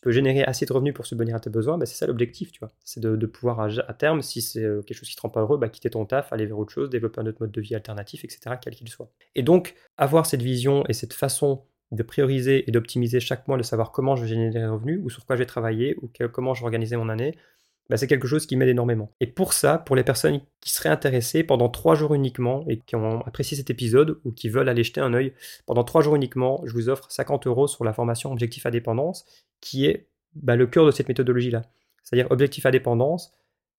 peux 0.02 0.10
générer 0.10 0.42
assez 0.42 0.66
de 0.66 0.72
revenus 0.72 0.92
pour 0.92 1.06
subvenir 1.06 1.36
à 1.36 1.40
tes 1.40 1.48
besoins, 1.48 1.78
bah, 1.78 1.86
c'est 1.86 1.94
ça 1.94 2.06
l'objectif, 2.06 2.52
tu 2.52 2.58
vois. 2.58 2.72
C'est 2.84 3.00
de, 3.00 3.26
pouvoir, 3.26 3.60
à, 3.60 3.94
terme, 3.94 4.20
si 4.20 4.42
c'est 4.42 4.62
euh, 4.62 4.82
quelque 4.82 4.98
chose 4.98 5.08
qui 5.08 5.16
te 5.16 5.22
rend 5.22 5.30
pas 5.30 5.40
heureux, 5.40 5.56
bah, 5.56 5.68
quitter 5.68 5.88
ton 5.88 6.04
taf, 6.04 6.32
aller 6.32 6.44
vers 6.44 6.58
autre 6.58 6.72
chose, 6.72 6.90
développer 6.90 7.20
un 7.20 7.26
autre 7.26 7.38
mode 7.40 7.52
de 7.52 7.60
vie 7.60 7.74
alternatif, 7.74 8.24
etc., 8.24 8.56
quel 8.60 8.74
qu'il 8.74 8.88
soit. 8.88 9.10
Et 9.34 9.42
donc, 9.42 9.74
avoir 9.96 10.26
cette 10.26 10.42
vision 10.42 10.84
et 10.88 10.92
cette 10.92 11.14
façon 11.14 11.62
de 11.92 12.02
prioriser 12.02 12.68
et 12.68 12.72
d'optimiser 12.72 13.20
chaque 13.20 13.46
mois, 13.46 13.56
de 13.56 13.62
savoir 13.62 13.92
comment 13.92 14.16
je 14.16 14.22
vais 14.22 14.28
générer 14.28 14.50
des 14.50 14.66
revenus, 14.66 15.00
ou 15.02 15.08
sur 15.08 15.24
quoi 15.24 15.36
je 15.36 15.40
vais 15.40 15.46
travailler, 15.46 15.96
ou 16.02 16.10
comment 16.32 16.52
je 16.52 16.60
vais 16.60 16.64
organiser 16.64 16.96
mon 16.96 17.08
année, 17.08 17.36
bah, 17.90 17.96
c'est 17.96 18.06
quelque 18.06 18.28
chose 18.28 18.46
qui 18.46 18.56
m'aide 18.56 18.68
énormément. 18.68 19.12
Et 19.20 19.26
pour 19.26 19.52
ça, 19.52 19.78
pour 19.78 19.96
les 19.96 20.04
personnes 20.04 20.40
qui 20.60 20.70
seraient 20.70 20.88
intéressées 20.88 21.44
pendant 21.44 21.68
trois 21.68 21.94
jours 21.94 22.14
uniquement 22.14 22.64
et 22.68 22.78
qui 22.78 22.96
ont 22.96 23.20
apprécié 23.22 23.56
cet 23.56 23.70
épisode 23.70 24.20
ou 24.24 24.32
qui 24.32 24.48
veulent 24.48 24.68
aller 24.68 24.84
jeter 24.84 25.00
un 25.00 25.14
œil, 25.14 25.32
pendant 25.66 25.84
trois 25.84 26.02
jours 26.02 26.16
uniquement, 26.16 26.62
je 26.64 26.72
vous 26.72 26.88
offre 26.88 27.10
50 27.10 27.46
euros 27.46 27.66
sur 27.66 27.84
la 27.84 27.92
formation 27.92 28.32
Objectif 28.32 28.66
à 28.66 28.70
dépendance, 28.70 29.24
qui 29.60 29.86
est 29.86 30.08
bah, 30.34 30.56
le 30.56 30.66
cœur 30.66 30.86
de 30.86 30.90
cette 30.90 31.08
méthodologie-là. 31.08 31.62
C'est-à-dire 32.02 32.30
Objectif 32.30 32.66
à 32.66 32.70
dépendance, 32.70 33.34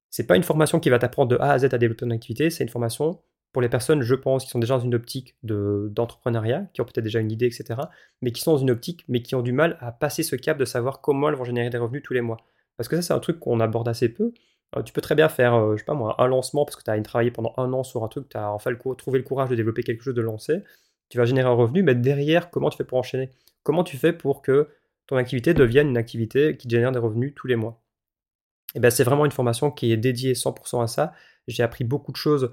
c'est 0.09 0.27
pas 0.27 0.35
une 0.35 0.43
formation 0.43 0.79
qui 0.79 0.89
va 0.89 0.99
t'apprendre 0.99 1.29
de 1.29 1.37
A 1.37 1.51
à 1.51 1.59
Z 1.59 1.65
à 1.65 1.77
développer 1.77 2.05
une 2.05 2.11
activité, 2.11 2.49
c'est 2.49 2.63
une 2.63 2.69
formation 2.69 3.19
pour 3.53 3.61
les 3.61 3.69
personnes, 3.69 4.01
je 4.01 4.15
pense, 4.15 4.43
qui 4.45 4.49
sont 4.49 4.59
déjà 4.59 4.77
dans 4.77 4.83
une 4.83 4.95
optique 4.95 5.35
d'entrepreneuriat, 5.43 6.67
qui 6.73 6.81
ont 6.81 6.85
peut-être 6.85 7.03
déjà 7.03 7.19
une 7.19 7.31
idée, 7.31 7.45
etc., 7.45 7.79
mais 8.21 8.31
qui 8.31 8.41
sont 8.41 8.53
dans 8.53 8.57
une 8.57 8.71
optique, 8.71 9.05
mais 9.07 9.21
qui 9.21 9.35
ont 9.35 9.43
du 9.43 9.53
mal 9.53 9.77
à 9.79 9.91
passer 9.91 10.23
ce 10.23 10.35
cap 10.35 10.57
de 10.57 10.65
savoir 10.65 11.01
comment 11.01 11.29
elles 11.29 11.35
vont 11.35 11.43
générer 11.43 11.69
des 11.69 11.77
revenus 11.77 12.01
tous 12.03 12.13
les 12.13 12.21
mois. 12.21 12.37
Parce 12.77 12.89
que 12.89 12.95
ça, 12.97 13.01
c'est 13.01 13.13
un 13.13 13.19
truc 13.19 13.39
qu'on 13.39 13.59
aborde 13.59 13.87
assez 13.87 14.09
peu. 14.09 14.33
Euh, 14.75 14.81
tu 14.83 14.93
peux 14.93 15.01
très 15.01 15.15
bien 15.15 15.29
faire, 15.29 15.53
euh, 15.55 15.73
je 15.75 15.79
sais 15.79 15.85
pas 15.85 15.93
moi, 15.93 16.15
un 16.19 16.27
lancement 16.27 16.65
parce 16.65 16.75
que 16.75 16.83
tu 16.83 16.91
as 16.91 17.01
travaillé 17.01 17.31
pendant 17.31 17.53
un 17.57 17.71
an 17.73 17.83
sur 17.83 18.03
un 18.03 18.07
truc, 18.07 18.29
tu 18.29 18.37
as 18.37 18.51
enfin 18.51 18.71
trouvé 18.97 19.19
le 19.19 19.23
courage 19.23 19.49
de 19.49 19.55
développer 19.55 19.83
quelque 19.83 20.03
chose, 20.03 20.15
de 20.15 20.21
lancer. 20.21 20.63
Tu 21.09 21.17
vas 21.17 21.25
générer 21.25 21.47
un 21.47 21.53
revenu, 21.53 21.83
mais 21.83 21.95
derrière, 21.95 22.49
comment 22.49 22.69
tu 22.69 22.77
fais 22.77 22.83
pour 22.83 22.97
enchaîner? 22.97 23.29
Comment 23.63 23.83
tu 23.83 23.97
fais 23.97 24.13
pour 24.13 24.41
que 24.41 24.69
ton 25.07 25.17
activité 25.17 25.53
devienne 25.53 25.89
une 25.89 25.97
activité 25.97 26.57
qui 26.57 26.69
génère 26.69 26.91
des 26.91 26.99
revenus 26.99 27.33
tous 27.35 27.47
les 27.47 27.55
mois? 27.55 27.81
Et 28.75 28.77
eh 28.77 28.79
bien, 28.79 28.89
c'est 28.89 29.03
vraiment 29.03 29.25
une 29.25 29.31
formation 29.31 29.69
qui 29.71 29.91
est 29.91 29.97
dédiée 29.97 30.33
100% 30.33 30.81
à 30.81 30.87
ça. 30.87 31.13
J'ai 31.47 31.61
appris 31.61 31.83
beaucoup 31.83 32.11
de 32.11 32.17
choses 32.17 32.51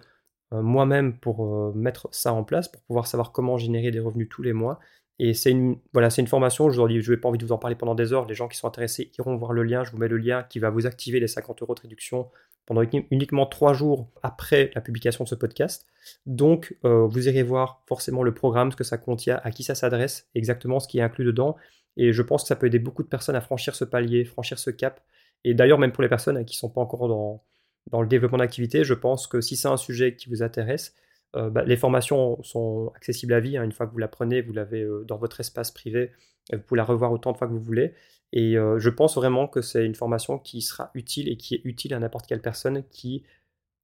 euh, 0.52 0.60
moi-même 0.62 1.18
pour 1.18 1.74
mettre 1.74 2.08
ça 2.12 2.34
en 2.34 2.44
place, 2.44 2.68
pour 2.68 2.82
pouvoir 2.82 3.06
savoir 3.06 3.32
comment 3.32 3.56
générer 3.56 3.90
des 3.90 4.00
revenus 4.00 4.28
tous 4.30 4.42
les 4.42 4.52
mois. 4.52 4.80
Et 5.22 5.34
c'est 5.34 5.50
une, 5.50 5.76
voilà, 5.92 6.08
une 6.16 6.26
formation, 6.26 6.70
je 6.70 6.80
n'ai 6.80 7.16
pas 7.18 7.28
envie 7.28 7.36
de 7.36 7.44
vous 7.44 7.52
en 7.52 7.58
parler 7.58 7.76
pendant 7.76 7.94
des 7.94 8.14
heures, 8.14 8.24
les 8.24 8.34
gens 8.34 8.48
qui 8.48 8.56
sont 8.56 8.66
intéressés 8.66 9.12
iront 9.18 9.36
voir 9.36 9.52
le 9.52 9.62
lien, 9.62 9.84
je 9.84 9.90
vous 9.90 9.98
mets 9.98 10.08
le 10.08 10.16
lien 10.16 10.44
qui 10.44 10.60
va 10.60 10.70
vous 10.70 10.86
activer 10.86 11.20
les 11.20 11.28
50 11.28 11.60
euros 11.60 11.74
de 11.74 11.80
réduction 11.82 12.30
pendant 12.64 12.80
uniquement 13.10 13.44
3 13.44 13.74
jours 13.74 14.08
après 14.22 14.70
la 14.74 14.80
publication 14.80 15.24
de 15.24 15.28
ce 15.28 15.34
podcast. 15.34 15.86
Donc 16.24 16.74
euh, 16.86 17.06
vous 17.06 17.28
irez 17.28 17.42
voir 17.42 17.82
forcément 17.86 18.22
le 18.22 18.32
programme, 18.32 18.72
ce 18.72 18.76
que 18.76 18.84
ça 18.84 18.96
contient, 18.96 19.38
à 19.44 19.50
qui 19.50 19.62
ça 19.62 19.74
s'adresse, 19.74 20.26
exactement 20.34 20.80
ce 20.80 20.88
qui 20.88 21.00
est 21.00 21.02
inclus 21.02 21.26
dedans. 21.26 21.54
Et 21.98 22.14
je 22.14 22.22
pense 22.22 22.44
que 22.44 22.48
ça 22.48 22.56
peut 22.56 22.68
aider 22.68 22.78
beaucoup 22.78 23.02
de 23.02 23.08
personnes 23.08 23.36
à 23.36 23.42
franchir 23.42 23.74
ce 23.74 23.84
palier, 23.84 24.24
franchir 24.24 24.58
ce 24.58 24.70
cap. 24.70 25.02
Et 25.44 25.52
d'ailleurs 25.52 25.78
même 25.78 25.92
pour 25.92 26.02
les 26.02 26.08
personnes 26.08 26.42
qui 26.46 26.56
ne 26.56 26.60
sont 26.60 26.70
pas 26.70 26.80
encore 26.80 27.08
dans, 27.08 27.42
dans 27.90 28.00
le 28.00 28.08
développement 28.08 28.38
d'activité, 28.38 28.84
je 28.84 28.94
pense 28.94 29.26
que 29.26 29.42
si 29.42 29.56
c'est 29.56 29.68
un 29.68 29.76
sujet 29.76 30.16
qui 30.16 30.30
vous 30.30 30.42
intéresse, 30.42 30.94
bah, 31.34 31.62
les 31.64 31.76
formations 31.76 32.42
sont 32.42 32.92
accessibles 32.96 33.32
à 33.32 33.40
vie. 33.40 33.56
Hein. 33.56 33.64
Une 33.64 33.72
fois 33.72 33.86
que 33.86 33.92
vous 33.92 33.98
la 33.98 34.08
prenez, 34.08 34.42
vous 34.42 34.52
l'avez 34.52 34.82
euh, 34.82 35.04
dans 35.04 35.16
votre 35.16 35.40
espace 35.40 35.70
privé. 35.70 36.10
Vous 36.52 36.58
pouvez 36.58 36.78
la 36.78 36.84
revoir 36.84 37.12
autant 37.12 37.32
de 37.32 37.36
fois 37.36 37.46
que 37.46 37.52
vous 37.52 37.60
voulez. 37.60 37.94
Et 38.32 38.56
euh, 38.56 38.78
je 38.78 38.90
pense 38.90 39.16
vraiment 39.16 39.46
que 39.46 39.60
c'est 39.60 39.84
une 39.84 39.94
formation 39.94 40.38
qui 40.38 40.62
sera 40.62 40.90
utile 40.94 41.28
et 41.28 41.36
qui 41.36 41.54
est 41.54 41.60
utile 41.64 41.94
à 41.94 41.98
n'importe 41.98 42.26
quelle 42.26 42.40
personne 42.40 42.84
qui 42.90 43.24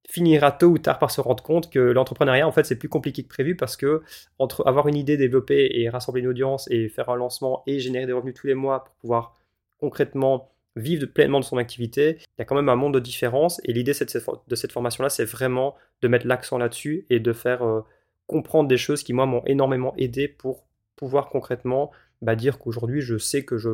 finira 0.08 0.52
tôt 0.52 0.68
ou 0.68 0.78
tard 0.78 0.98
par 0.98 1.10
se 1.10 1.20
rendre 1.20 1.42
compte 1.42 1.70
que 1.70 1.80
l'entrepreneuriat, 1.80 2.46
en 2.46 2.52
fait, 2.52 2.64
c'est 2.64 2.78
plus 2.78 2.88
compliqué 2.88 3.24
que 3.24 3.28
prévu 3.28 3.56
parce 3.56 3.76
que 3.76 4.02
entre 4.38 4.66
avoir 4.66 4.86
une 4.88 4.94
idée, 4.96 5.16
développer 5.16 5.68
et 5.72 5.88
rassembler 5.88 6.22
une 6.22 6.28
audience 6.28 6.70
et 6.70 6.88
faire 6.88 7.08
un 7.08 7.16
lancement 7.16 7.62
et 7.66 7.80
générer 7.80 8.06
des 8.06 8.12
revenus 8.12 8.34
tous 8.34 8.46
les 8.46 8.54
mois 8.54 8.84
pour 8.84 8.94
pouvoir 8.96 9.36
concrètement 9.78 10.55
vivre 10.76 11.06
pleinement 11.06 11.40
de 11.40 11.44
son 11.44 11.56
activité, 11.56 12.18
il 12.20 12.38
y 12.38 12.42
a 12.42 12.44
quand 12.44 12.54
même 12.54 12.68
un 12.68 12.76
monde 12.76 12.94
de 12.94 13.00
différence. 13.00 13.60
Et 13.64 13.72
l'idée 13.72 13.92
de 13.92 14.54
cette 14.54 14.72
formation-là, 14.72 15.08
c'est 15.08 15.24
vraiment 15.24 15.74
de 16.02 16.08
mettre 16.08 16.26
l'accent 16.26 16.58
là-dessus 16.58 17.06
et 17.10 17.18
de 17.18 17.32
faire 17.32 17.62
euh, 17.62 17.80
comprendre 18.26 18.68
des 18.68 18.76
choses 18.76 19.02
qui, 19.02 19.12
moi, 19.12 19.26
m'ont 19.26 19.42
énormément 19.46 19.94
aidé 19.96 20.28
pour 20.28 20.64
pouvoir 20.94 21.28
concrètement 21.30 21.90
bah, 22.22 22.36
dire 22.36 22.58
qu'aujourd'hui, 22.58 23.00
je 23.00 23.16
sais 23.18 23.44
que 23.44 23.56
je, 23.56 23.70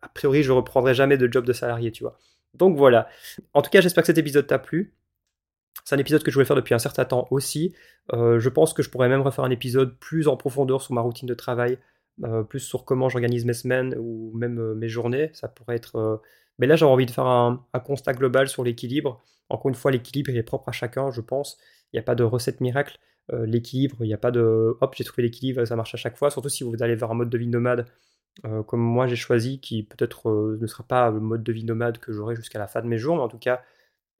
a 0.00 0.08
priori, 0.08 0.42
je 0.42 0.52
reprendrai 0.52 0.94
jamais 0.94 1.18
de 1.18 1.30
job 1.30 1.44
de 1.44 1.52
salarié, 1.52 1.90
tu 1.90 2.04
vois. 2.04 2.18
Donc 2.54 2.76
voilà. 2.76 3.08
En 3.52 3.62
tout 3.62 3.70
cas, 3.70 3.80
j'espère 3.80 4.02
que 4.02 4.06
cet 4.06 4.18
épisode 4.18 4.46
t'a 4.46 4.58
plu. 4.58 4.94
C'est 5.84 5.96
un 5.96 5.98
épisode 5.98 6.22
que 6.22 6.30
je 6.30 6.36
voulais 6.36 6.46
faire 6.46 6.56
depuis 6.56 6.74
un 6.74 6.78
certain 6.78 7.04
temps 7.04 7.26
aussi. 7.32 7.74
Euh, 8.12 8.38
je 8.38 8.48
pense 8.48 8.72
que 8.72 8.82
je 8.82 8.90
pourrais 8.90 9.08
même 9.08 9.22
refaire 9.22 9.44
un 9.44 9.50
épisode 9.50 9.98
plus 9.98 10.28
en 10.28 10.36
profondeur 10.36 10.80
sur 10.80 10.94
ma 10.94 11.00
routine 11.00 11.28
de 11.28 11.34
travail, 11.34 11.78
euh, 12.22 12.44
plus 12.44 12.60
sur 12.60 12.84
comment 12.84 13.08
j'organise 13.08 13.44
mes 13.44 13.54
semaines 13.54 13.96
ou 13.98 14.30
même 14.36 14.74
mes 14.74 14.88
journées. 14.88 15.30
Ça 15.32 15.48
pourrait 15.48 15.76
être 15.76 16.22
mais 16.58 16.66
là, 16.66 16.76
j'ai 16.76 16.84
envie 16.84 17.06
de 17.06 17.10
faire 17.10 17.26
un, 17.26 17.64
constat 17.84 18.12
global 18.14 18.48
sur 18.48 18.64
l'équilibre. 18.64 19.22
Encore 19.48 19.68
une 19.68 19.74
fois, 19.74 19.90
l'équilibre 19.90 20.30
est 20.30 20.42
propre 20.42 20.68
à 20.68 20.72
chacun, 20.72 21.10
je 21.10 21.20
pense. 21.20 21.58
Il 21.92 21.96
n'y 21.96 22.00
a 22.00 22.02
pas 22.02 22.14
de 22.14 22.24
recette 22.24 22.60
miracle. 22.60 22.98
Euh, 23.32 23.46
l'équilibre, 23.46 23.96
il 24.00 24.08
n'y 24.08 24.14
a 24.14 24.18
pas 24.18 24.30
de 24.30 24.76
hop, 24.80 24.94
j'ai 24.96 25.04
trouvé 25.04 25.22
l'équilibre, 25.22 25.64
ça 25.64 25.76
marche 25.76 25.94
à 25.94 25.98
chaque 25.98 26.16
fois. 26.16 26.30
Surtout 26.30 26.48
si 26.48 26.64
vous 26.64 26.74
allez 26.82 26.94
vers 26.94 27.10
un 27.10 27.14
mode 27.14 27.30
de 27.30 27.38
vie 27.38 27.46
nomade, 27.48 27.86
euh, 28.44 28.62
comme 28.62 28.80
moi 28.80 29.06
j'ai 29.06 29.16
choisi, 29.16 29.60
qui 29.60 29.82
peut-être 29.84 30.28
euh, 30.30 30.58
ne 30.60 30.66
sera 30.66 30.84
pas 30.84 31.10
le 31.10 31.20
mode 31.20 31.42
de 31.42 31.52
vie 31.52 31.64
nomade 31.64 31.98
que 31.98 32.12
j'aurai 32.12 32.36
jusqu'à 32.36 32.58
la 32.58 32.66
fin 32.68 32.82
de 32.82 32.86
mes 32.86 32.98
jours, 32.98 33.16
mais 33.16 33.22
en 33.22 33.28
tout 33.28 33.38
cas, 33.38 33.62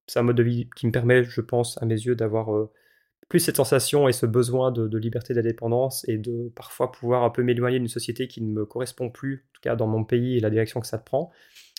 c'est 0.07 0.19
un 0.19 0.23
mode 0.23 0.37
de 0.37 0.43
vie 0.43 0.71
qui 0.77 0.87
me 0.87 0.93
permet, 0.93 1.25
je 1.25 1.41
pense, 1.41 1.81
à 1.83 1.87
mes 1.87 1.95
yeux, 1.95 2.15
d'avoir 2.17 2.69
plus 3.29 3.41
cette 3.41 3.57
sensation 3.57 4.09
et 4.09 4.13
ce 4.13 4.27
besoin 4.27 4.71
de, 4.73 4.89
de 4.89 4.99
liberté 4.99 5.35
d'indépendance 5.35 6.07
et 6.09 6.19
de 6.19 6.53
parfois 6.55 6.93
pouvoir 6.93 7.25
un 7.25 7.31
peu 7.31 7.43
m'éloigner 7.43 7.79
d'une 7.79 7.89
société 7.89 8.29
qui 8.29 8.43
ne 8.43 8.53
me 8.53 8.67
correspond 8.67 9.11
plus, 9.11 9.47
en 9.51 9.53
tout 9.55 9.61
cas 9.63 9.77
dans 9.77 9.87
mon 9.87 10.05
pays 10.05 10.37
et 10.37 10.41
la 10.41 10.51
direction 10.51 10.81
que 10.81 10.87
ça 10.87 10.99
prend. 10.99 11.33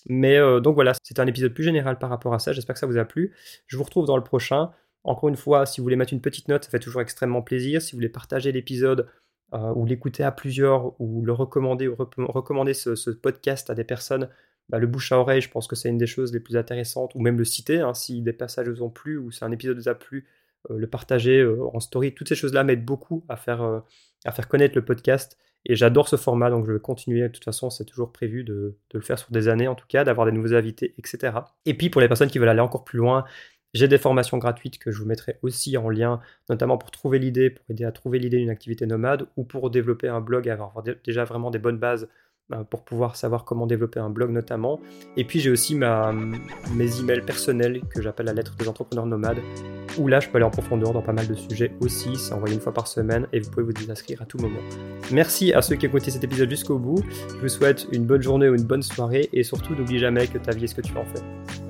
Mais 0.08 0.38
euh, 0.38 0.60
donc 0.60 0.76
voilà, 0.76 0.94
c'est 1.04 1.20
un 1.20 1.28
épisode 1.28 1.54
plus 1.54 1.64
général 1.64 1.98
par 1.98 2.10
rapport 2.10 2.34
à 2.34 2.40
ça. 2.40 2.54
J'espère 2.54 2.76
que 2.76 2.80
ça 2.80 2.88
vous 2.88 2.98
a 2.98 3.06
plu. 3.06 3.34
Je 3.68 3.78
vous 3.78 3.84
retrouve 3.84 4.06
dans 4.06 4.18
le 4.18 4.24
prochain. 4.24 4.72
Encore 5.04 5.30
une 5.30 5.36
fois, 5.36 5.66
si 5.66 5.80
vous 5.80 5.84
voulez 5.84 5.96
mettre 5.96 6.14
une 6.14 6.22
petite 6.22 6.48
note, 6.48 6.64
ça 6.64 6.70
fait 6.70 6.80
toujours 6.80 7.02
extrêmement 7.02 7.42
plaisir. 7.42 7.82
Si 7.82 7.92
vous 7.92 7.98
voulez 7.98 8.10
partager 8.10 8.52
l'épisode 8.52 9.08
euh, 9.54 9.74
ou 9.76 9.86
l'écouter 9.86 10.24
à 10.24 10.32
plusieurs 10.32 11.00
ou 11.00 11.24
le 11.24 11.34
recommander 11.34 11.88
ou 11.88 11.96
recommander 11.96 12.74
ce, 12.74 13.10
podcast 13.12 13.70
à 13.70 13.76
des 13.76 13.84
personnes, 13.84 14.30
bah, 14.70 14.80
le 14.80 14.88
bouche 14.88 15.12
à 15.12 15.20
oreille, 15.20 15.42
je 15.42 15.50
pense 15.50 15.68
que 15.68 15.76
c'est 15.76 15.90
une 15.90 15.98
des 15.98 16.08
choses 16.08 16.34
les 16.34 16.40
plus 16.40 16.58
intéressantes, 16.58 17.14
ou 17.14 17.20
même 17.20 17.38
le 17.38 17.46
citer, 17.46 17.82
hein, 17.82 17.94
si 17.94 18.22
des 18.22 18.34
passages 18.34 18.68
vous 18.68 18.82
ont 18.82 18.90
plu 18.90 19.18
ou 19.18 19.32
si 19.32 19.44
un 19.46 19.52
épisode 19.52 19.78
vous 19.78 19.90
a 19.90 19.96
plu, 19.96 20.28
euh, 20.72 20.78
le 20.78 20.88
partager 20.88 21.46
en 21.74 21.80
story, 21.80 22.16
toutes 22.16 22.30
ces 22.30 22.36
choses-là 22.36 22.64
m'aident 22.64 22.86
beaucoup 22.86 23.24
à 23.30 23.38
faire 23.38 23.84
connaître 24.50 24.76
le 24.76 24.84
podcast 24.84 25.38
et 25.66 25.76
j'adore 25.76 26.08
ce 26.08 26.16
format, 26.16 26.50
donc 26.50 26.66
je 26.68 26.72
vais 26.74 26.80
continuer. 26.80 27.22
De 27.22 27.28
toute 27.28 27.44
façon, 27.44 27.70
c'est 27.70 27.86
toujours 27.86 28.12
prévu 28.12 28.44
de, 28.44 28.78
le 28.94 29.02
faire 29.02 29.18
sur 29.18 29.32
des 29.32 29.48
années, 29.48 29.68
en 29.68 29.76
tout 29.76 29.88
cas, 29.88 30.04
d'avoir 30.04 30.26
des 30.26 30.32
nouveaux 30.32 30.54
invités, 30.54 30.94
etc. 30.98 31.34
Et 31.66 31.74
puis, 31.74 31.90
pour 31.90 32.02
les 32.02 32.08
personnes 32.08 32.30
qui 32.30 32.40
veulent 32.40 32.50
aller 32.50 32.60
encore 32.60 32.84
plus 32.84 33.00
loin, 33.00 33.26
j'ai 33.74 33.88
des 33.88 33.98
formations 33.98 34.38
gratuites 34.38 34.78
que 34.78 34.92
je 34.92 35.00
vous 35.00 35.06
mettrai 35.06 35.38
aussi 35.42 35.76
en 35.78 35.90
lien, 35.90 36.22
notamment 36.50 36.78
pour 36.78 36.92
trouver 36.92 37.20
l'idée, 37.20 37.50
pour 37.50 37.66
aider 37.70 37.84
à 37.84 37.92
trouver 37.92 38.20
l'idée 38.20 38.38
d'une 38.38 38.50
activité 38.50 38.86
nomade, 38.86 39.28
ou 39.38 39.44
pour 39.44 39.70
développer 39.70 40.08
un 40.08 40.22
blog, 40.22 40.48
avoir 40.48 40.84
déjà 41.04 41.26
vraiment 41.26 41.52
des 41.52 41.60
bonnes 41.60 41.80
bases 41.80 42.08
pour 42.70 42.84
pouvoir 42.84 43.16
savoir 43.16 43.44
comment 43.44 43.66
développer 43.66 44.00
un 44.00 44.10
blog 44.10 44.32
notamment. 44.32 44.80
Et 45.18 45.24
puis 45.24 45.40
j'ai 45.40 45.50
aussi 45.50 45.76
mes 45.76 47.00
emails 47.00 47.22
personnels 47.26 47.82
que 47.90 48.02
j'appelle 48.02 48.28
la 48.28 48.34
lettre 48.34 48.56
des 48.56 48.68
entrepreneurs 48.68 49.06
nomades, 49.06 49.40
où 49.98 50.08
là 50.08 50.20
je 50.20 50.30
peux 50.30 50.38
aller 50.38 50.46
en 50.46 50.52
profondeur 50.52 50.94
dans 50.94 51.02
pas 51.02 51.14
mal 51.14 51.28
de 51.28 51.36
sujets 51.36 51.72
aussi, 51.82 52.16
c'est 52.16 52.34
envoyé 52.34 52.56
une 52.56 52.62
fois 52.62 52.74
par 52.74 52.88
semaine 52.88 53.28
et 53.34 53.40
vous 53.40 53.50
pouvez 53.50 53.64
vous 53.64 53.74
désinscrire 53.74 54.22
à 54.22 54.26
tout 54.26 54.38
moment. 54.38 54.60
Merci 55.12 55.54
à 55.54 55.62
ceux 55.62 55.76
qui 55.76 55.88
ont 55.88 55.90
écouté 55.90 56.12
cet 56.12 56.24
épisode 56.24 56.50
jusqu'au 56.50 56.78
bout, 56.78 57.04
je 57.30 57.42
vous 57.42 57.50
souhaite 57.50 57.88
une 57.92 58.06
bonne 58.06 58.22
journée 58.22 58.50
ou 58.50 58.56
une 58.56 58.64
bonne 58.64 58.84
soirée 58.84 59.30
et 59.34 59.44
surtout 59.44 59.74
n'oublie 59.74 60.00
jamais 60.00 60.28
que 60.28 60.38
ta 60.38 60.52
vie 60.52 60.66
est 60.66 60.68
ce 60.68 60.76
que 60.76 60.82
tu 60.82 60.96
en 60.98 61.06
fais. 61.06 61.65